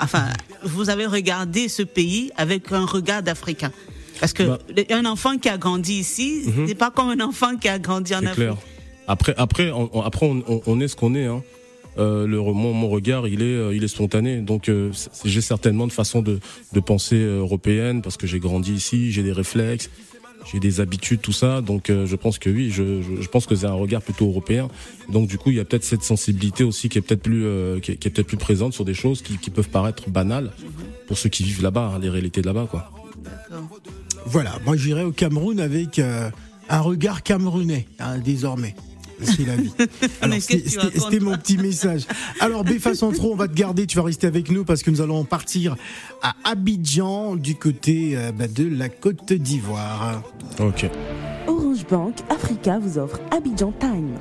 enfin, 0.00 0.24
vous 0.62 0.90
avez 0.90 1.06
regardé 1.06 1.68
ce 1.68 1.82
pays 1.82 2.30
avec 2.36 2.70
un 2.72 2.84
regard 2.86 3.22
d'Africain? 3.22 3.72
Parce 4.20 4.32
que 4.32 4.42
Bah. 4.44 4.58
un 4.90 5.04
enfant 5.06 5.38
qui 5.38 5.48
a 5.48 5.58
grandi 5.58 5.94
ici, 5.94 6.42
Mhm. 6.46 6.68
c'est 6.68 6.74
pas 6.74 6.90
comme 6.90 7.08
un 7.10 7.20
enfant 7.20 7.56
qui 7.56 7.68
a 7.68 7.78
grandi 7.78 8.14
en 8.14 8.20
C'est 8.20 8.26
Afrique. 8.26 8.36
clair. 8.36 8.56
Après, 9.06 9.34
après, 9.36 9.70
on, 9.70 10.00
après, 10.02 10.26
on, 10.66 10.80
est 10.80 10.88
ce 10.88 10.96
qu'on 10.96 11.14
est. 11.14 11.26
Hein. 11.26 11.42
Euh, 11.98 12.26
le, 12.26 12.38
mon, 12.40 12.72
mon 12.72 12.88
regard, 12.88 13.28
il 13.28 13.42
est, 13.42 13.76
il 13.76 13.84
est 13.84 13.88
spontané. 13.88 14.38
Donc, 14.38 14.68
euh, 14.68 14.90
j'ai 15.24 15.42
certainement 15.42 15.84
une 15.84 15.90
façon 15.90 16.22
de, 16.22 16.40
de 16.72 16.80
penser 16.80 17.16
européenne 17.22 18.00
parce 18.02 18.16
que 18.16 18.26
j'ai 18.26 18.38
grandi 18.40 18.72
ici, 18.72 19.12
j'ai 19.12 19.22
des 19.22 19.32
réflexes, 19.32 19.90
j'ai 20.50 20.60
des 20.60 20.80
habitudes, 20.80 21.20
tout 21.20 21.32
ça. 21.32 21.60
Donc, 21.60 21.90
euh, 21.90 22.06
je 22.06 22.16
pense 22.16 22.38
que 22.38 22.50
oui, 22.50 22.70
je, 22.70 23.26
pense 23.28 23.46
que 23.46 23.54
c'est 23.54 23.66
un 23.66 23.72
regard 23.72 24.02
plutôt 24.02 24.26
européen. 24.26 24.68
Donc, 25.08 25.28
du 25.28 25.38
coup, 25.38 25.50
il 25.50 25.56
y 25.56 25.60
a 25.60 25.64
peut-être 25.64 25.84
cette 25.84 26.02
sensibilité 26.02 26.64
aussi 26.64 26.88
qui 26.88 26.98
est 26.98 27.00
peut-être 27.00 27.22
plus, 27.22 27.44
euh, 27.44 27.80
qui 27.80 27.92
est, 27.92 27.96
peut-être 27.96 28.26
plus 28.26 28.36
présente 28.36 28.72
sur 28.72 28.84
des 28.84 28.94
choses 28.94 29.22
qui, 29.22 29.50
peuvent 29.50 29.68
paraître 29.68 30.10
banales 30.10 30.52
pour 31.06 31.16
ceux 31.16 31.28
qui 31.28 31.44
vivent 31.44 31.62
là-bas, 31.62 31.92
hein, 31.94 31.98
les 32.00 32.10
réalités 32.10 32.40
de 32.40 32.46
là-bas, 32.46 32.66
quoi. 32.70 32.90
Voilà, 34.26 34.58
moi 34.64 34.76
j'irai 34.76 35.04
au 35.04 35.12
Cameroun 35.12 35.60
avec 35.60 35.98
euh, 35.98 36.30
un 36.68 36.80
regard 36.80 37.22
camerounais, 37.22 37.86
hein, 37.98 38.18
désormais. 38.18 38.74
C'est 39.22 39.46
la 39.46 39.56
vie. 39.56 39.72
Alors, 40.20 40.36
Mais 40.36 40.40
c'était 40.40 41.20
mon 41.20 41.36
petit 41.36 41.56
message. 41.56 42.06
Alors, 42.40 42.64
Béfa 42.64 42.94
Centro, 42.94 43.32
on 43.32 43.36
va 43.36 43.48
te 43.48 43.54
garder, 43.54 43.86
tu 43.86 43.96
vas 43.96 44.04
rester 44.04 44.26
avec 44.26 44.50
nous 44.50 44.64
parce 44.64 44.82
que 44.82 44.90
nous 44.90 45.00
allons 45.00 45.24
partir 45.24 45.76
à 46.22 46.34
Abidjan, 46.44 47.36
du 47.36 47.54
côté 47.54 48.16
euh, 48.16 48.32
bah, 48.32 48.48
de 48.48 48.64
la 48.66 48.88
Côte 48.88 49.32
d'Ivoire. 49.32 50.22
Ok. 50.58 50.88
Orange 51.46 51.86
Bank 51.90 52.14
Africa 52.30 52.78
vous 52.78 52.98
offre 52.98 53.20
Abidjan 53.30 53.72
Time. 53.78 54.16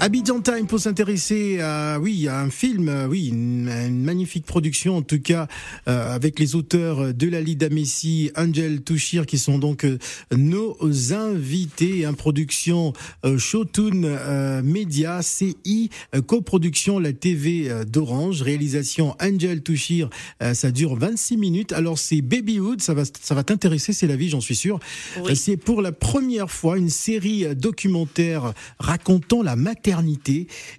Abidjan 0.00 0.40
Time 0.40 0.66
pour 0.66 0.80
s'intéresser 0.80 1.60
à 1.60 2.00
oui 2.00 2.26
à 2.26 2.40
un 2.40 2.50
film 2.50 2.88
euh, 2.88 3.06
oui 3.06 3.28
une, 3.28 3.68
une 3.68 4.02
magnifique 4.02 4.44
production 4.44 4.96
en 4.96 5.02
tout 5.02 5.20
cas 5.20 5.46
euh, 5.86 6.12
avec 6.12 6.40
les 6.40 6.56
auteurs 6.56 7.14
de 7.14 7.28
Lalida 7.28 7.68
Messi, 7.68 8.32
Angel 8.36 8.82
Touchir 8.82 9.26
qui 9.26 9.38
sont 9.38 9.58
donc 9.58 9.84
euh, 9.84 9.98
nos 10.36 10.76
invités. 11.12 12.04
Une 12.04 12.16
production 12.16 12.92
euh, 13.24 13.38
Shotun 13.38 14.02
euh, 14.02 14.60
Media 14.62 15.20
CI 15.22 15.90
coproduction 16.26 16.98
la 16.98 17.12
TV 17.12 17.70
d'Orange. 17.86 18.42
Réalisation 18.42 19.14
Angel 19.22 19.62
Touchir 19.62 20.10
euh, 20.42 20.52
ça 20.52 20.72
dure 20.72 20.96
26 20.96 21.36
minutes. 21.36 21.72
Alors 21.72 21.98
c'est 21.98 22.22
Babyhood 22.22 22.82
ça 22.82 22.92
va 22.94 23.04
ça 23.04 23.36
va 23.36 23.44
t'intéresser 23.44 23.92
c'est 23.92 24.08
la 24.08 24.16
vie 24.16 24.28
j'en 24.30 24.40
suis 24.40 24.56
sûr. 24.56 24.80
Oui. 25.24 25.36
c'est 25.36 25.56
pour 25.56 25.80
la 25.80 25.92
première 25.92 26.50
fois 26.50 26.76
une 26.76 26.90
série 26.90 27.54
documentaire 27.54 28.52
racontant 28.80 29.42
la 29.42 29.54
maternité 29.54 29.91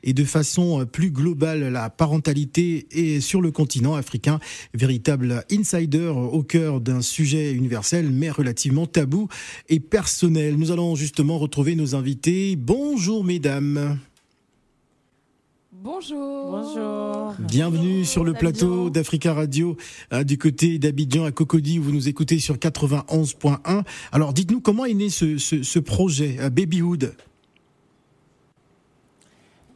et 0.03 0.13
de 0.13 0.23
façon 0.23 0.85
plus 0.85 1.11
globale 1.11 1.69
la 1.69 1.89
parentalité 1.89 2.87
et 2.91 3.21
sur 3.21 3.41
le 3.41 3.51
continent 3.51 3.95
africain. 3.95 4.39
Véritable 4.73 5.43
insider 5.51 6.07
au 6.07 6.43
cœur 6.43 6.81
d'un 6.81 7.01
sujet 7.01 7.51
universel 7.53 8.09
mais 8.11 8.29
relativement 8.29 8.87
tabou 8.87 9.27
et 9.69 9.79
personnel. 9.79 10.57
Nous 10.57 10.71
allons 10.71 10.95
justement 10.95 11.37
retrouver 11.37 11.75
nos 11.75 11.95
invités. 11.95 12.55
Bonjour 12.55 13.23
mesdames. 13.23 13.99
Bonjour. 15.71 16.49
Bonjour. 16.49 17.33
Bienvenue 17.39 18.05
sur 18.05 18.23
le 18.23 18.31
plateau 18.31 18.89
d'Africa 18.89 19.33
Radio 19.33 19.75
euh, 20.13 20.23
du 20.23 20.37
côté 20.37 20.79
d'Abidjan 20.79 21.25
à 21.25 21.31
Cocody 21.31 21.77
où 21.77 21.83
vous 21.83 21.91
nous 21.91 22.07
écoutez 22.07 22.39
sur 22.39 22.55
91.1. 22.55 23.83
Alors 24.13 24.31
dites-nous 24.31 24.61
comment 24.61 24.85
est 24.85 24.93
né 24.93 25.09
ce, 25.09 25.37
ce, 25.37 25.61
ce 25.61 25.79
projet 25.79 26.37
euh, 26.39 26.49
Babyhood? 26.49 27.13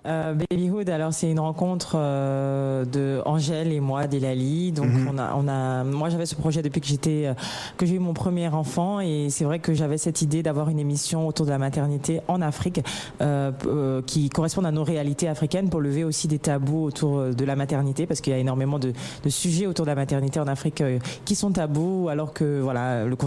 Euh, 0.08 0.34
Babyhood, 0.34 0.89
alors 0.89 1.13
c'est 1.13 1.30
une 1.30 1.39
rencontre 1.39 1.96
euh, 1.96 2.86
de 2.86 3.22
Angèle 3.26 3.74
et 3.74 3.80
moi, 3.82 4.08
d'Elali. 4.08 4.72
Donc 4.72 4.88
Mhm. 4.88 5.10
on 5.12 5.17
a, 5.17 5.34
on 5.36 5.48
a, 5.48 5.84
moi 5.84 6.10
j'avais 6.10 6.26
ce 6.26 6.36
projet 6.36 6.62
depuis 6.62 6.80
que 6.80 6.88
j'étais, 6.88 7.26
euh, 7.28 7.34
que 7.76 7.86
j'ai 7.86 7.96
eu 7.96 8.00
mon 8.00 8.13
premier 8.13 8.48
enfant, 8.48 9.02
et 9.02 9.28
c'est 9.30 9.43
vrai 9.43 9.60
que 9.60 9.74
j'avais 9.74 9.98
cette 9.98 10.22
idée 10.22 10.43
d'avoir 10.43 10.70
une 10.70 10.80
émission 10.80 11.28
autour 11.28 11.46
de 11.46 11.52
la 11.52 11.58
maternité 11.58 12.22
en 12.30 12.41
Afrique, 12.41 12.82
euh, 13.22 13.52
euh, 13.65 14.02
qui 14.06 14.30
corresponde 14.30 14.65
à 14.65 14.72
nos 14.72 14.84
réalités 14.84 15.28
africaines, 15.28 15.70
pour 15.70 15.82
lever 15.82 16.04
aussi 16.06 16.28
des 16.30 16.39
tabous 16.39 16.86
autour 16.86 17.26
de 17.34 17.46
la 17.46 17.56
maternité, 17.56 18.06
parce 18.06 18.22
qu'il 18.22 18.32
y 18.32 18.36
a 18.36 18.39
énormément 18.39 18.80
de, 18.80 18.93
de 19.24 19.30
sujets 19.30 19.65
autour 19.67 19.86
de 19.86 19.91
la 19.91 19.96
maternité 19.96 20.39
en 20.39 20.48
Afrique 20.48 20.82
qui 21.26 21.36
sont 21.36 21.52
tabous, 21.52 22.08
alors 22.10 22.32
que 22.34 22.62
voilà, 22.62 23.04
le, 23.04 23.17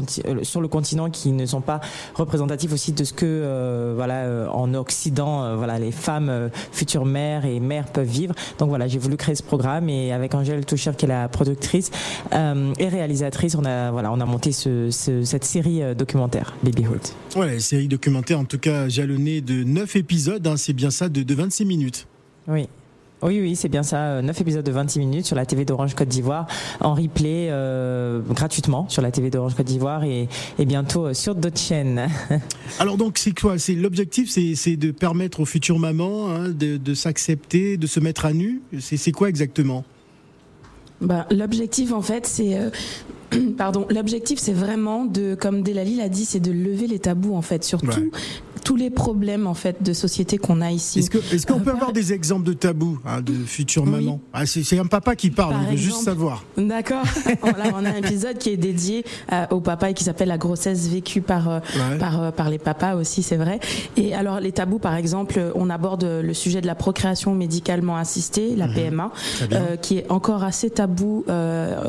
sur 0.44 0.60
le 0.62 0.68
continent, 0.68 1.10
qui 1.10 1.32
ne 1.32 1.44
sont 1.44 1.60
pas 1.60 1.80
représentatifs 2.14 2.72
aussi 2.72 2.92
de 2.92 3.04
ce 3.04 3.12
que 3.12 3.26
euh, 3.26 3.92
voilà 3.96 4.24
euh, 4.24 4.48
en 4.48 4.72
Occident, 4.74 5.56
voilà 5.56 5.78
les 5.78 5.92
femmes 5.92 6.28
euh, 6.30 6.48
futures 6.72 7.04
mères 7.04 7.44
et 7.44 7.60
mères 7.60 7.86
peuvent 7.86 8.06
vivre. 8.06 8.34
Donc 8.58 8.68
voilà, 8.68 8.86
j'ai 8.88 8.98
voulu 8.98 9.16
créer 9.16 9.34
ce 9.34 9.42
programme 9.42 9.88
et 9.88 10.12
avec 10.12 10.34
Angèle 10.34 10.64
Toucher 10.64 10.92
qui 10.96 11.04
est 11.04 11.08
la 11.08 11.28
productrice 11.28 11.90
euh, 12.32 12.72
et 12.78 12.88
réalisatrice, 12.88 13.54
on 13.54 13.64
a 13.64 13.90
voilà, 13.90 14.12
on 14.12 14.20
a 14.20 14.24
monté 14.26 14.52
ce, 14.52 14.90
ce- 14.90 15.22
cette 15.24 15.44
série 15.44 15.82
euh, 15.82 15.94
documentaire 15.94 16.54
Babyhood. 16.62 17.00
Ouais, 17.36 17.58
série 17.60 17.88
documentaire 17.88 18.38
en 18.38 18.44
tout 18.44 18.58
cas 18.58 18.88
jalonnée 18.88 19.40
de 19.40 19.64
9 19.64 19.96
épisodes, 19.96 20.46
hein, 20.46 20.56
c'est 20.56 20.72
bien 20.72 20.90
ça, 20.90 21.08
de, 21.08 21.22
de 21.22 21.34
26 21.34 21.64
minutes. 21.64 22.06
Oui. 22.48 22.68
Oui, 23.22 23.38
oui, 23.40 23.56
c'est 23.56 23.68
bien 23.68 23.82
ça. 23.82 24.22
9 24.22 24.40
épisodes 24.40 24.64
de 24.64 24.72
26 24.72 24.98
minutes 24.98 25.26
sur 25.26 25.36
la 25.36 25.44
TV 25.44 25.64
d'Orange 25.64 25.94
Côte 25.94 26.08
d'Ivoire, 26.08 26.46
en 26.80 26.94
replay 26.94 27.48
euh, 27.50 28.20
gratuitement 28.20 28.88
sur 28.88 29.02
la 29.02 29.10
TV 29.10 29.30
d'Orange 29.30 29.54
Côte 29.54 29.66
d'Ivoire 29.66 30.04
et, 30.04 30.28
et, 30.58 30.64
bientôt 30.64 31.06
euh, 31.06 31.14
sur 31.14 31.34
d'autres 31.34 31.58
chaînes. 31.58 32.08
Alors 32.78 32.96
donc 32.96 33.18
c'est 33.18 33.38
quoi? 33.38 33.58
C'est 33.58 33.74
l'objectif, 33.74 34.30
c'est 34.30 34.76
de 34.76 34.90
permettre 34.90 35.40
aux 35.40 35.44
futures 35.44 35.78
mamans 35.78 36.30
hein, 36.30 36.48
de, 36.48 36.76
de 36.76 36.94
s'accepter, 36.94 37.76
de 37.76 37.86
se 37.86 38.00
mettre 38.00 38.24
à 38.24 38.32
nu? 38.32 38.62
C'est 38.78 39.12
quoi 39.12 39.28
exactement? 39.28 39.84
Bah, 41.00 41.26
L'objectif, 41.30 41.92
en 41.92 42.02
fait, 42.02 42.26
c'est 42.26 42.58
euh, 42.58 42.70
pardon, 43.56 43.86
l'objectif 43.90 44.38
c'est 44.38 44.52
vraiment 44.52 45.04
de, 45.04 45.34
comme 45.34 45.62
Delali 45.62 45.96
l'a 45.96 46.08
dit, 46.08 46.24
c'est 46.24 46.40
de 46.40 46.52
lever 46.52 46.86
les 46.86 46.98
tabous 46.98 47.34
en 47.34 47.42
fait, 47.42 47.64
surtout 47.64 48.10
tous 48.62 48.76
les 48.76 48.90
problèmes 48.90 49.46
en 49.46 49.54
fait 49.54 49.82
de 49.82 49.92
société 49.92 50.38
qu'on 50.38 50.60
a 50.60 50.70
ici. 50.70 51.00
Est-ce 51.00 51.46
qu'on 51.46 51.60
peut 51.60 51.70
avoir 51.70 51.92
des 51.92 52.12
exemples 52.12 52.46
de 52.46 52.52
tabous 52.52 52.98
hein, 53.04 53.20
de 53.20 53.32
futures 53.32 53.86
mamans 53.86 54.20
ah, 54.32 54.46
C'est 54.46 54.78
un 54.78 54.86
papa 54.86 55.16
qui 55.16 55.30
parle, 55.30 55.54
on 55.54 55.70
veut 55.70 55.76
juste 55.76 56.02
savoir. 56.02 56.44
D'accord. 56.56 57.04
on 57.42 57.84
a 57.84 57.88
un 57.88 57.96
épisode 57.96 58.38
qui 58.38 58.50
est 58.50 58.56
dédié 58.56 59.04
euh, 59.32 59.46
au 59.50 59.60
papa 59.60 59.90
et 59.90 59.94
qui 59.94 60.04
s'appelle 60.04 60.28
la 60.28 60.38
grossesse 60.38 60.88
vécue 60.88 61.20
par 61.20 61.48
euh, 61.48 61.60
par, 61.98 62.22
euh, 62.22 62.30
par 62.30 62.50
les 62.50 62.58
papas 62.58 62.94
aussi, 62.94 63.22
c'est 63.22 63.36
vrai. 63.36 63.60
Et 63.96 64.14
alors 64.14 64.40
les 64.40 64.52
tabous, 64.52 64.78
par 64.78 64.94
exemple, 64.94 65.52
on 65.54 65.70
aborde 65.70 66.04
le 66.04 66.34
sujet 66.34 66.60
de 66.60 66.66
la 66.66 66.74
procréation 66.74 67.34
médicalement 67.34 67.96
assistée, 67.96 68.54
la 68.56 68.66
mhm. 68.66 68.74
PMA, 68.74 69.12
qui 69.82 69.98
est 69.98 70.10
encore 70.10 70.44
assez 70.44 70.70
tabou 70.70 71.24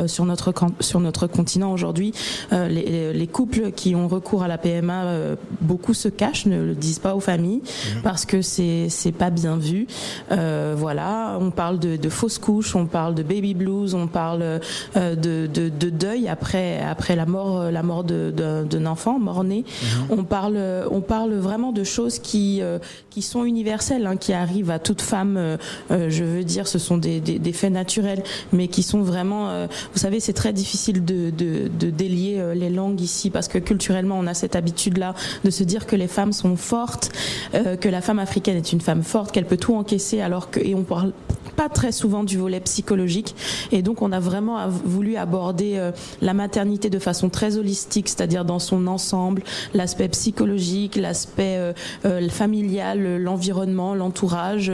sur 0.07 0.25
notre 0.25 0.53
sur 0.79 0.99
notre 0.99 1.27
continent 1.27 1.71
aujourd'hui. 1.71 2.13
Les, 2.51 3.13
les, 3.13 3.27
couples 3.27 3.71
qui 3.71 3.95
ont 3.95 4.07
recours 4.07 4.43
à 4.43 4.47
la 4.47 4.57
PMA, 4.57 5.35
beaucoup 5.61 5.93
se 5.93 6.09
cachent, 6.09 6.45
ne 6.45 6.60
le 6.61 6.75
disent 6.75 6.99
pas 6.99 7.15
aux 7.15 7.19
familles 7.19 7.61
mhm. 7.95 8.01
parce 8.01 8.25
que 8.25 8.41
c'est 8.41 8.87
c'est 8.89 9.11
pas 9.11 9.29
bien 9.29 9.57
vu. 9.57 9.87
Euh, 10.31 10.75
voilà, 10.77 11.37
on 11.39 11.51
parle 11.51 11.79
de, 11.79 11.95
de 11.95 12.09
fausses 12.09 12.37
couches, 12.37 12.75
on 12.75 12.85
parle 12.85 13.15
de 13.15 13.23
baby 13.23 13.53
blues, 13.53 13.93
on 13.93 14.07
parle 14.07 14.41
euh, 14.41 15.15
de, 15.15 15.47
de, 15.47 15.69
de, 15.69 15.89
deuil 15.89 16.27
après 16.27 16.79
après 16.81 17.15
la 17.15 17.25
mort 17.25 17.71
la 17.71 17.83
mort 17.83 18.03
d'un 18.03 18.85
enfant 18.85 19.19
mort 19.19 19.43
né. 19.43 19.63
Mhm. 19.67 20.19
On 20.19 20.23
parle 20.23 20.57
on 20.91 21.01
parle 21.01 21.33
vraiment 21.35 21.71
de 21.71 21.83
choses 21.83 22.19
qui 22.19 22.61
euh, 22.61 22.79
qui 23.09 23.21
sont 23.21 23.43
universelles, 23.43 24.05
hein, 24.07 24.15
qui 24.15 24.33
arrivent 24.33 24.71
à 24.71 24.79
toute 24.79 25.01
femme. 25.01 25.35
Euh, 25.37 25.57
je 25.89 26.23
veux 26.23 26.43
dire, 26.45 26.67
ce 26.67 26.79
sont 26.79 26.97
des, 26.97 27.19
des, 27.19 27.39
des, 27.39 27.51
faits 27.51 27.71
naturels, 27.71 28.23
mais 28.53 28.69
qui 28.69 28.83
sont 28.83 29.01
vraiment. 29.01 29.67
vous 29.93 29.99
savez, 29.99 30.19
c'est 30.19 30.33
très 30.33 30.53
difficile 30.53 31.03
de, 31.03 31.29
de, 31.29 31.67
de 31.67 31.89
délier 31.89 32.41
les 32.55 32.69
langues 32.69 33.01
ici 33.01 33.29
parce 33.29 33.47
que 33.47 33.57
culturellement, 33.57 34.17
on 34.17 34.27
a 34.27 34.33
cette 34.33 34.55
habitude 34.55 34.97
là 34.97 35.13
de 35.43 35.49
se 35.49 35.63
dire 35.63 35.85
que 35.85 35.95
les 35.95 36.07
femmes 36.07 36.33
sont 36.33 36.50
fortes, 36.57 37.11
euh, 37.53 37.75
que 37.75 37.89
la 37.89 38.01
femme 38.01 38.19
africaine 38.19 38.57
est 38.57 38.71
une 38.71 38.81
femme 38.81 39.03
forte, 39.03 39.31
qu'elle 39.31 39.45
peut 39.45 39.57
tout 39.57 39.75
encaisser, 39.75 40.21
alors 40.21 40.49
que 40.49 40.59
et 40.59 40.75
on 40.75 40.83
parle 40.83 41.13
pas 41.51 41.69
très 41.69 41.91
souvent 41.91 42.23
du 42.23 42.37
volet 42.37 42.59
psychologique. 42.61 43.35
Et 43.71 43.81
donc, 43.81 44.01
on 44.01 44.11
a 44.11 44.19
vraiment 44.19 44.67
voulu 44.67 45.17
aborder 45.17 45.73
euh, 45.75 45.91
la 46.21 46.33
maternité 46.33 46.89
de 46.89 46.97
façon 46.97 47.29
très 47.29 47.57
holistique, 47.57 48.09
c'est-à-dire 48.09 48.45
dans 48.45 48.59
son 48.59 48.87
ensemble, 48.87 49.43
l'aspect 49.73 50.07
psychologique, 50.09 50.95
l'aspect 50.95 51.57
euh, 51.57 51.73
euh 52.05 52.29
familial, 52.29 53.17
l'environnement, 53.17 53.93
l'entourage. 53.93 54.71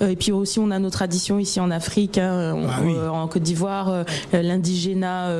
et 0.00 0.16
puis 0.16 0.30
aussi, 0.30 0.58
on 0.58 0.70
a 0.70 0.78
nos 0.78 0.90
traditions 0.90 1.38
ici 1.38 1.58
en 1.58 1.70
Afrique, 1.70 2.18
hein, 2.18 2.66
ah 2.68 3.12
en 3.12 3.26
Côte 3.28 3.42
d'Ivoire, 3.42 4.04
l'indigénat, 4.32 5.30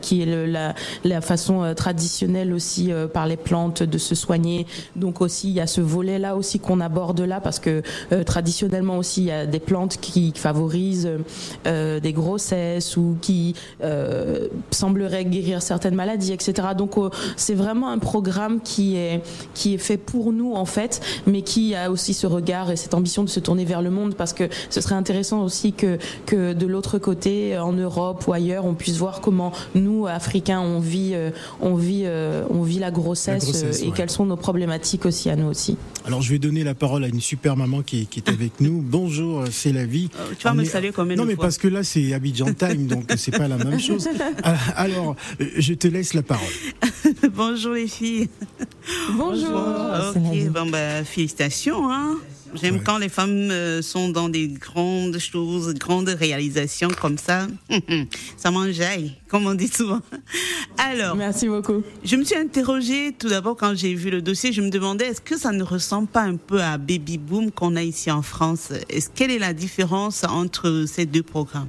qui 0.00 0.22
est 0.22 0.26
le, 0.26 0.46
la, 0.46 0.74
la, 1.04 1.20
façon 1.20 1.74
traditionnelle 1.74 2.52
aussi 2.52 2.92
par 3.12 3.26
les 3.26 3.36
plantes 3.36 3.82
de 3.82 3.98
se 3.98 4.14
soigner. 4.14 4.55
Donc 4.94 5.20
aussi, 5.20 5.48
il 5.48 5.54
y 5.54 5.60
a 5.60 5.66
ce 5.66 5.80
volet-là 5.80 6.36
aussi 6.36 6.60
qu'on 6.60 6.80
aborde 6.80 7.20
là, 7.20 7.40
parce 7.40 7.58
que 7.58 7.82
traditionnellement 8.24 8.98
aussi, 8.98 9.22
il 9.22 9.26
y 9.26 9.32
a 9.32 9.46
des 9.46 9.60
plantes 9.60 9.98
qui 10.00 10.32
favorisent 10.34 11.10
euh, 11.66 12.00
des 12.00 12.12
grossesses 12.12 12.96
ou 12.96 13.16
qui 13.20 13.54
euh, 13.82 14.48
sembleraient 14.70 15.24
guérir 15.24 15.62
certaines 15.62 15.94
maladies, 15.94 16.32
etc. 16.32 16.68
Donc 16.76 16.96
euh, 16.96 17.10
c'est 17.36 17.54
vraiment 17.54 17.88
un 17.88 17.98
programme 17.98 18.60
qui 18.60 18.96
est 18.96 19.22
qui 19.54 19.74
est 19.74 19.78
fait 19.78 19.96
pour 19.96 20.32
nous 20.32 20.54
en 20.54 20.64
fait, 20.64 21.00
mais 21.26 21.42
qui 21.42 21.74
a 21.74 21.90
aussi 21.90 22.14
ce 22.14 22.26
regard 22.26 22.70
et 22.70 22.76
cette 22.76 22.94
ambition 22.94 23.24
de 23.24 23.28
se 23.28 23.40
tourner 23.40 23.64
vers 23.64 23.82
le 23.82 23.90
monde 23.90 24.14
parce 24.14 24.32
que 24.32 24.44
ce 24.70 24.80
serait 24.80 24.94
intéressant 24.94 25.42
aussi 25.42 25.72
que 25.72 25.98
que 26.26 26.52
de 26.52 26.66
l'autre 26.66 26.98
côté, 26.98 27.58
en 27.58 27.72
Europe 27.72 28.26
ou 28.26 28.32
ailleurs, 28.32 28.64
on 28.64 28.74
puisse 28.74 28.96
voir 28.96 29.20
comment 29.20 29.52
nous 29.74 30.06
Africains 30.06 30.60
on 30.60 30.78
vit 30.78 31.14
on 31.60 31.74
vit 31.74 32.06
on 32.50 32.62
vit 32.62 32.78
la 32.78 32.90
grossesse, 32.90 33.82
et 33.82 33.90
quelles 33.90 34.10
sont 34.10 34.26
nos 34.26 34.36
aussi 35.04 35.30
à 35.30 35.36
nous 35.36 35.46
aussi. 35.46 35.76
Alors 36.04 36.22
je 36.22 36.30
vais 36.30 36.38
donner 36.38 36.64
la 36.64 36.74
parole 36.74 37.04
à 37.04 37.08
une 37.08 37.20
super 37.20 37.56
maman 37.56 37.82
qui, 37.82 38.06
qui 38.06 38.20
est 38.20 38.28
avec 38.28 38.60
nous. 38.60 38.82
Bonjour 38.82 39.44
c'est 39.50 39.72
la 39.72 39.84
vie. 39.84 40.08
Euh, 40.18 40.32
tu 40.38 40.44
vas 40.44 40.54
me 40.54 40.64
saluer 40.64 40.92
comme 40.92 41.12
Non, 41.12 41.24
mais 41.24 41.36
parce 41.36 41.58
que 41.58 41.68
là, 41.68 41.82
c'est 41.82 42.12
Abidjan 42.12 42.52
Time, 42.52 42.86
donc 42.86 43.04
c'est 43.16 43.36
pas 43.36 43.48
la 43.48 43.56
même 43.56 43.80
chose. 43.80 44.06
Euh, 44.08 44.54
alors, 44.76 45.16
euh, 45.40 45.46
je 45.56 45.74
te 45.74 45.88
laisse 45.88 46.14
la 46.14 46.22
parole. 46.22 46.46
Bonjour 47.34 47.72
les 47.72 47.88
filles. 47.88 48.28
Bonjour. 49.12 49.62
Ok, 50.14 50.48
bon, 50.52 50.70
bah, 50.70 51.04
félicitations. 51.04 51.90
Hein. 51.90 52.18
J'aime 52.54 52.82
quand 52.82 52.98
les 52.98 53.08
femmes 53.08 53.50
euh, 53.50 53.82
sont 53.82 54.08
dans 54.08 54.28
des 54.28 54.48
grandes 54.48 55.18
choses, 55.18 55.74
grandes 55.74 56.08
réalisations 56.08 56.88
comme 56.88 57.18
ça. 57.18 57.46
ça 58.36 58.50
m'enjaille, 58.50 59.14
comme 59.28 59.46
on 59.46 59.54
dit 59.54 59.68
souvent. 59.68 60.00
Alors. 60.78 61.16
Merci 61.16 61.48
beaucoup. 61.48 61.82
Je 62.04 62.16
me 62.16 62.24
suis 62.24 62.36
interrogée 62.36 63.14
tout 63.18 63.28
d'abord 63.28 63.56
quand 63.56 63.74
j'ai 63.74 63.94
vu 63.94 64.10
le 64.10 64.22
dossier. 64.22 64.52
Je 64.52 64.62
me 64.62 64.70
demandais 64.70 65.06
est-ce 65.06 65.20
que 65.20 65.38
ça 65.38 65.52
ne 65.52 65.62
ressemble 65.62 66.08
pas 66.08 66.22
un 66.22 66.36
peu 66.36 66.60
à 66.60 66.78
Baby 66.78 67.18
Boom 67.18 67.50
qu'on 67.50 67.76
a 67.76 67.82
ici 67.82 68.10
en 68.10 68.22
France? 68.22 68.72
Est-ce 68.88 69.08
quelle 69.14 69.30
est 69.30 69.38
la 69.38 69.52
différence 69.52 70.24
entre 70.24 70.84
ces 70.86 71.06
deux 71.06 71.22
programmes? 71.22 71.68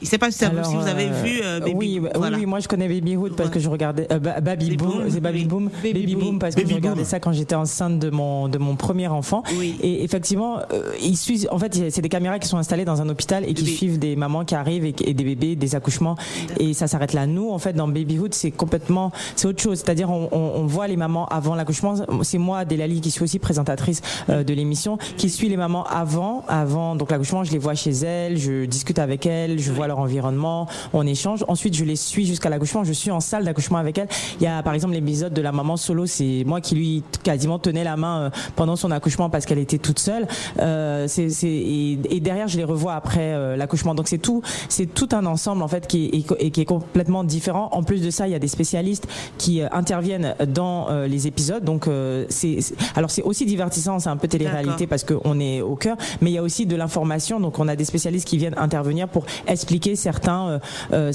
Je 0.00 0.04
ne 0.04 0.10
sais 0.10 0.18
pas 0.18 0.30
si, 0.30 0.44
vous 0.44 0.86
avez 0.86 1.06
euh, 1.06 1.22
vu 1.22 1.40
euh, 1.42 1.58
Baby 1.58 1.74
oui, 1.74 2.00
oui, 2.34 2.46
moi 2.46 2.60
je 2.60 2.68
connais 2.68 2.86
Babyhood 2.86 3.34
parce 3.34 3.48
que 3.48 3.58
je 3.58 3.68
regardais 3.70 4.06
euh, 4.12 4.18
Baby 4.18 4.76
Boom, 4.76 5.06
c'est 5.08 5.20
Baby 5.20 5.44
Boom, 5.46 5.70
Baby, 5.82 6.14
Boom 6.14 6.38
parce 6.38 6.54
que 6.54 6.68
je 6.68 6.74
regardais 6.74 7.04
ça 7.04 7.18
quand 7.18 7.32
j'étais 7.32 7.54
enceinte 7.54 7.98
de 7.98 8.10
mon 8.10 8.48
de 8.48 8.58
mon 8.58 8.76
premier 8.76 9.08
enfant. 9.08 9.42
Et 9.82 10.04
effectivement, 10.04 10.60
ils 11.02 11.16
suivent. 11.16 11.48
En 11.50 11.58
fait, 11.58 11.90
c'est 11.90 12.02
des 12.02 12.08
caméras 12.10 12.38
qui 12.38 12.46
sont 12.48 12.58
installées 12.58 12.84
dans 12.84 13.00
un 13.00 13.08
hôpital 13.08 13.48
et 13.48 13.54
qui 13.54 13.66
suivent 13.66 13.98
des 13.98 14.16
mamans 14.16 14.44
qui 14.44 14.54
arrivent 14.54 14.84
et, 14.84 14.92
des 14.92 15.24
bébés, 15.24 15.56
des 15.56 15.74
accouchements. 15.74 16.16
Et 16.60 16.74
ça 16.74 16.86
s'arrête 16.86 17.14
là. 17.14 17.26
Nous, 17.26 17.50
en 17.50 17.58
fait, 17.58 17.72
dans 17.72 17.88
Babyhood, 17.88 18.34
c'est 18.34 18.50
complètement, 18.50 19.12
c'est 19.34 19.48
autre 19.48 19.62
chose. 19.62 19.78
C'est-à-dire, 19.78 20.10
on, 20.10 20.28
on, 20.32 20.66
voit 20.66 20.88
les 20.88 20.96
mamans 20.96 21.26
avant 21.26 21.54
l'accouchement. 21.54 21.94
C'est 22.22 22.38
moi, 22.38 22.64
Delali, 22.64 23.00
qui 23.00 23.10
suis 23.10 23.22
aussi 23.22 23.38
présentatrice 23.38 24.02
de 24.28 24.54
l'émission, 24.54 24.98
qui 25.16 25.30
suit 25.30 25.48
les 25.48 25.56
mamans 25.56 25.84
avant, 25.84 26.44
avant 26.48 26.96
donc 26.96 27.10
l'accouchement. 27.10 27.44
Je 27.44 27.52
les 27.52 27.58
vois 27.58 27.74
chez 27.74 27.92
elles, 27.92 28.36
je 28.36 28.66
discute 28.66 28.98
avec 28.98 29.24
elles, 29.24 29.58
je 29.58 29.72
vois 29.72 29.85
leur 29.86 29.98
environnement, 29.98 30.66
on 30.92 31.06
échange. 31.06 31.44
Ensuite, 31.48 31.74
je 31.74 31.84
les 31.84 31.96
suis 31.96 32.26
jusqu'à 32.26 32.48
l'accouchement. 32.48 32.84
Je 32.84 32.92
suis 32.92 33.10
en 33.10 33.20
salle 33.20 33.44
d'accouchement 33.44 33.78
avec 33.78 33.98
elle. 33.98 34.08
Il 34.40 34.44
y 34.44 34.46
a 34.46 34.62
par 34.62 34.74
exemple 34.74 34.94
l'épisode 34.94 35.32
de 35.32 35.42
la 35.42 35.52
maman 35.52 35.76
solo, 35.76 36.06
c'est 36.06 36.44
moi 36.46 36.60
qui 36.60 36.74
lui 36.74 37.02
quasiment 37.22 37.58
tenais 37.58 37.84
la 37.84 37.96
main 37.96 38.20
euh, 38.20 38.30
pendant 38.54 38.76
son 38.76 38.90
accouchement 38.90 39.30
parce 39.30 39.46
qu'elle 39.46 39.58
était 39.58 39.78
toute 39.78 39.98
seule. 39.98 40.26
Euh, 40.60 41.06
c'est, 41.08 41.28
et, 41.44 41.98
et, 42.10 42.20
derrière, 42.20 42.48
je 42.48 42.56
les 42.56 42.64
revois 42.64 42.94
après 42.94 43.32
euh, 43.32 43.56
l'accouchement. 43.56 43.94
Donc 43.94 44.08
c'est 44.08 44.18
tout, 44.18 44.42
c'est 44.68 44.86
tout 44.86 45.08
un 45.12 45.26
ensemble 45.26 45.62
en 45.62 45.68
fait 45.68 45.86
qui 45.86 46.26
est, 46.40 46.50
qui 46.50 46.60
est 46.60 46.64
complètement 46.64 47.24
différent. 47.24 47.68
En 47.72 47.82
plus 47.82 48.02
de 48.02 48.10
ça, 48.10 48.28
il 48.28 48.32
y 48.32 48.34
a 48.34 48.38
des 48.38 48.48
spécialistes 48.48 49.06
qui 49.38 49.62
interviennent 49.62 50.34
dans 50.46 50.88
les 51.06 51.26
épisodes. 51.26 51.64
Donc 51.64 51.88
c'est, 52.28 52.58
alors 52.94 53.10
c'est 53.10 53.22
aussi 53.22 53.46
divertissant, 53.46 53.98
c'est 53.98 54.08
un 54.08 54.16
peu 54.16 54.28
télé-réalité 54.28 54.86
parce 54.86 55.04
qu'on 55.04 55.40
est 55.40 55.60
au 55.60 55.76
cœur, 55.76 55.96
mais 56.20 56.30
il 56.30 56.34
y 56.34 56.38
a 56.38 56.42
aussi 56.42 56.66
de 56.66 56.76
l'information. 56.76 57.40
Donc 57.40 57.58
on 57.58 57.68
a 57.68 57.76
des 57.76 57.84
spécialistes 57.84 58.26
qui 58.26 58.38
viennent 58.38 58.58
intervenir 58.58 59.08
pour 59.08 59.26
expliquer 59.46 59.75
certains. 59.96 60.48
Euh, 60.48 60.58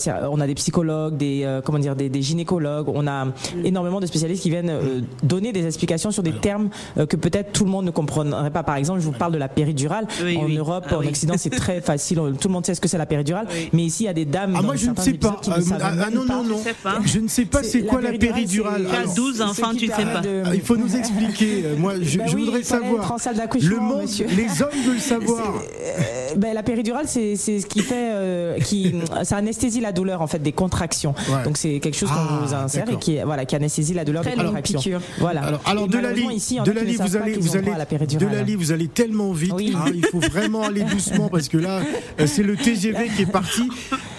euh, 0.08 0.28
on 0.32 0.40
a 0.40 0.48
des 0.48 0.56
psychologues, 0.56 1.18
des 1.18 1.44
euh, 1.44 1.62
comment 1.62 1.80
dire, 1.80 1.96
des, 1.96 2.22
gynécologues. 2.22 2.88
On 2.90 3.08
a 3.08 3.28
énormément 3.64 4.00
de 4.00 4.06
spécialistes 4.06 4.44
qui 4.44 4.50
viennent 4.50 5.06
donner 5.24 5.52
des 5.52 5.66
explications 5.66 6.12
sur 6.12 6.24
des 6.24 6.34
termes 6.34 6.70
que 6.96 7.16
peut-être 7.16 7.52
tout 7.52 7.66
le 7.66 7.72
monde 7.72 7.86
ne 7.86 7.92
comprendrait 7.92 8.52
pas. 8.52 8.64
Par 8.64 8.76
exemple, 8.76 9.00
je 9.00 9.06
vous 9.06 9.12
parle 9.12 9.34
de 9.34 9.38
la 9.38 9.48
péridurale. 9.48 10.08
en 10.38 10.48
Europe, 10.48 10.86
ah 10.90 10.98
en 10.98 11.06
Occident, 11.06 11.36
c'est 11.38 11.50
très 11.50 11.82
facile. 11.92 12.20
Tout 12.40 12.48
le 12.48 12.54
monde 12.54 12.66
sait 12.66 12.76
ce 12.76 12.82
que 12.82 12.88
c'est 12.88 12.98
la 12.98 13.06
péridurale. 13.06 13.48
Mais 13.74 13.84
ici, 13.84 14.04
il 14.04 14.06
y 14.08 14.10
a 14.10 14.14
des 14.14 14.26
dames. 14.26 14.56
Ah, 14.58 14.62
moi, 14.62 14.76
je 14.76 14.90
ne 14.90 14.96
sais 14.96 15.14
pas. 15.14 15.40
Ah, 15.82 16.10
non, 16.12 16.26
non, 16.26 16.44
non. 16.44 16.62
Je 17.06 17.20
ne 17.20 17.28
sais 17.28 17.46
pas 17.46 17.64
c'est 17.64 17.84
quoi 17.84 18.02
la 18.02 18.14
péridurale. 18.14 18.86
Tu 18.90 18.96
as 18.96 19.14
12 19.14 19.42
enfants, 19.42 19.72
tu 19.78 19.88
ne 19.88 19.94
sais 19.94 20.04
pas. 20.04 20.22
Il 20.54 20.62
faut 20.62 20.78
nous 20.78 20.96
expliquer. 20.96 21.64
Moi, 21.78 21.94
je 22.02 22.18
ben 22.18 22.28
voudrais 22.28 22.64
savoir. 22.64 23.18
Le 23.62 23.80
monde, 23.80 24.08
les 24.20 24.62
hommes 24.62 24.82
veulent 24.86 25.00
savoir. 25.00 25.54
Ben, 26.38 26.54
la 26.54 26.64
péridurale, 26.64 27.08
c'est 27.08 27.36
ce 27.36 27.66
qui 27.66 27.82
fait 27.82 28.51
qui, 28.60 28.94
ça 29.24 29.38
anesthésie 29.38 29.82
la 29.82 29.92
douleur 29.92 30.22
en 30.22 30.28
fait 30.28 30.40
des 30.40 30.52
contractions. 30.52 31.14
Donc 31.44 31.58
c'est 31.58 31.80
quelque 31.80 31.98
chose 31.98 32.10
qu'on 32.10 32.16
Ah, 32.18 32.42
vous 32.46 32.54
insère 32.54 32.90
et 32.90 32.98
qui, 32.98 33.18
voilà, 33.24 33.46
qui 33.46 33.56
anesthésie 33.56 33.94
la 33.94 34.06
douleur 34.06 34.24
Très 34.24 34.36
des 34.36 34.44
contractions. 34.44 34.80
piqûre. 34.80 35.02
Voilà. 35.20 35.42
Alors, 35.42 35.62
alors 35.66 35.88
de 35.88 35.98
la 35.98 36.12
ici, 36.14 36.58
de 36.64 36.72
la 36.72 36.82
vous 36.84 37.16
allez, 37.16 37.34
vous 37.34 37.56
allez, 37.56 37.72
de 38.18 38.26
la 38.28 38.44
lit, 38.44 38.56
vous 38.56 38.72
allez 38.72 38.88
tellement 38.88 39.32
vite. 39.32 39.54
Oui. 39.56 39.74
hein, 39.76 39.86
il 39.94 40.06
faut 40.06 40.20
vraiment 40.20 40.64
aller 40.64 40.84
doucement 40.84 41.30
parce 41.30 41.48
que 41.50 41.58
là, 41.58 41.82
euh, 42.20 42.28
c'est 42.28 42.44
le 42.44 42.56
TGV 42.56 43.10
qui 43.16 43.24
est 43.24 43.32
parti. 43.32 43.64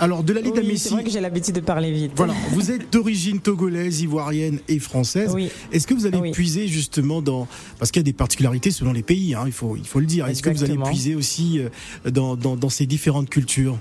Alors 0.01 0.23
de 0.23 0.33
la 0.33 0.41
lit 0.41 0.51
Oui, 0.55 0.79
c'est 0.79 0.91
vrai 0.91 1.05
que 1.05 1.11
j'ai 1.11 1.21
l'habitude 1.21 1.55
de 1.55 1.61
parler 1.61 1.93
vite. 1.93 2.13
Voilà, 2.17 2.35
vous 2.51 2.71
êtes 2.71 2.93
d'origine 2.93 3.41
togolaise, 3.41 4.01
ivoirienne 4.01 4.59
et 4.69 4.79
française. 4.79 5.31
Oui. 5.35 5.51
Est-ce 5.73 5.87
que 5.87 5.95
vous 5.95 6.07
allez 6.07 6.19
Oui. 6.19 6.31
puiser 6.33 6.67
justement 6.69 7.23
dans 7.23 7.47
parce 7.79 7.91
qu'il 7.91 8.01
y 8.01 8.05
a 8.05 8.05
des 8.05 8.13
particularités 8.13 8.71
selon 8.71 8.93
les 8.93 9.03
pays, 9.03 9.35
hein, 9.35 9.45
il 9.47 9.53
faut 9.53 9.77
il 9.77 9.87
faut 9.87 10.01
le 10.01 10.07
dire. 10.07 10.27
Est-ce 10.27 10.43
que 10.43 10.51
vous 10.51 10.65
allez 10.65 10.79
puiser 10.79 11.15
aussi 11.15 11.59
euh, 11.61 12.11
dans, 12.11 12.37
dans, 12.37 12.57
dans 12.57 12.69
ces 12.69 12.87
différentes 12.87 13.29
cultures? 13.31 13.79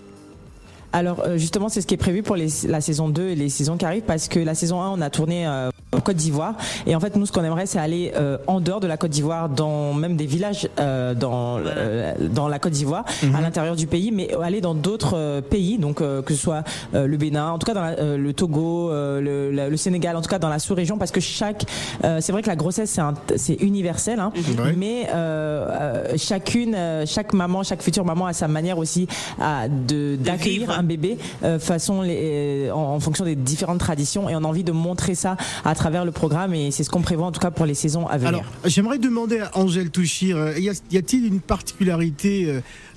Alors 0.93 1.21
euh, 1.21 1.37
justement, 1.37 1.69
c'est 1.69 1.81
ce 1.81 1.87
qui 1.87 1.93
est 1.93 1.97
prévu 1.97 2.21
pour 2.23 2.35
les- 2.35 2.49
la 2.67 2.81
saison 2.81 3.07
2 3.09 3.29
et 3.29 3.35
les 3.35 3.49
saisons 3.49 3.77
qui 3.77 3.85
arrivent 3.85 4.03
parce 4.03 4.27
que 4.27 4.39
la 4.39 4.55
saison 4.55 4.81
1, 4.81 4.89
on 4.89 5.01
a 5.01 5.09
tourné 5.09 5.47
euh, 5.47 5.69
Côte 5.99 6.15
d'Ivoire 6.15 6.55
et 6.87 6.95
en 6.95 6.99
fait, 7.01 7.15
nous, 7.17 7.25
ce 7.25 7.31
qu'on 7.33 7.43
aimerait, 7.43 7.65
c'est 7.65 7.77
aller 7.77 8.13
euh, 8.15 8.37
en 8.47 8.61
dehors 8.61 8.79
de 8.79 8.87
la 8.87 8.95
Côte 8.97 9.11
d'Ivoire, 9.11 9.49
dans 9.49 9.93
même 9.93 10.15
des 10.15 10.25
villages 10.25 10.69
euh, 10.79 11.13
dans 11.13 11.59
euh, 11.59 12.13
dans 12.33 12.47
la 12.47 12.59
Côte 12.59 12.71
d'Ivoire, 12.71 13.03
Mhm. 13.23 13.35
à 13.35 13.41
l'intérieur 13.41 13.75
du 13.75 13.87
pays, 13.87 14.09
mais 14.11 14.29
aller 14.41 14.61
dans 14.61 14.73
d'autres 14.73 15.15
euh, 15.17 15.41
pays, 15.41 15.77
donc 15.77 16.01
euh, 16.01 16.21
que 16.21 16.33
ce 16.33 16.39
soit 16.41 16.63
euh, 16.95 17.07
le 17.07 17.17
Bénin, 17.17 17.51
en 17.51 17.59
tout 17.59 17.65
cas 17.65 17.73
dans 17.73 17.81
la- 17.81 17.99
euh, 17.99 18.17
le 18.17 18.33
Togo, 18.33 18.89
euh, 18.89 19.19
le, 19.21 19.51
la- 19.51 19.69
le 19.69 19.77
Sénégal, 19.77 20.15
en 20.15 20.21
tout 20.21 20.29
cas 20.29 20.39
dans 20.39 20.49
la 20.49 20.59
sous-région, 20.59 20.97
parce 20.97 21.11
que 21.11 21.19
chaque, 21.19 21.65
euh, 22.05 22.19
c'est 22.21 22.31
vrai 22.31 22.41
que 22.41 22.47
la 22.47 22.55
grossesse 22.55 22.91
c'est 22.91 23.01
un- 23.01 23.13
c'est 23.35 23.55
universel, 23.61 24.19
hein, 24.19 24.31
Ouais. 24.35 24.73
mais 24.77 25.07
euh, 25.13 25.67
euh, 25.69 26.13
chacune, 26.17 26.73
euh, 26.73 27.05
chaque 27.05 27.33
maman, 27.33 27.63
chaque 27.63 27.81
future 27.83 28.05
maman 28.05 28.27
a 28.27 28.33
sa 28.33 28.47
manière 28.47 28.77
aussi 28.77 29.07
à 29.39 29.67
de 29.67 30.15
d'accueillir 30.15 30.71
un 30.71 30.83
bébé 30.83 31.17
euh, 31.43 31.59
façon 31.59 32.01
les, 32.01 32.71
en, 32.73 32.77
en 32.95 32.99
fonction 33.01 33.25
des 33.25 33.35
différentes 33.35 33.79
traditions 33.79 34.29
et 34.29 34.35
on 34.35 34.39
a 34.43 34.47
envie 34.47 34.63
de 34.63 34.71
montrer 34.71 35.15
ça 35.15 35.35
à 35.65 35.75
travers 35.81 36.05
le 36.05 36.11
programme 36.11 36.53
et 36.53 36.69
c'est 36.69 36.83
ce 36.83 36.91
qu'on 36.91 37.01
prévoit 37.01 37.25
en 37.25 37.31
tout 37.31 37.39
cas 37.39 37.49
pour 37.49 37.65
les 37.65 37.73
saisons 37.73 38.05
à 38.07 38.17
venir. 38.17 38.29
Alors, 38.29 38.43
j'aimerais 38.65 38.99
demander 38.99 39.39
à 39.39 39.57
Angèle 39.57 39.89
Touchir, 39.89 40.37
euh, 40.37 40.53
y 40.59 40.97
a-t-il 40.97 41.25
une 41.25 41.39
particularité 41.39 42.45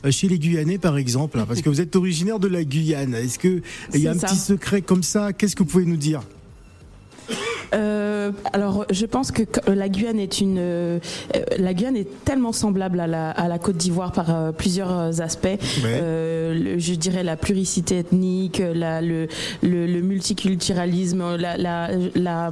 euh, 0.04 0.10
chez 0.10 0.28
les 0.28 0.38
Guyanais, 0.38 0.76
par 0.76 0.98
exemple 0.98 1.38
hein, 1.38 1.46
Parce 1.48 1.62
que 1.62 1.70
vous 1.70 1.80
êtes 1.80 1.96
originaire 1.96 2.38
de 2.38 2.48
la 2.48 2.62
Guyane. 2.62 3.14
Est-ce 3.14 3.38
que 3.38 3.62
il 3.94 4.00
y 4.00 4.08
a 4.08 4.10
un 4.10 4.18
ça. 4.18 4.26
petit 4.26 4.36
secret 4.36 4.82
comme 4.82 5.02
ça? 5.02 5.32
Qu'est-ce 5.32 5.56
que 5.56 5.62
vous 5.62 5.68
pouvez 5.70 5.86
nous 5.86 5.96
dire? 5.96 6.20
Euh, 7.74 8.30
alors, 8.52 8.84
je 8.90 9.06
pense 9.06 9.30
que 9.32 9.42
la 9.70 9.88
Guyane 9.88 10.18
est 10.18 10.40
une, 10.40 10.56
euh, 10.58 10.98
la 11.58 11.74
Guyane 11.74 11.96
est 11.96 12.08
tellement 12.24 12.52
semblable 12.52 13.00
à 13.00 13.06
la, 13.06 13.30
à 13.30 13.48
la 13.48 13.58
Côte 13.58 13.76
d'Ivoire 13.76 14.12
par 14.12 14.34
euh, 14.34 14.52
plusieurs 14.52 15.20
aspects. 15.20 15.46
Euh, 15.84 16.54
le- 16.54 16.78
je 16.78 16.94
dirais 16.94 17.22
la 17.22 17.36
pluricité 17.36 17.98
ethnique, 17.98 18.62
la, 18.74 19.00
le, 19.00 19.28
le, 19.62 19.86
le 19.86 20.00
multiculturalisme, 20.02 21.36
la, 21.36 21.56
la, 21.56 21.90
la, 22.14 22.50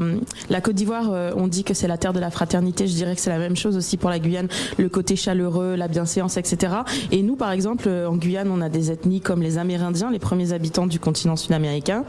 la 0.50 0.60
Côte 0.60 0.74
d'Ivoire, 0.74 1.10
euh, 1.12 1.32
on 1.36 1.46
dit 1.48 1.64
que 1.64 1.74
c'est 1.74 1.88
la 1.88 1.98
terre 1.98 2.12
de 2.12 2.20
la 2.20 2.30
fraternité. 2.30 2.86
Je 2.86 2.94
dirais 2.94 3.14
que 3.14 3.20
c'est 3.20 3.30
la 3.30 3.38
même 3.38 3.56
chose 3.56 3.76
aussi 3.76 3.96
pour 3.96 4.10
la 4.10 4.18
Guyane, 4.18 4.48
le 4.78 4.88
côté 4.88 5.16
chaleureux, 5.16 5.74
la 5.76 5.88
bienséance, 5.88 6.36
etc. 6.36 6.72
Et 7.10 7.22
nous, 7.22 7.36
par 7.36 7.52
exemple, 7.52 7.84
euh, 7.88 8.08
en 8.08 8.16
Guyane, 8.16 8.50
on 8.50 8.60
a 8.60 8.68
des 8.68 8.90
ethnies 8.90 9.20
comme 9.20 9.42
les 9.42 9.58
Amérindiens, 9.58 10.10
les 10.10 10.18
premiers 10.18 10.52
habitants 10.52 10.86
du 10.86 10.98
continent 10.98 11.36
sud-américain, 11.36 12.04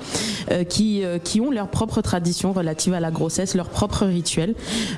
euh, 0.51 0.63
qui, 0.63 1.03
euh, 1.03 1.17
qui 1.19 1.41
ont 1.41 1.51
leurs 1.51 1.69
propres 1.69 2.01
traditions 2.01 2.53
relatives 2.53 2.93
à 2.93 2.99
la 2.99 3.02
grossesse, 3.11 3.55
leurs 3.55 3.69
propres 3.69 4.05
rituels. 4.05 4.55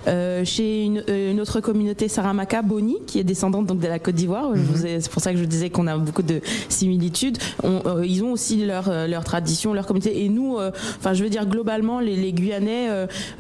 Euh, 0.07 0.43
chez 0.45 0.83
une, 0.83 1.03
euh, 1.09 1.31
une 1.31 1.39
autre 1.41 1.59
communauté, 1.61 2.07
Saramaka, 2.07 2.61
Boni, 2.61 2.97
qui 3.07 3.19
est 3.19 3.23
descendante 3.23 3.65
donc 3.65 3.79
de 3.79 3.87
la 3.87 3.99
Côte 3.99 4.15
d'Ivoire, 4.15 4.51
vous 4.53 4.85
ai- 4.85 4.99
c'est 5.01 5.11
pour 5.11 5.21
ça 5.21 5.31
que 5.31 5.37
je 5.39 5.45
disais 5.45 5.69
qu'on 5.69 5.87
a 5.87 5.97
beaucoup 5.97 6.21
de 6.23 6.41
similitudes. 6.69 7.37
On- 7.63 7.81
euh, 7.85 8.05
ils 8.05 8.23
ont 8.23 8.31
aussi 8.31 8.65
leurs 8.65 8.89
euh, 8.89 9.07
leurs 9.07 9.23
traditions, 9.23 9.73
leur 9.73 9.85
communauté. 9.85 10.23
Et 10.23 10.29
nous, 10.29 10.57
euh, 10.57 10.71
enfin, 10.97 11.13
je 11.13 11.23
veux 11.23 11.29
dire 11.29 11.45
globalement, 11.45 11.99
les, 11.99 12.15
les 12.15 12.33
Guyanais 12.33 12.89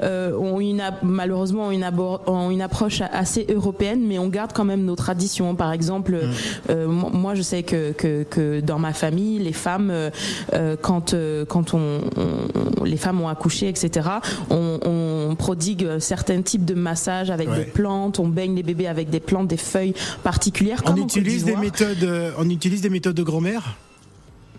ont 0.01 0.59
une 0.59 0.81
malheureusement 1.03 1.67
ont 1.67 1.71
une, 1.71 1.85
ont 2.27 2.51
une 2.51 2.61
approche 2.61 3.01
assez 3.11 3.45
européenne, 3.53 4.01
mais 4.05 4.19
on 4.19 4.27
garde 4.27 4.51
quand 4.53 4.65
même 4.65 4.83
nos 4.85 4.95
traditions. 4.95 5.55
Par 5.55 5.71
exemple, 5.71 6.19
euh, 6.69 6.87
mo- 6.87 7.09
moi, 7.11 7.35
je 7.35 7.41
sais 7.41 7.63
que, 7.63 7.91
que, 7.91 8.23
que 8.23 8.59
dans 8.61 8.79
ma 8.79 8.93
famille, 8.93 9.39
les 9.39 9.53
femmes, 9.53 9.91
quand 10.81 11.13
euh, 11.13 11.45
quand 11.45 11.73
on, 11.73 11.99
on- 12.17 12.83
les 12.83 12.97
femmes 12.97 13.21
ont 13.21 13.27
accouché, 13.29 13.67
etc., 13.67 14.09
on, 14.49 14.79
on 15.29 15.35
prodigue 15.35 15.99
certains 15.99 16.41
types 16.41 16.65
de 16.65 16.73
massages 16.73 17.29
avec 17.29 17.49
Ouais. 17.49 17.57
des 17.57 17.65
plantes, 17.65 18.19
on 18.19 18.27
baigne 18.27 18.55
les 18.55 18.63
bébés 18.63 18.87
avec 18.87 19.09
des 19.09 19.19
plantes, 19.19 19.47
des 19.47 19.57
feuilles 19.57 19.93
particulières. 20.23 20.81
On 20.85 20.91
comme 20.93 20.99
utilise 21.03 21.43
des 21.45 21.55
méthodes, 21.55 22.03
euh, 22.03 22.31
on 22.37 22.49
utilise 22.49 22.81
des 22.81 22.89
méthodes 22.89 23.15
de 23.15 23.23
grand-mère? 23.23 23.77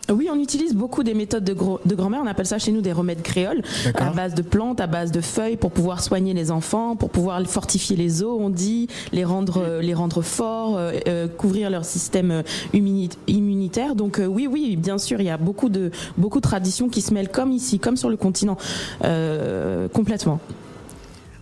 Oui, 0.09 0.29
on 0.33 0.39
utilise 0.41 0.73
beaucoup 0.75 1.03
des 1.03 1.15
méthodes 1.15 1.43
de, 1.43 1.53
gro- 1.53 1.81
de 1.85 1.95
grand-mère. 1.97 2.21
On 2.23 2.29
appelle 2.29 2.47
ça 2.47 2.59
chez 2.59 2.71
nous 2.71 2.81
des 2.81 2.93
remèdes 2.93 3.23
créoles, 3.23 3.63
à 3.97 4.11
base 4.11 4.35
de 4.35 4.43
plantes, 4.43 4.81
à 4.81 4.87
base 4.87 5.11
de 5.11 5.21
feuilles, 5.21 5.57
pour 5.57 5.73
pouvoir 5.73 6.01
soigner 6.01 6.33
les 6.33 6.53
enfants, 6.53 6.95
pour 6.95 7.11
pouvoir 7.11 7.43
fortifier 7.47 7.97
les 7.97 8.23
os, 8.23 8.39
on 8.41 8.49
dit, 8.49 8.87
les 9.13 9.25
rendre, 9.25 9.59
euh, 9.59 9.81
les 9.81 9.95
rendre 9.95 10.23
forts, 10.23 10.77
euh, 10.77 10.93
euh, 11.09 11.27
couvrir 11.27 11.71
leur 11.71 11.85
système 11.85 12.31
euh, 12.31 12.43
immuni- 12.73 13.11
immunitaire. 13.27 13.97
Donc 13.97 14.21
euh, 14.21 14.27
oui, 14.27 14.47
oui, 14.51 14.77
bien 14.77 14.99
sûr, 14.99 15.21
il 15.21 15.27
y 15.27 15.31
a 15.31 15.39
beaucoup 15.39 15.69
de 15.69 15.91
beaucoup 16.17 16.39
de 16.39 16.43
traditions 16.47 16.89
qui 16.89 17.03
se 17.03 17.13
mêlent 17.13 17.31
comme 17.31 17.51
ici, 17.51 17.81
comme 17.81 17.97
sur 17.97 18.09
le 18.09 18.17
continent, 18.17 18.57
euh, 19.05 19.89
complètement. 19.89 20.39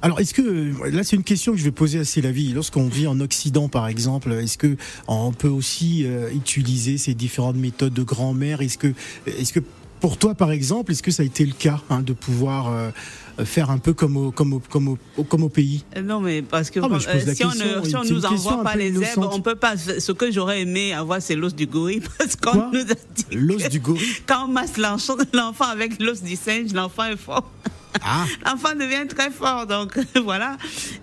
Alors, 0.05 0.21
est-ce 0.21 0.35
que 0.35 0.91
là, 0.95 1.03
c'est 1.03 1.17
une 1.17 1.25
question 1.25 1.53
que 1.53 1.59
je 1.59 1.65
vais 1.65 1.71
poser 1.71 1.99
à 1.99 2.05
Célavie. 2.05 2.53
Lorsqu'on 2.53 2.89
vit 2.89 3.07
en 3.07 3.21
Occident, 3.21 3.71
par 3.71 3.89
exemple, 3.89 4.33
est-ce 4.33 4.59
que 4.59 4.77
on 5.09 5.33
peut 5.33 5.49
aussi 5.49 6.05
euh, 6.05 6.31
utiliser 6.31 6.99
ces 6.99 7.15
différentes 7.15 7.57
méthodes 7.57 7.95
de 7.95 8.03
grand-mère? 8.03 8.61
Est-ce 8.61 8.77
que, 8.77 8.93
est-ce 9.27 9.55
que 9.55 9.61
pour 10.01 10.19
toi, 10.19 10.35
par 10.35 10.51
exemple, 10.53 10.93
est-ce 10.93 11.03
que 11.03 11.11
ça 11.11 11.23
a 11.23 11.27
été 11.27 11.47
le 11.47 11.55
cas 11.55 11.81
hein, 11.89 12.03
de 12.03 12.13
pouvoir 12.13 12.71
euh, 12.71 12.91
faire 13.47 13.71
un 13.71 13.79
peu 13.79 13.95
comme 13.95 14.19
au, 14.19 14.31
comme 14.31 14.53
au, 14.53 14.59
comme 14.69 14.89
au, 14.89 15.25
comme 15.25 15.43
au 15.43 15.49
pays? 15.49 15.87
Euh, 15.97 16.03
Non, 16.03 16.21
mais 16.21 16.43
parce 16.43 16.69
que 16.69 16.81
Ah, 16.81 16.89
euh, 16.93 17.35
si 17.35 17.43
on 17.43 17.55
ne 17.55 17.89
si 17.89 17.97
on 17.97 18.05
nous 18.05 18.27
envoie 18.27 18.63
pas 18.63 18.77
les 18.77 18.89
herbes, 18.89 18.97
innocente. 18.97 19.33
on 19.33 19.41
peut 19.41 19.55
pas. 19.55 19.79
Ce 19.79 20.13
que 20.13 20.31
j'aurais 20.31 20.61
aimé 20.61 20.93
avoir, 20.93 21.23
c'est 21.23 21.35
l'os 21.35 21.55
du 21.55 21.67
gorille, 21.67 22.03
parce 22.19 22.37
qu'on 22.37 22.71
nous 22.73 22.83
a 22.83 22.85
dit 22.85 23.25
L'os 23.33 23.71
du 23.71 23.81
gorille? 23.81 24.05
Quand 24.27 24.45
on 24.45 24.49
masse 24.49 24.77
l'enfant 24.77 25.65
avec 25.65 25.99
l'os 25.99 26.23
du 26.23 26.37
singe, 26.37 26.75
l'enfant 26.75 27.05
est 27.05 27.17
fort. 27.17 27.51
Ah, 28.03 28.27
L'enfant 28.45 28.75
devient 28.75 29.07
très 29.09 29.31
fort, 29.31 29.67
donc 29.67 29.99
voilà. 30.25 30.57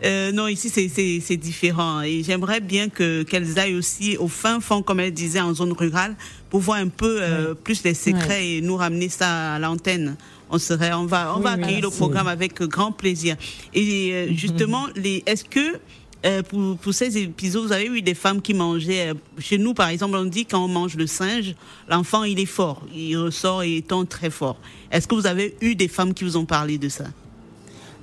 Euh, 0.04 0.32
non, 0.32 0.48
ici 0.48 0.70
c'est 0.70 1.38
différent 1.38 2.02
et 2.02 2.24
j'aimerais 2.24 2.60
bien 2.60 2.90
que 2.90 3.24
qu'elles 3.24 3.58
aillent 3.60 3.76
aussi 3.76 4.18
au 4.18 4.28
fin 4.28 4.60
fond, 4.60 4.82
comme 4.82 5.00
elle 5.00 5.14
disait, 5.14 5.40
en 5.40 5.54
zone 5.54 5.72
rurale, 5.74 6.16
pour 6.50 6.60
voir 6.60 6.78
un 6.80 6.90
peu 6.90 7.18
euh, 7.22 7.54
plus 7.54 7.84
les 7.84 7.94
secrets 7.94 8.48
et 8.48 8.62
nous 8.62 8.76
ramener 8.76 9.10
ça 9.10 9.54
à 9.54 9.60
l'antenne. 9.60 10.16
On 10.50 10.58
serait, 10.58 10.92
on 10.94 11.06
va, 11.06 11.34
on 11.34 11.38
Oui, 11.38 11.44
va 11.44 11.52
accueillir 11.52 11.82
le 11.82 11.90
programme 11.90 12.28
avec 12.28 12.62
grand 12.64 12.92
plaisir. 12.92 13.38
Et 13.74 14.12
euh, 14.12 14.28
justement, 14.36 14.88
les, 14.96 15.24
est-ce 15.26 15.46
que 15.46 15.78
euh, 16.26 16.44
pour, 16.44 16.78
pour 16.78 16.94
ces 16.94 17.18
épisodes, 17.18 17.66
vous 17.66 17.72
avez 17.72 17.86
eu 17.86 18.02
des 18.02 18.14
femmes 18.14 18.42
qui 18.42 18.54
mangeaient. 18.54 19.10
euh, 19.10 19.14
chez 19.40 19.58
nous, 19.58 19.74
par 19.74 19.90
exemple, 19.90 20.16
on 20.16 20.26
dit 20.26 20.46
quand 20.46 20.64
on 20.64 20.68
mange 20.68 20.96
le 20.96 21.08
singe, 21.08 21.56
l'enfant 21.90 22.24
il 22.24 22.40
est 22.40 22.46
fort, 22.46 22.84
il 22.94 23.18
ressort 23.18 23.64
et 23.64 23.78
étant 23.78 24.06
très 24.06 24.30
fort. 24.30 24.58
Est-ce 24.92 25.08
que 25.08 25.16
vous 25.16 25.26
avez 25.26 25.56
eu 25.62 25.76
des 25.76 25.88
femmes 25.88 26.14
qui 26.14 26.24
vous 26.24 26.38
ont 26.38 26.46
parlé 26.46 26.78
de 26.78 26.90
ça? 26.90 27.06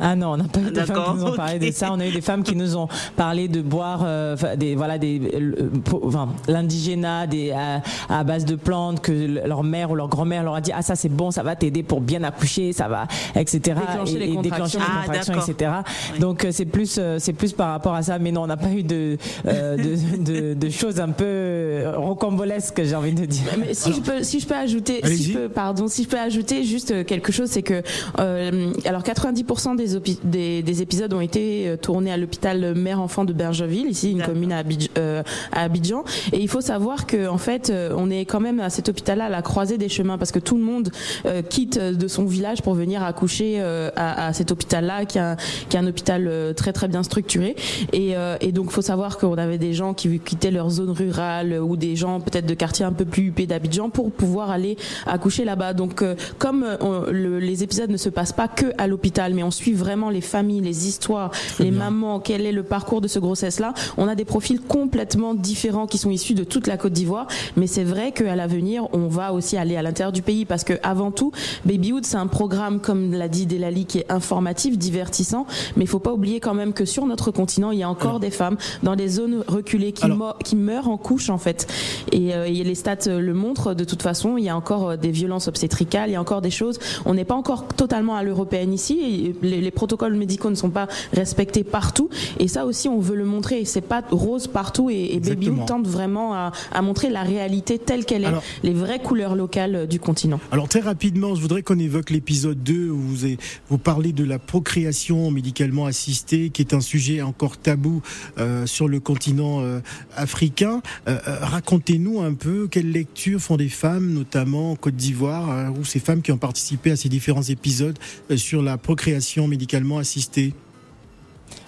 Ah 0.01 0.15
non, 0.17 0.33
on 0.33 0.37
n'a 0.37 0.45
pas 0.45 0.61
eu 0.61 0.71
des 0.71 0.81
femmes 0.85 1.05
qui 1.05 1.17
nous 1.19 1.25
ont 1.27 1.35
parlé 1.37 1.59
de 1.59 1.71
ça. 1.73 1.93
On 1.93 2.01
a 2.01 2.07
eu 2.07 2.13
des 2.13 2.21
femmes 2.21 2.43
qui 2.43 2.55
nous 2.57 2.77
ont 2.77 2.89
parlé 3.17 3.49
de 3.49 3.61
boire, 3.63 4.03
euh, 4.05 4.37
des 4.57 4.75
voilà, 4.77 4.99
des, 4.99 5.21
euh, 5.35 5.71
enfin, 6.05 6.29
l'indigénat, 6.47 7.27
des 7.27 7.51
à, 7.53 7.83
à 8.09 8.25
base 8.25 8.45
de 8.45 8.55
plantes 8.57 9.01
que 9.01 9.13
le- 9.13 9.41
leur 9.47 9.63
mère 9.65 9.91
ou 9.91 9.95
leur 9.95 10.09
grand-mère 10.09 10.45
leur 10.45 10.55
a 10.55 10.61
dit 10.61 10.71
ah 10.75 10.83
ça 10.83 10.95
c'est 10.97 11.09
bon, 11.09 11.31
ça 11.31 11.43
va 11.43 11.57
t'aider 11.57 11.83
pour 11.83 12.01
bien 12.01 12.23
accoucher, 12.25 12.73
ça 12.73 12.89
va, 12.89 13.07
etc. 13.35 13.61
Déclencher 13.81 14.15
et, 14.15 14.19
les 14.19 14.25
et 14.27 14.37
déclencher 14.37 14.79
contractions. 14.79 14.81
les 14.81 14.85
Ah, 14.89 15.05
contractions, 15.07 15.33
d'accord. 15.35 15.49
etc. 15.51 15.71
Oui. 16.15 16.19
Donc 16.21 16.45
euh, 16.45 16.51
c'est 16.53 16.65
plus 16.67 16.97
euh, 16.99 17.17
c'est 17.19 17.33
plus 17.33 17.53
par 17.53 17.71
rapport 17.71 17.95
à 17.95 18.03
ça. 18.03 18.19
Mais 18.19 18.31
non, 18.33 18.43
on 18.43 18.47
n'a 18.47 18.57
pas 18.57 18.71
eu 18.71 18.83
de, 18.83 19.17
euh, 19.47 19.77
de, 19.77 20.23
de 20.23 20.55
de 20.55 20.69
choses 20.71 21.01
un 21.01 21.09
peu 21.11 21.83
rocambolesques, 21.97 22.83
j'ai 22.85 22.95
envie 22.95 23.13
de 23.13 23.25
dire. 23.25 23.43
Mais 23.59 23.75
si 23.75 23.93
je 23.93 24.01
peux, 24.01 24.23
si 24.23 24.41
je 24.41 24.47
peux 24.47 24.55
ajouter, 24.57 25.01
si 25.05 25.33
je 25.33 25.39
peux, 25.39 25.49
pardon, 25.49 25.89
si 25.89 26.05
je 26.05 26.09
peux 26.09 26.19
ajouter 26.19 26.65
juste 26.65 26.91
euh, 26.91 27.05
quelque 27.05 27.33
chose, 27.33 27.49
c'est 27.51 27.63
que 27.63 27.83
euh, 28.21 28.73
alors 28.85 29.03
90% 29.03 29.77
des, 29.77 29.88
des 30.24 30.62
des 30.62 30.83
épisodes 30.83 31.12
ont 31.12 31.20
été 31.20 31.68
euh, 31.68 31.77
tournés 31.77 32.12
à 32.12 32.16
l'hôpital 32.16 32.74
mère-enfant 32.74 33.24
de 33.24 33.33
Bergeville, 33.33 33.88
ici 33.88 34.12
une 34.12 34.22
commune 34.22 34.53
à, 34.53 34.62
Abidj- 34.62 34.90
euh, 34.98 35.22
à 35.53 35.62
Abidjan, 35.62 36.05
et 36.33 36.38
il 36.40 36.48
faut 36.48 36.61
savoir 36.61 37.07
que 37.07 37.29
en 37.29 37.38
fait, 37.38 37.70
euh, 37.70 37.92
on 37.96 38.11
est 38.11 38.24
quand 38.24 38.40
même 38.40 38.61
à 38.61 38.70
cet 38.70 38.88
hôpital-là 38.88 39.27
à 39.27 39.29
la 39.29 39.42
croisée 39.42 39.79
des 39.79 39.88
chemins 39.88 40.18
parce 40.18 40.33
que 40.33 40.38
tout 40.38 40.57
le 40.57 40.62
monde 40.62 40.90
euh, 41.27 41.42
quitte 41.42 41.79
de 41.79 42.09
son 42.09 42.24
village 42.24 42.62
pour 42.62 42.74
venir 42.74 43.03
accoucher 43.03 43.57
euh, 43.59 43.90
à, 43.96 44.27
à 44.29 44.33
cet 44.33 44.51
hôpital-là, 44.53 45.05
qui 45.05 45.18
est 45.18 45.20
un, 45.20 45.37
qui 45.68 45.77
est 45.77 45.81
un 45.81 45.87
hôpital 45.87 46.31
très 46.57 46.72
très 46.72 46.88
bien 46.88 47.03
structuré, 47.03 47.57
et, 47.92 48.14
et 48.40 48.53
donc 48.53 48.70
faut 48.70 48.83
savoir 48.83 49.18
qu'on 49.18 49.37
avait 49.38 49.59
des 49.59 49.72
gens 49.74 49.94
qui 49.94 50.18
quittaient 50.20 50.51
leur 50.51 50.70
zone 50.70 50.90
rurale 50.90 51.59
ou 51.61 51.77
des 51.77 51.96
gens 51.96 52.20
peut-être 52.20 52.46
de 52.46 52.55
quartiers 52.55 52.85
un 52.85 52.92
peu 52.92 53.05
plus 53.05 53.24
huppés 53.29 53.46
d'Abidjan 53.46 53.90
pour 53.90 54.11
pouvoir 54.11 54.51
aller 54.51 54.77
accoucher 55.07 55.44
là-bas. 55.44 55.72
Donc 55.74 56.03
comme 56.38 56.66
on- 56.81 57.03
le- 57.11 57.38
les 57.38 57.62
épisodes 57.62 57.90
ne 57.90 57.96
se 57.96 58.09
passent 58.09 58.33
pas 58.33 58.48
que 58.48 58.66
à 58.79 58.87
l'hôpital, 58.87 59.35
mais 59.35 59.42
on 59.42 59.51
suit 59.51 59.72
vraiment 59.79 60.11
les 60.11 60.21
familles, 60.21 60.61
les 60.61 60.88
histoires, 60.88 61.31
les 61.59 61.71
mamans, 61.71 62.21
quel 62.21 62.45
est 62.45 62.53
le 62.53 62.62
parcours 62.62 63.01
de 63.01 63.09
ce 63.09 63.19
grossesse-là, 63.19 63.73
on 63.97 64.09
a 64.09 64.14
des 64.14 64.25
profils 64.25 64.61
complètement 64.61 65.35
différents 65.35 65.87
qui 65.87 65.99
sont 65.99 66.11
issus 66.11 66.35
de 66.35 66.45
toute 66.45 66.67
la 66.67 66.77
Côte 66.77 66.93
d'Ivoire. 66.93 67.27
Mais 67.57 67.67
c'est 67.67 67.85
vrai 67.85 68.12
qu'à 68.12 68.37
l'avenir, 68.37 68.88
on 68.93 69.09
va 69.09 69.33
aussi 69.33 69.57
aller 69.57 69.77
à 69.77 69.83
l'intérieur 69.83 70.12
du 70.12 70.23
pays 70.23 70.45
parce 70.45 70.64
que 70.64 70.75
avant 70.83 71.11
tout, 71.11 71.33
Babyhood, 71.64 72.05
c'est 72.05 72.17
un 72.17 72.27
programme, 72.27 72.81
comme 72.81 73.12
l'a 73.12 73.29
dit 73.29 73.47
Delali, 73.47 73.87
qui 73.87 73.99
est 73.99 74.12
informatif, 74.12 74.77
divertissant. 74.79 75.47
Mais 75.77 75.85
il 75.85 75.88
faut 75.88 75.99
pas 75.99 76.12
oublier 76.12 76.41
quand 76.41 76.55
même 76.55 76.73
que 76.73 76.85
sur 76.85 77.07
notre 77.07 77.31
continent, 77.31 77.71
il 77.71 77.79
y 77.79 77.83
a 77.83 77.88
encore 77.88 78.21
des 78.21 78.31
femmes 78.31 78.57
dans 78.83 78.97
des 78.97 79.09
zones 79.09 79.45
reculées 79.47 79.93
qui, 79.93 80.07
qui 80.45 80.57
meurent 80.57 80.88
en 80.88 80.97
couche 80.99 81.31
en 81.31 81.38
fait. 81.38 81.67
Et, 82.12 82.35
euh, 82.35 82.45
et, 82.47 82.64
les 82.64 82.75
stats 82.75 83.07
le 83.07 83.35
montrent 83.35 83.75
de 83.75 83.85
toute 83.85 84.03
façon. 84.03 84.37
Il 84.37 84.45
y 84.45 84.49
a 84.49 84.57
encore 84.57 84.91
euh, 84.91 84.97
des 84.97 85.11
violences 85.11 85.49
obstétricales, 85.49 86.11
il 86.11 86.12
y 86.12 86.17
a 86.17 86.21
encore 86.21 86.43
des 86.43 86.51
choses. 86.51 86.79
On 87.07 87.14
n'est 87.14 87.25
pas 87.25 87.35
encore 87.35 87.67
totalement 87.69 88.17
à 88.17 88.23
l'européenne 88.23 88.73
ici. 88.73 89.35
Les, 89.43 89.67
les, 89.68 89.70
protocoles 89.70 90.14
médicaux 90.14 90.50
ne 90.50 90.54
sont 90.54 90.70
pas 90.70 90.88
respectés 91.12 91.64
partout. 91.64 92.09
Et 92.38 92.48
ça 92.48 92.66
aussi, 92.66 92.88
on 92.88 92.98
veut 93.00 93.16
le 93.16 93.24
montrer. 93.24 93.64
C'est 93.64 93.81
pas 93.81 94.02
rose 94.11 94.46
partout. 94.46 94.90
Et, 94.90 95.14
et 95.14 95.20
Babyhood 95.20 95.66
tente 95.66 95.87
vraiment 95.87 96.35
à, 96.35 96.52
à, 96.72 96.83
montrer 96.83 97.11
la 97.11 97.22
réalité 97.22 97.78
telle 97.78 98.04
qu'elle 98.04 98.24
est, 98.24 98.33
les 98.62 98.72
vraies 98.72 99.00
couleurs 99.00 99.35
locales 99.35 99.74
euh, 99.74 99.87
du 99.87 100.00
continent. 100.00 100.40
Alors 100.50 100.68
très 100.68 100.81
rapidement, 100.81 101.35
je 101.35 101.40
voudrais 101.40 101.62
qu'on 101.62 101.78
évoque 101.78 102.11
l'épisode 102.11 102.62
2 102.62 102.90
où 102.90 102.98
vous, 102.98 103.26
vous 103.68 103.78
parlez 103.78 104.12
de 104.12 104.24
la 104.24 104.38
procréation 104.38 105.31
médicalement 105.31 105.87
assistée, 105.87 106.50
qui 106.50 106.62
est 106.62 106.74
un 106.74 106.81
sujet 106.81 107.22
encore 107.22 107.57
tabou 107.57 108.02
euh, 108.38 108.66
sur 108.66 108.88
le 108.88 109.00
continent 109.00 109.61
euh, 109.61 109.81
africain. 110.16 110.83
Euh, 111.09 111.18
Racontez-nous 111.24 112.20
un 112.20 112.35
peu 112.35 112.68
quelles 112.68 112.90
lectures 112.90 113.40
font 113.40 113.57
des 113.57 113.68
femmes, 113.68 114.12
notamment 114.12 114.72
en 114.72 114.76
Côte 114.76 114.96
d'Ivoire, 114.96 115.72
ou 115.78 115.85
ces 115.85 116.00
femmes 116.00 116.22
qui 116.22 116.33
ont 116.33 116.38
participé 116.38 116.90
à 116.90 116.96
ces 116.96 117.09
différents 117.09 117.42
épisodes 117.42 117.98
sur 118.37 118.62
la 118.62 118.78
procréation 118.78 119.48
médicalement 119.59 119.99
assistée. 119.99 120.55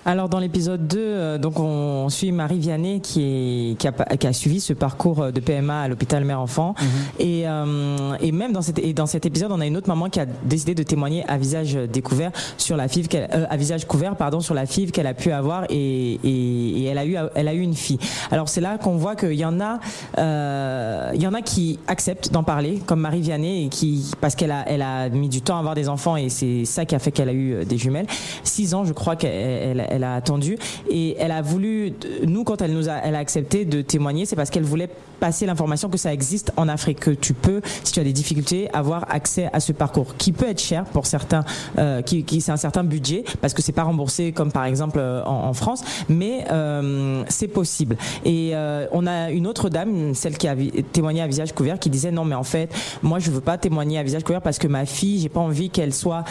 Alors 0.06 0.30
dans 0.30 0.38
l'épisode 0.38 0.86
2, 0.86 0.98
euh, 0.98 1.38
donc 1.38 1.60
on 1.60 2.08
suit 2.08 2.32
Marie 2.32 2.58
Vianney 2.58 3.00
qui, 3.00 3.22
est, 3.22 3.78
qui, 3.78 3.86
a, 3.86 3.92
qui 3.92 4.26
a 4.26 4.32
suivi 4.32 4.58
ce 4.58 4.72
parcours 4.72 5.20
euh, 5.20 5.30
de 5.30 5.40
PMA 5.40 5.82
à 5.82 5.88
l'hôpital 5.88 6.24
mère-enfant. 6.24 6.74
Mhm. 6.80 6.88
et, 7.18 7.42
euh, 7.46 8.14
et 8.20 8.32
même 8.32 8.52
dans, 8.52 8.62
cette, 8.62 8.78
et 8.78 8.94
dans 8.94 9.04
cet 9.04 9.26
épisode, 9.26 9.52
on 9.52 9.60
a 9.60 9.66
une 9.66 9.76
autre 9.76 9.88
maman 9.88 10.08
qui 10.08 10.18
a 10.18 10.24
décidé 10.44 10.74
de 10.74 10.82
témoigner 10.82 11.22
à 11.28 11.36
visage 11.36 11.74
découvert 11.74 12.32
sur 12.56 12.78
la 12.78 12.88
FIV, 12.88 13.08
euh, 13.14 13.44
à 13.50 13.56
visage 13.58 13.86
couvert 13.86 14.16
pardon, 14.16 14.40
sur 14.40 14.54
la 14.54 14.64
FIV 14.64 14.90
qu'elle 14.90 15.06
a 15.06 15.12
pu 15.12 15.32
avoir 15.32 15.64
et, 15.68 16.14
et, 16.24 16.82
et, 16.82 16.84
elle, 16.84 16.98
a 16.98 17.04
eu, 17.04 17.16
elle 17.34 17.48
a 17.48 17.52
eu 17.52 17.60
une 17.60 17.74
fille. 17.74 17.98
Alors 18.30 18.48
c'est 18.48 18.62
là 18.62 18.78
qu'on 18.78 18.96
voit 18.96 19.16
qu'il 19.16 19.34
y 19.34 19.44
en 19.44 19.60
a, 19.60 19.80
euh, 20.16 21.10
il 21.14 21.20
y 21.20 21.26
en 21.26 21.34
a 21.34 21.42
qui 21.42 21.78
acceptent 21.88 22.32
d'en 22.32 22.42
parler, 22.42 22.80
comme 22.86 23.00
Marie 23.00 23.20
Vianney, 23.20 23.66
et 23.66 23.68
qui, 23.68 24.10
parce 24.22 24.34
qu'elle 24.34 24.52
a, 24.52 24.64
elle 24.66 24.82
a 24.82 25.10
mis 25.10 25.28
du 25.28 25.42
temps 25.42 25.56
à 25.56 25.58
avoir 25.58 25.74
des 25.74 25.90
enfants 25.90 26.16
et 26.16 26.30
c'est 26.30 26.64
ça 26.64 26.86
qui 26.86 26.94
a 26.94 26.98
fait 26.98 27.12
qu'elle 27.12 27.28
a 27.28 27.34
eu 27.34 27.66
des 27.66 27.76
jumelles. 27.76 28.06
Six 28.44 28.72
ans, 28.72 28.86
je 28.86 28.94
crois 28.94 29.16
qu'elle 29.16 29.89
elle 29.90 30.04
a 30.04 30.14
attendu 30.14 30.56
et 30.88 31.16
elle 31.18 31.32
a 31.32 31.42
voulu, 31.42 31.92
nous 32.26 32.44
quand 32.44 32.62
elle 32.62 32.72
nous 32.72 32.88
a, 32.88 32.94
elle 32.94 33.14
a 33.14 33.18
accepté 33.18 33.64
de 33.64 33.82
témoigner, 33.82 34.26
c'est 34.26 34.36
parce 34.36 34.50
qu'elle 34.50 34.64
voulait 34.64 34.90
passer 35.20 35.46
l'information 35.46 35.88
que 35.88 35.98
ça 35.98 36.12
existe 36.12 36.50
en 36.56 36.66
Afrique, 36.68 36.98
que 37.00 37.10
tu 37.10 37.34
peux, 37.34 37.60
si 37.84 37.92
tu 37.92 38.00
as 38.00 38.04
des 38.04 38.12
difficultés, 38.12 38.72
avoir 38.72 39.04
accès 39.10 39.50
à 39.52 39.60
ce 39.60 39.72
parcours, 39.72 40.16
qui 40.16 40.32
peut 40.32 40.48
être 40.48 40.60
cher 40.60 40.84
pour 40.84 41.06
certains, 41.06 41.44
euh, 41.78 42.02
qui, 42.02 42.24
qui 42.24 42.40
c'est 42.40 42.52
un 42.52 42.56
certain 42.56 42.82
budget 42.82 43.24
parce 43.40 43.52
que 43.52 43.62
c'est 43.62 43.72
pas 43.72 43.82
remboursé 43.82 44.32
comme 44.32 44.50
par 44.50 44.64
exemple 44.64 44.98
euh, 44.98 45.22
en, 45.24 45.52
France, 45.52 45.82
mais 46.08 46.46
euh, 46.50 47.22
c'est 47.28 47.48
possible. 47.48 47.96
Et 48.24 48.54
on 48.92 49.06
a 49.06 49.30
une 49.30 49.46
autre 49.46 49.68
dame, 49.68 50.14
celle 50.14 50.38
qui 50.38 50.48
a 50.48 50.56
témoigné 50.92 51.20
à 51.20 51.26
visage 51.26 51.52
couvert, 51.52 51.78
qui 51.78 51.90
disait 51.90 52.10
non 52.10 52.24
mais 52.24 52.34
en 52.34 52.44
fait, 52.44 52.72
moi 53.02 53.18
je 53.18 53.30
veux 53.30 53.42
pas 53.42 53.58
témoigner 53.58 53.98
à 53.98 54.02
visage 54.02 54.24
couvert 54.24 54.40
parce 54.40 54.58
que 54.58 54.68
ma 54.68 54.86
fille, 54.86 55.20
j'ai 55.20 55.28
pas 55.28 55.40
envie 55.40 55.68
qu'elle 55.68 55.92
soit 55.92 56.24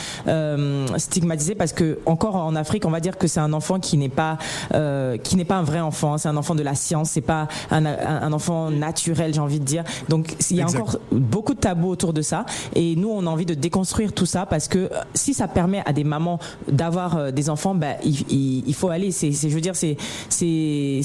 stigmatisée 0.98 1.54
parce 1.54 1.74
que 1.74 2.00
encore 2.08 2.38
en 2.38 2.56
Afrique, 2.56 2.86
on 2.86 2.90
va 2.90 3.02
dire 3.02 3.18
que 3.18 3.28
c'est 3.28 3.40
un 3.40 3.49
un 3.50 3.54
enfant 3.54 3.80
qui 3.80 3.98
n'est 3.98 4.10
pas 4.10 4.38
euh, 4.74 5.18
qui 5.18 5.36
n'est 5.36 5.46
pas 5.46 5.58
un 5.58 5.64
vrai 5.64 5.80
enfant. 5.80 6.18
C'est 6.18 6.30
un 6.30 6.38
enfant 6.38 6.56
de 6.56 6.64
la 6.64 6.76
science. 6.76 7.12
C'est 7.12 7.22
pas 7.22 7.48
un, 7.72 7.86
un, 7.86 8.32
enfant 8.34 8.70
naturel, 8.70 9.34
j'ai 9.34 9.40
envie 9.40 9.60
de 9.60 9.66
dire. 9.66 9.84
Donc 10.08 10.36
il 10.50 10.58
y 10.58 10.62
a 10.62 10.68
encore 10.68 10.98
beaucoup 11.12 11.54
de 11.54 11.60
tabous 11.60 11.90
autour 11.90 12.14
de 12.14 12.22
ça. 12.22 12.46
Et 12.76 12.96
nous, 12.96 13.10
on 13.10 13.26
a 13.26 13.30
envie 13.30 13.46
de 13.46 13.54
déconstruire 13.54 14.14
tout 14.14 14.26
ça 14.26 14.46
parce 14.46 14.68
que 14.68 14.80
euh, 14.80 14.90
si 15.14 15.34
ça 15.34 15.48
permet 15.48 15.82
à 15.86 15.94
des 15.94 16.04
mamans 16.04 16.40
d'avoir 16.68 17.18
euh, 17.18 17.32
des 17.32 17.50
enfants, 17.50 17.76
bah, 17.76 17.96
il, 18.04 18.68
il, 18.68 18.74
faut 18.74 18.90
aller. 18.90 19.12
C'est, 19.12 19.32
je 19.32 19.48
veux 19.50 19.62
dire, 19.62 19.76
c'est 19.76 19.98
c'est 20.30 21.02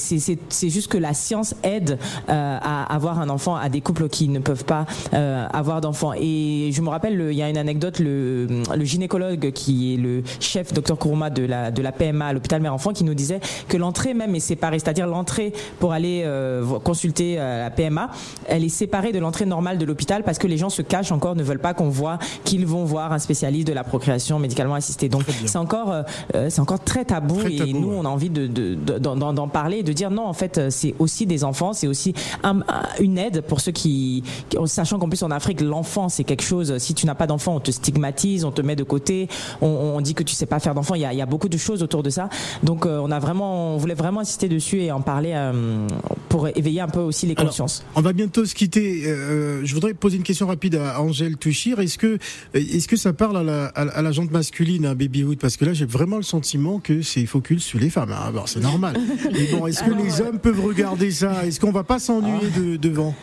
c'est 0.48 0.70
juste 0.70 0.88
que 0.88 0.98
la 0.98 1.14
science 1.14 1.54
aide 1.62 1.98
euh, 2.28 2.58
à 2.60 2.94
avoir 2.94 3.20
un 3.20 3.28
enfant 3.28 3.56
à 3.56 3.68
des 3.68 3.80
couples 3.80 4.08
qui 4.08 4.28
ne 4.28 4.38
peuvent 4.38 4.64
pas 4.64 4.86
euh, 5.12 5.46
avoir 5.52 5.80
d'enfants. 5.80 6.12
Et 6.16 6.70
je 6.72 6.80
me 6.82 6.88
rappelle, 6.88 7.28
il 7.30 7.36
y 7.36 7.42
a 7.42 7.48
une 7.48 7.58
anecdote, 7.58 7.98
le, 7.98 8.46
le 8.74 8.84
gynécologue 8.84 9.50
qui 9.52 9.94
est 9.94 9.96
le 9.96 10.22
chef, 10.40 10.72
docteur 10.72 10.98
Kourouma 10.98 11.30
de 11.30 11.44
la 11.44 11.70
de 11.70 11.82
la 11.82 11.92
PMA 11.92 12.33
l'hôpital 12.34 12.60
mère-enfant 12.60 12.92
qui 12.92 13.04
nous 13.04 13.14
disait 13.14 13.40
que 13.68 13.76
l'entrée 13.76 14.14
même 14.14 14.34
est 14.34 14.40
séparée, 14.40 14.78
c'est-à-dire 14.78 15.06
l'entrée 15.06 15.52
pour 15.80 15.92
aller 15.92 16.22
euh, 16.24 16.64
consulter 16.80 17.36
euh, 17.38 17.64
la 17.64 17.70
PMA, 17.70 18.10
elle 18.46 18.64
est 18.64 18.68
séparée 18.68 19.12
de 19.12 19.18
l'entrée 19.18 19.46
normale 19.46 19.78
de 19.78 19.84
l'hôpital 19.84 20.22
parce 20.22 20.38
que 20.38 20.46
les 20.46 20.56
gens 20.56 20.70
se 20.70 20.82
cachent 20.82 21.12
encore, 21.12 21.36
ne 21.36 21.42
veulent 21.42 21.58
pas 21.58 21.74
qu'on 21.74 21.88
voit 21.88 22.18
qu'ils 22.44 22.66
vont 22.66 22.84
voir 22.84 23.12
un 23.12 23.18
spécialiste 23.18 23.66
de 23.66 23.72
la 23.72 23.84
procréation 23.84 24.38
médicalement 24.38 24.74
assistée. 24.74 25.08
Donc 25.08 25.22
c'est 25.46 25.58
encore, 25.58 25.92
euh, 26.34 26.50
c'est 26.50 26.60
encore 26.60 26.80
très 26.80 27.04
tabou 27.04 27.36
très 27.36 27.52
et 27.54 27.58
tabou, 27.58 27.78
nous 27.78 27.88
ouais. 27.88 27.96
on 27.98 28.04
a 28.04 28.08
envie 28.08 28.30
de, 28.30 28.46
d'en, 28.46 29.32
de, 29.32 29.50
parler 29.50 29.78
et 29.78 29.82
de 29.82 29.92
dire 29.92 30.10
non 30.10 30.26
en 30.26 30.32
fait 30.32 30.70
c'est 30.70 30.94
aussi 30.98 31.26
des 31.26 31.44
enfants, 31.44 31.72
c'est 31.72 31.86
aussi 31.86 32.14
un, 32.42 32.60
une 32.98 33.18
aide 33.18 33.42
pour 33.42 33.60
ceux 33.60 33.72
qui, 33.72 34.22
sachant 34.66 34.98
qu'en 34.98 35.08
plus 35.08 35.22
en 35.22 35.30
Afrique 35.30 35.60
l'enfant 35.60 36.08
c'est 36.08 36.24
quelque 36.24 36.42
chose, 36.42 36.78
si 36.78 36.94
tu 36.94 37.06
n'as 37.06 37.14
pas 37.14 37.26
d'enfant 37.26 37.56
on 37.56 37.60
te 37.60 37.70
stigmatise, 37.70 38.44
on 38.44 38.50
te 38.50 38.62
met 38.62 38.76
de 38.76 38.84
côté, 38.84 39.28
on, 39.60 39.66
on 39.68 40.00
dit 40.00 40.14
que 40.14 40.22
tu 40.22 40.34
sais 40.34 40.46
pas 40.46 40.58
faire 40.60 40.74
d'enfant, 40.74 40.94
il 40.94 41.02
y 41.02 41.04
a, 41.04 41.12
il 41.12 41.18
y 41.18 41.22
a 41.22 41.26
beaucoup 41.26 41.48
de 41.48 41.58
choses 41.58 41.82
autour 41.82 42.02
de 42.02 42.10
ça 42.10 42.23
donc 42.62 42.86
euh, 42.86 42.98
on 42.98 43.10
a 43.10 43.18
vraiment, 43.18 43.74
on 43.74 43.76
voulait 43.76 43.94
vraiment 43.94 44.20
insister 44.20 44.48
dessus 44.48 44.80
et 44.80 44.92
en 44.92 45.00
parler 45.00 45.32
euh, 45.34 45.86
pour 46.28 46.48
éveiller 46.48 46.80
un 46.80 46.88
peu 46.88 47.00
aussi 47.00 47.26
les 47.26 47.34
consciences. 47.34 47.80
Alors, 47.80 47.98
on 47.98 48.00
va 48.02 48.12
bientôt 48.12 48.44
se 48.44 48.54
quitter. 48.54 49.04
Euh, 49.06 49.64
je 49.64 49.74
voudrais 49.74 49.94
poser 49.94 50.16
une 50.16 50.22
question 50.22 50.46
rapide 50.46 50.76
à 50.76 51.00
Angèle 51.00 51.36
Touchir. 51.36 51.80
Est-ce 51.80 51.98
que, 51.98 52.18
est-ce 52.54 52.88
que 52.88 52.96
ça 52.96 53.12
parle 53.12 53.36
à 53.36 53.42
la, 53.42 53.66
à 53.66 54.02
la 54.02 54.12
jante 54.12 54.30
masculine, 54.30 54.86
à 54.86 54.94
Babyhood 54.94 55.38
Parce 55.38 55.56
que 55.56 55.64
là, 55.64 55.72
j'ai 55.72 55.86
vraiment 55.86 56.16
le 56.16 56.22
sentiment 56.22 56.78
que 56.78 57.02
c'est 57.02 57.26
focus 57.26 57.64
sur 57.64 57.78
les 57.78 57.90
femmes. 57.90 58.14
Ah, 58.14 58.30
bon, 58.32 58.46
c'est 58.46 58.60
normal. 58.60 58.96
Mais 59.32 59.46
bon, 59.52 59.66
est-ce 59.66 59.82
que 59.82 59.92
les 59.92 60.20
hommes 60.20 60.38
peuvent 60.38 60.64
regarder 60.64 61.10
ça? 61.10 61.46
Est-ce 61.46 61.60
qu'on 61.60 61.72
va 61.72 61.84
pas 61.84 61.98
s'ennuyer 61.98 62.48
ah. 62.56 62.58
de, 62.58 62.76
devant? 62.76 63.14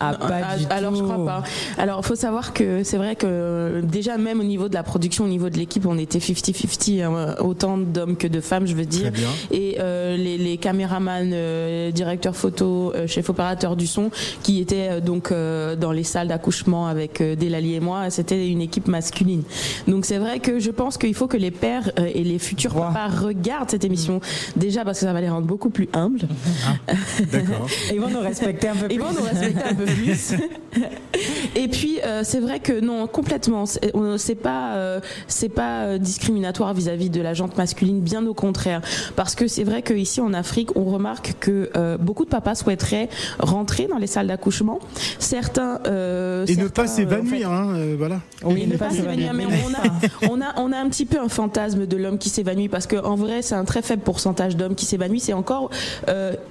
Ah, 0.00 0.14
pas 0.14 0.74
alors 0.74 0.94
je 0.94 1.02
crois 1.02 1.24
pas. 1.24 1.42
Alors 1.76 2.04
faut 2.04 2.14
savoir 2.14 2.52
que 2.52 2.84
c'est 2.84 2.96
vrai 2.96 3.16
que 3.16 3.80
déjà 3.82 4.16
même 4.16 4.40
au 4.40 4.44
niveau 4.44 4.68
de 4.68 4.74
la 4.74 4.82
production, 4.82 5.24
au 5.24 5.28
niveau 5.28 5.50
de 5.50 5.56
l'équipe, 5.56 5.86
on 5.86 5.98
était 5.98 6.18
50-50, 6.18 7.02
hein, 7.02 7.34
autant 7.40 7.78
d'hommes 7.78 8.16
que 8.16 8.26
de 8.26 8.40
femmes, 8.40 8.66
je 8.66 8.74
veux 8.74 8.86
dire. 8.86 9.12
Et 9.50 9.76
euh, 9.80 10.16
les, 10.16 10.38
les 10.38 10.56
caméramans, 10.56 11.30
euh, 11.32 11.90
directeurs 11.90 12.36
photo, 12.36 12.92
euh, 12.94 13.06
chef 13.06 13.28
opérateur 13.30 13.76
du 13.76 13.86
son, 13.86 14.10
qui 14.42 14.60
étaient 14.60 14.88
euh, 14.90 15.00
donc 15.00 15.32
euh, 15.32 15.76
dans 15.76 15.92
les 15.92 16.04
salles 16.04 16.28
d'accouchement 16.28 16.86
avec 16.86 17.20
euh, 17.20 17.36
Delali 17.36 17.74
et 17.74 17.80
moi, 17.80 18.10
c'était 18.10 18.48
une 18.48 18.60
équipe 18.60 18.88
masculine. 18.88 19.42
Donc 19.86 20.04
c'est 20.04 20.18
vrai 20.18 20.40
que 20.40 20.58
je 20.58 20.70
pense 20.70 20.98
qu'il 20.98 21.14
faut 21.14 21.26
que 21.26 21.36
les 21.36 21.50
pères 21.50 21.90
et 21.96 22.24
les 22.24 22.38
futurs 22.38 22.76
wow. 22.76 22.82
papas 22.82 23.08
regardent 23.08 23.70
cette 23.70 23.84
émission 23.84 24.20
déjà 24.56 24.84
parce 24.84 25.00
que 25.00 25.06
ça 25.06 25.12
va 25.12 25.20
les 25.20 25.28
rendre 25.28 25.46
beaucoup 25.46 25.70
plus 25.70 25.88
humbles. 25.92 26.20
Ah, 26.66 26.92
D'accord. 27.32 27.66
Ils 27.92 28.00
vont 28.00 28.10
nous 28.10 28.20
respecter 28.20 28.68
un 28.68 28.74
peu 28.74 28.86
plus. 28.86 28.94
Ils 28.94 29.00
vont 29.00 29.12
nous 29.12 29.22
respecter 29.22 29.62
un 29.62 29.74
peu 29.74 29.84
Et 31.56 31.68
puis 31.68 31.98
euh, 32.04 32.22
c'est 32.24 32.40
vrai 32.40 32.60
que 32.60 32.80
non 32.80 33.06
complètement. 33.06 33.64
C'est 33.66 34.34
pas 34.34 34.74
euh, 34.74 35.00
c'est 35.26 35.48
pas 35.48 35.84
euh, 35.84 35.98
discriminatoire 35.98 36.74
vis-à-vis 36.74 37.08
-vis 37.08 37.10
de 37.10 37.20
la 37.20 37.34
jante 37.34 37.56
masculine 37.56 38.00
bien 38.00 38.26
au 38.26 38.34
contraire. 38.34 38.80
Parce 39.16 39.34
que 39.34 39.48
c'est 39.48 39.64
vrai 39.64 39.82
qu'ici 39.82 40.20
en 40.20 40.32
Afrique 40.34 40.76
on 40.76 40.84
remarque 40.84 41.34
que 41.40 41.70
euh, 41.76 41.96
beaucoup 41.98 42.24
de 42.24 42.30
papas 42.30 42.54
souhaiteraient 42.54 43.08
rentrer 43.38 43.86
dans 43.86 43.98
les 43.98 44.06
salles 44.06 44.28
d'accouchement. 44.28 44.78
Certains 45.18 45.76
et 45.78 46.46
certains, 46.46 46.62
ne 46.62 46.68
pas 46.68 46.86
s'évanouir 46.86 47.50
en 47.50 47.74
fait, 47.74 47.82
hein, 47.82 47.94
voilà. 47.98 48.20
Oui, 48.44 48.66
ne, 48.66 48.72
ne 48.72 48.78
pas 48.78 48.90
s'évanouir. 48.90 49.32
mais 49.34 49.46
on 49.46 49.74
a, 49.74 50.30
on 50.30 50.40
a 50.40 50.54
on 50.56 50.72
a 50.72 50.78
un 50.78 50.88
petit 50.88 51.06
peu 51.06 51.18
un 51.18 51.28
fantasme 51.28 51.86
de 51.86 51.96
l'homme 51.96 52.18
qui 52.18 52.28
s'évanouit 52.28 52.68
parce 52.68 52.86
que 52.86 52.96
en 52.96 53.16
vrai 53.16 53.42
c'est 53.42 53.54
un 53.54 53.64
très 53.64 53.82
faible 53.82 54.02
pourcentage 54.02 54.56
d'hommes 54.56 54.74
qui 54.74 54.86
s'évanouissent. 54.86 55.24
C'est 55.24 55.32
encore 55.32 55.70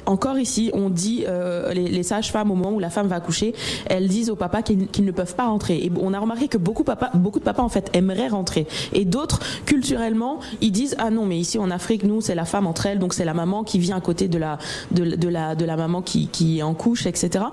encore 0.06 0.38
ici 0.38 0.72
on 0.74 0.90
dit 0.90 1.26
les, 1.74 1.88
les 1.88 2.04
sages-femmes 2.04 2.52
au 2.52 2.56
moment 2.56 2.76
où 2.76 2.80
la 2.80 2.90
femme 2.90 3.08
va 3.08 3.20
accoucher 3.28 3.54
elles 3.88 4.08
disent 4.08 4.30
aux 4.30 4.36
papas 4.36 4.62
qu'ils 4.62 4.88
qu 4.88 5.02
ne 5.02 5.12
peuvent 5.12 5.36
pas 5.36 5.48
rentrer. 5.48 5.78
Et 5.78 5.92
on 6.00 6.14
a 6.14 6.20
remarqué 6.20 6.48
que 6.48 6.58
beaucoup, 6.58 6.84
papa, 6.84 7.12
beaucoup 7.14 7.40
de 7.40 7.44
papas 7.44 7.64
en 7.64 7.70
fait 7.70 7.90
aimeraient 7.94 8.30
rentrer. 8.30 8.68
Et 8.94 9.06
d'autres, 9.06 9.40
culturellement, 9.66 10.40
ils 10.62 10.72
disent 10.72 10.96
ah 10.98 11.10
non 11.10 11.26
mais 11.26 11.38
ici 11.38 11.60
en 11.60 11.70
Afrique 11.72 12.04
nous 12.04 12.22
c'est 12.22 12.36
la 12.36 12.46
femme 12.46 12.68
entre 12.68 12.86
elles 12.86 13.00
donc 13.00 13.14
c'est 13.14 13.26
la 13.26 13.34
maman 13.34 13.64
qui 13.64 13.80
vient 13.80 13.98
à 13.98 14.02
côté 14.02 14.28
de 14.28 14.38
la 14.38 14.58
de, 14.92 15.16
de 15.16 15.28
la 15.28 15.56
de 15.56 15.66
la 15.66 15.76
maman 15.76 16.02
qui 16.02 16.28
qui 16.28 16.60
est 16.60 16.64
en 16.64 16.74
couche 16.74 17.06
etc. 17.06 17.46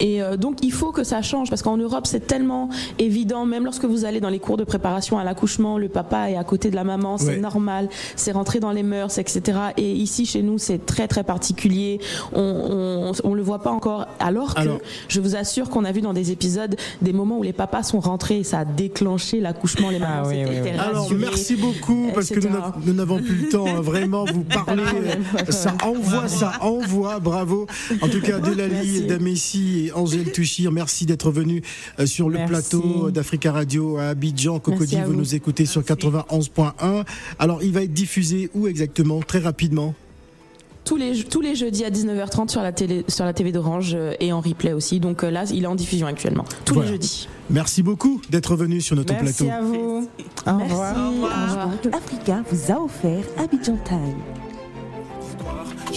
Et 0.00 0.22
euh, 0.22 0.36
donc 0.36 0.58
il 0.62 0.72
faut 0.72 0.92
que 0.92 1.04
ça 1.04 1.22
change 1.22 1.50
parce 1.50 1.62
qu'en 1.62 1.76
Europe 1.76 2.06
c'est 2.06 2.26
tellement 2.26 2.68
évident 2.98 3.46
même 3.46 3.64
lorsque 3.64 3.84
vous 3.84 4.04
allez 4.04 4.20
dans 4.20 4.28
les 4.28 4.38
cours 4.38 4.56
de 4.56 4.64
préparation 4.64 5.18
à 5.18 5.24
l'accouchement 5.24 5.78
le 5.78 5.88
papa 5.88 6.30
est 6.30 6.36
à 6.36 6.44
côté 6.44 6.70
de 6.70 6.76
la 6.76 6.84
maman 6.84 7.18
c'est 7.18 7.26
ouais. 7.26 7.36
normal 7.38 7.88
c'est 8.14 8.32
rentré 8.32 8.60
dans 8.60 8.72
les 8.72 8.82
mœurs 8.82 9.18
etc. 9.18 9.58
Et 9.76 9.92
ici 9.92 10.26
chez 10.26 10.42
nous 10.42 10.58
c'est 10.58 10.84
très 10.86 11.08
très 11.08 11.24
particulier 11.24 12.00
on, 12.32 13.12
on 13.12 13.12
on 13.24 13.34
le 13.34 13.42
voit 13.42 13.60
pas 13.60 13.70
encore 13.70 14.06
alors 14.20 14.54
que 14.54 14.60
alors, 14.60 14.78
je 15.08 15.15
je 15.16 15.20
vous 15.22 15.34
assure 15.34 15.70
qu'on 15.70 15.86
a 15.86 15.92
vu 15.92 16.02
dans 16.02 16.12
des 16.12 16.30
épisodes 16.30 16.76
des 17.00 17.14
moments 17.14 17.38
où 17.38 17.42
les 17.42 17.54
papas 17.54 17.82
sont 17.82 18.00
rentrés 18.00 18.40
et 18.40 18.44
ça 18.44 18.60
a 18.60 18.64
déclenché 18.66 19.40
l'accouchement, 19.40 19.88
les 19.88 19.98
mamans. 19.98 20.24
Ah 20.24 20.28
oui, 20.28 20.40
étaient 20.40 20.50
oui, 20.50 20.56
oui. 20.62 20.70
Alors 20.78 21.10
merci 21.14 21.56
beaucoup 21.56 22.10
parce 22.14 22.28
que 22.28 22.38
nous 22.84 22.92
n'avons 22.92 23.16
plus 23.22 23.34
le 23.34 23.48
temps 23.48 23.66
hein, 23.66 23.80
vraiment 23.80 24.26
vous 24.26 24.44
parler 24.64 24.82
euh, 24.82 25.50
ça 25.50 25.74
envoie 25.82 26.28
ça 26.28 26.52
envoie 26.60 27.18
bravo. 27.18 27.66
En 28.02 28.08
tout 28.08 28.20
cas 28.20 28.40
Delali. 28.40 29.06
Damessi 29.06 29.86
et 29.86 29.92
Angèle 29.92 30.32
Touchir 30.32 30.70
merci 30.70 31.06
d'être 31.06 31.30
venus 31.30 31.62
euh, 31.98 32.04
sur 32.04 32.28
le 32.28 32.36
Merci. 32.38 32.52
plateau 32.52 33.10
d'Africa 33.10 33.52
Radio 33.52 33.96
à 33.96 34.08
Abidjan. 34.08 34.58
Cocody 34.58 34.98
vous. 35.06 35.14
nous 35.14 35.34
écoutez 35.34 35.64
sur 35.64 35.80
91.1 35.80 37.04
alors 37.38 37.62
il 37.62 37.72
va 37.72 37.82
être 37.82 37.94
diffusé 37.94 38.50
où 38.54 38.66
exactement? 38.66 39.20
Très 39.20 39.38
rapidement 39.38 39.94
tous 40.86 40.96
les 40.96 41.22
tous 41.24 41.40
les 41.42 41.54
jeudis 41.54 41.84
à 41.84 41.90
19h30 41.90 42.48
sur 42.48 42.62
la 42.62 42.72
télé 42.72 43.04
sur 43.08 43.24
la 43.26 43.34
TV 43.34 43.52
d'Orange 43.52 43.92
euh, 43.94 44.14
et 44.20 44.32
en 44.32 44.40
replay 44.40 44.72
aussi. 44.72 45.00
Donc 45.00 45.22
euh, 45.24 45.30
là, 45.30 45.44
il 45.52 45.64
est 45.64 45.66
en 45.66 45.74
diffusion 45.74 46.06
actuellement. 46.06 46.44
Tous 46.64 46.74
Voilà. 46.74 46.88
les 46.90 46.94
jeudis. 46.96 47.28
merci 47.50 47.82
beaucoup 47.82 48.22
d'être 48.30 48.56
venu 48.56 48.80
sur 48.80 48.96
notre 48.96 49.12
Merci 49.12 49.44
plateau 49.44 49.52
à 49.52 49.60
vous. 49.60 50.08
Au 50.46 50.52
Merci. 50.56 50.72
revoir. 50.72 50.96
Au 50.96 51.10
revoir. 51.10 51.68
Donc, 51.82 51.94
Africa 51.94 52.42
vous 52.50 52.72
a 52.72 52.80
offert 52.80 53.24
Abidjan 53.36 53.76
Time. 53.84 54.45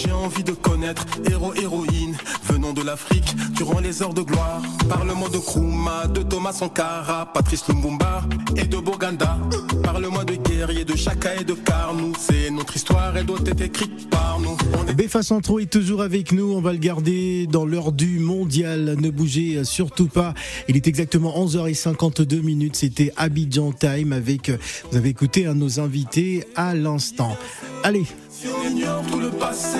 J'ai 0.01 0.13
envie 0.13 0.45
de 0.45 0.53
connaître 0.53 1.05
héros, 1.29 1.53
héroïnes 1.55 2.15
venant 2.45 2.71
de 2.71 2.81
l'Afrique 2.81 3.35
durant 3.57 3.81
les 3.81 4.01
heures 4.01 4.13
de 4.13 4.21
gloire. 4.21 4.61
Parle-moi 4.87 5.27
de 5.27 5.37
Nkrumah, 5.37 6.07
de 6.07 6.21
Thomas 6.21 6.53
Sankara, 6.53 7.25
Patrice 7.33 7.67
Lumumba 7.67 8.23
et 8.55 8.63
de 8.63 8.77
Boganda. 8.77 9.37
Parle-moi 9.83 10.23
de 10.23 10.35
guerriers, 10.35 10.85
de 10.85 10.95
Chaka 10.95 11.41
et 11.41 11.43
de 11.43 11.53
Carnou. 11.53 12.13
C'est 12.17 12.49
notre 12.49 12.77
histoire, 12.77 13.17
elle 13.17 13.25
doit 13.25 13.39
être 13.45 13.59
écrite 13.59 14.09
par 14.09 14.39
nous. 14.39 14.55
Est 14.87 14.93
Béfa 14.93 15.21
Centro 15.21 15.59
est 15.59 15.69
toujours 15.69 16.01
avec 16.01 16.31
nous. 16.31 16.53
On 16.53 16.61
va 16.61 16.71
le 16.71 16.79
garder 16.79 17.45
dans 17.47 17.65
l'heure 17.65 17.91
du 17.91 18.19
mondial. 18.19 18.95
Ne 18.97 19.09
bougez 19.09 19.65
surtout 19.65 20.07
pas. 20.07 20.33
Il 20.69 20.77
est 20.77 20.87
exactement 20.87 21.33
11h52 21.45 22.41
minutes. 22.41 22.77
C'était 22.77 23.11
Abidjan 23.17 23.73
Time 23.73 24.13
avec, 24.13 24.49
vous 24.91 24.97
avez 24.97 25.09
écouté 25.09 25.45
un 25.45 25.55
nos 25.55 25.81
invités 25.81 26.45
à 26.55 26.73
l'instant. 26.73 27.35
Allez, 27.83 28.05
si 28.41 28.47
on 28.47 28.63
ignore 28.69 29.01
tout 29.11 29.19
le 29.19 29.31
passé, 29.31 29.79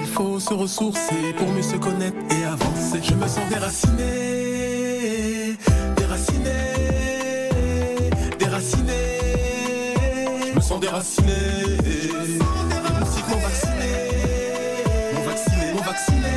il 0.00 0.06
faut 0.06 0.40
se 0.40 0.54
ressourcer 0.54 1.34
pour 1.36 1.46
mieux 1.52 1.60
se 1.60 1.76
connaître 1.76 2.16
et 2.30 2.44
avancer. 2.44 3.00
Je 3.02 3.12
me 3.12 3.28
sens 3.28 3.46
déraciné, 3.50 4.02
déraciné, 5.94 6.56
déraciné. 8.38 8.92
Je 10.46 10.54
me 10.56 10.60
sens 10.62 10.80
déraciné, 10.80 11.34
déraciné. 11.82 13.28
mon 13.28 13.36
vacciné, 13.36 13.92
mon 15.12 15.82
vacciné, 15.82 16.32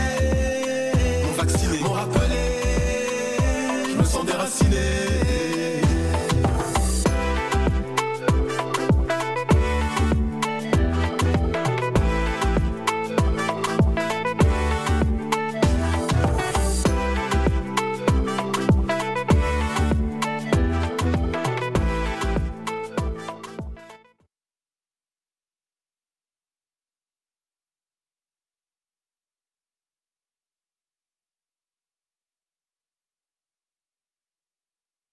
mon 1.24 1.32
vacciné, 1.42 1.80
mon 1.84 1.94
rappelé. 1.94 2.44
Je 3.92 3.96
me 3.98 4.04
sens 4.04 4.26
déraciné. 4.26 5.11